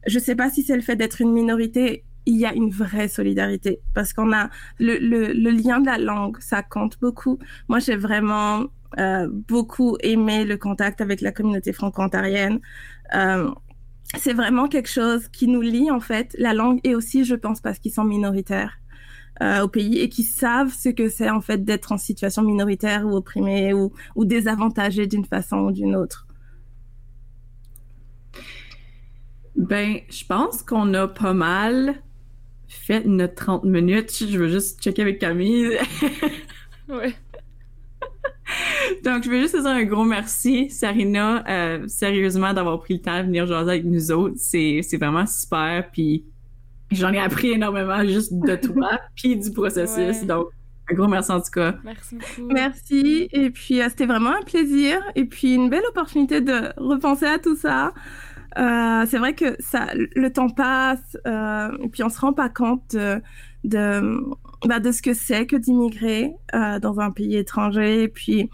je 0.07 0.18
sais 0.18 0.34
pas 0.34 0.51
si 0.51 0.62
c'est 0.62 0.76
le 0.76 0.82
fait 0.82 0.97
d'être 0.97 1.20
une 1.20 1.32
minorité, 1.32 2.05
il 2.26 2.36
y 2.36 2.47
a 2.47 2.53
une 2.53 2.70
vraie 2.70 3.09
solidarité 3.09 3.80
parce 3.95 4.12
qu'on 4.12 4.32
a 4.32 4.51
le 4.78 5.51
lien 5.51 5.80
de 5.80 5.86
la 5.86 5.99
langue, 5.99 6.39
ça 6.41 6.62
compte 6.62 6.99
beaucoup. 7.01 7.39
Moi, 7.68 7.78
j'ai 7.78 7.97
vraiment 7.97 8.66
euh, 8.97 9.28
beaucoup 9.30 9.99
aimé 10.01 10.47
le 10.47 10.57
contact 10.57 11.03
avec 11.03 11.20
la 11.20 11.30
communauté 11.30 11.74
franco-ontarienne. 11.74 12.59
Euh, 13.14 13.51
c'est 14.16 14.32
vraiment 14.32 14.66
quelque 14.66 14.89
chose 14.89 15.28
qui 15.28 15.47
nous 15.47 15.61
lie 15.61 15.91
en 15.91 16.01
fait 16.01 16.34
la 16.39 16.55
langue 16.55 16.80
et 16.84 16.95
aussi 16.95 17.24
je 17.24 17.34
pense 17.34 17.61
parce 17.61 17.78
qu'ils 17.78 17.93
sont 17.93 18.05
minoritaires 18.05 18.78
euh, 19.43 19.62
au 19.62 19.68
pays 19.68 19.99
et 19.99 20.09
qui 20.09 20.22
savent 20.22 20.72
ce 20.72 20.89
que 20.89 21.09
c'est 21.09 21.30
en 21.30 21.41
fait 21.41 21.64
d'être 21.64 21.93
en 21.93 21.99
situation 21.99 22.43
minoritaire 22.43 23.07
ou 23.07 23.16
opprimé 23.16 23.72
ou, 23.72 23.93
ou 24.16 24.24
désavantagé 24.24 25.07
d'une 25.07 25.24
façon 25.24 25.59
ou 25.59 25.72
d'une 25.72 25.97
autre. 25.97 26.26
Ben, 29.57 29.99
je 30.09 30.24
pense 30.24 30.62
qu'on 30.62 30.95
a 30.95 31.09
pas 31.09 31.34
mal 31.34 31.97
fait 32.68 33.05
notre 33.05 33.34
30 33.34 33.64
minutes. 33.64 34.12
Je 34.28 34.39
veux 34.39 34.49
juste 34.49 34.80
checker 34.80 35.03
avec 35.03 35.18
Camille. 35.18 35.76
Donc, 39.05 39.24
je 39.24 39.30
veux 39.30 39.41
juste 39.41 39.55
te 39.55 39.61
dire 39.61 39.70
un 39.70 39.84
gros 39.84 40.05
merci, 40.05 40.70
Sarina, 40.70 41.45
euh, 41.49 41.86
sérieusement, 41.86 42.53
d'avoir 42.53 42.80
pris 42.80 42.95
le 42.95 43.01
temps 43.01 43.18
de 43.18 43.24
venir 43.26 43.47
jaser 43.47 43.70
avec 43.70 43.84
nous 43.84 44.11
autres. 44.11 44.36
C'est, 44.36 44.80
c'est 44.82 44.97
vraiment 44.97 45.26
super. 45.26 45.91
Puis, 45.93 46.24
j'en 46.91 47.12
ai 47.12 47.18
appris 47.18 47.51
énormément 47.51 48.03
juste 48.05 48.32
de 48.32 48.57
toi, 48.72 49.01
puis 49.14 49.36
du 49.36 49.51
processus. 49.53 50.24
Donc, 50.24 50.49
un 50.91 50.95
gros 50.95 51.07
merci 51.07 51.30
en 51.30 51.41
tout 51.41 51.51
cas. 51.51 51.74
Merci 51.84 52.14
beaucoup. 52.14 52.53
Merci. 52.53 53.28
Et 53.32 53.51
puis, 53.51 53.80
euh, 53.80 53.86
c'était 53.89 54.07
vraiment 54.07 54.30
un 54.30 54.43
plaisir. 54.43 55.03
Et 55.14 55.26
puis, 55.26 55.55
une 55.55 55.68
belle 55.68 55.84
opportunité 55.91 56.41
de 56.41 56.72
repenser 56.78 57.26
à 57.26 57.39
tout 57.39 57.57
ça. 57.57 57.93
Euh, 58.57 59.05
c'est 59.09 59.18
vrai 59.18 59.34
que 59.34 59.57
ça, 59.61 59.89
le 59.95 60.32
temps 60.32 60.49
passe, 60.49 61.16
euh, 61.26 61.70
et 61.82 61.89
puis 61.89 62.03
on 62.03 62.09
se 62.09 62.18
rend 62.18 62.32
pas 62.32 62.49
compte 62.49 62.97
de, 62.97 63.20
de, 63.64 64.20
bah, 64.64 64.80
de 64.80 64.91
ce 64.91 65.03
que 65.03 65.14
c'est 65.14 65.47
que 65.47 65.57
d'immigrer 65.57 66.32
euh, 66.55 66.78
dans 66.80 66.99
un 66.99 67.11
pays 67.11 67.36
étranger. 67.36 68.05
Et 68.05 68.09
puis, 68.09 68.51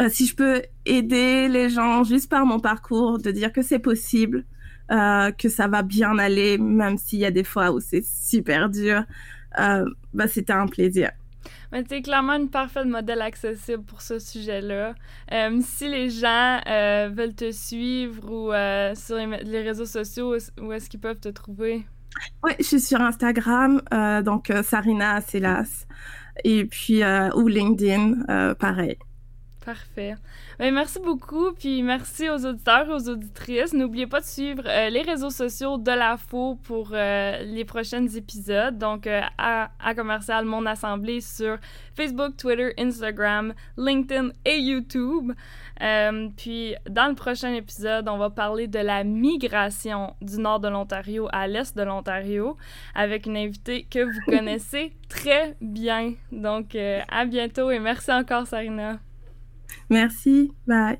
euh, 0.00 0.08
si 0.08 0.26
je 0.26 0.36
peux 0.36 0.62
aider 0.86 1.48
les 1.48 1.68
gens 1.68 2.04
juste 2.04 2.30
par 2.30 2.46
mon 2.46 2.60
parcours, 2.60 3.18
de 3.18 3.30
dire 3.30 3.52
que 3.52 3.62
c'est 3.62 3.78
possible, 3.78 4.44
euh, 4.90 5.30
que 5.30 5.48
ça 5.48 5.68
va 5.68 5.82
bien 5.82 6.18
aller, 6.18 6.58
même 6.58 6.98
s'il 6.98 7.20
y 7.20 7.24
a 7.24 7.30
des 7.30 7.44
fois 7.44 7.70
où 7.70 7.80
c'est 7.80 8.04
super 8.04 8.68
dur, 8.68 9.04
euh, 9.58 9.84
bah, 10.12 10.26
c'était 10.26 10.52
un 10.52 10.66
plaisir. 10.66 11.10
Mais 11.72 11.84
tu 11.84 11.94
es 11.94 12.02
clairement 12.02 12.34
une 12.34 12.50
parfaite 12.50 12.86
modèle 12.86 13.22
accessible 13.22 13.84
pour 13.84 14.02
ce 14.02 14.18
sujet-là. 14.18 14.94
Euh, 15.32 15.60
si 15.62 15.88
les 15.88 16.10
gens 16.10 16.60
veulent 17.14 17.34
te 17.34 17.52
suivre 17.52 18.24
ou 18.24 18.50
sur 18.96 19.16
les, 19.16 19.44
les, 19.44 19.62
réseaux 19.62 19.86
sociaux, 19.86 20.36
où 20.60 20.72
est-ce 20.72 20.90
qu'ils 20.90 21.00
peuvent 21.00 21.20
te 21.20 21.28
trouver? 21.28 21.86
Oui, 22.42 22.52
je 22.58 22.64
suis 22.64 22.80
sur 22.80 23.00
Instagram, 23.00 23.80
donc 24.24 24.52
Sarina 24.64 25.20
Silas, 25.20 25.86
et 26.42 26.64
puis 26.64 27.02
ou 27.36 27.46
LinkedIn, 27.46 28.54
pareil. 28.58 28.98
Parfait. 29.64 30.14
Bien, 30.58 30.70
merci 30.70 30.98
beaucoup, 31.00 31.52
puis 31.52 31.82
merci 31.82 32.30
aux 32.30 32.46
auditeurs 32.46 32.88
et 32.88 32.92
aux 32.92 33.08
auditrices. 33.10 33.74
N'oubliez 33.74 34.06
pas 34.06 34.20
de 34.20 34.24
suivre 34.24 34.62
euh, 34.64 34.88
les 34.88 35.02
réseaux 35.02 35.28
sociaux 35.28 35.76
de 35.76 35.90
la 35.90 36.16
FO 36.16 36.54
pour 36.62 36.92
euh, 36.94 37.42
les 37.42 37.66
prochains 37.66 38.06
épisodes. 38.06 38.78
Donc, 38.78 39.06
euh, 39.06 39.20
à, 39.36 39.70
à, 39.78 39.94
Commercial 39.94 40.46
Mon 40.46 40.64
Assemblée 40.64 41.20
sur 41.20 41.58
Facebook, 41.94 42.38
Twitter, 42.38 42.72
Instagram, 42.78 43.52
LinkedIn 43.76 44.30
et 44.46 44.58
YouTube. 44.58 45.32
puis, 46.38 46.74
dans 46.88 47.08
le 47.08 47.14
prochain 47.14 47.52
épisode, 47.52 48.08
on 48.08 48.16
va 48.16 48.30
parler 48.30 48.66
de 48.66 48.78
la 48.78 49.04
migration 49.04 50.16
du 50.22 50.38
nord 50.38 50.60
de 50.60 50.68
l'Ontario 50.68 51.28
à 51.32 51.46
l'est 51.46 51.76
de 51.76 51.82
l'Ontario 51.82 52.56
avec 52.94 53.26
une 53.26 53.36
invitée 53.36 53.86
que 53.90 54.04
vous 54.04 54.20
connaissez 54.26 54.94
très 55.10 55.54
bien. 55.60 56.14
Donc, 56.32 56.74
à 56.74 57.26
bientôt 57.26 57.70
et 57.70 57.78
merci 57.78 58.10
encore, 58.10 58.46
Sarina. 58.46 59.00
Merci. 59.88 60.52
Bye. 60.66 60.98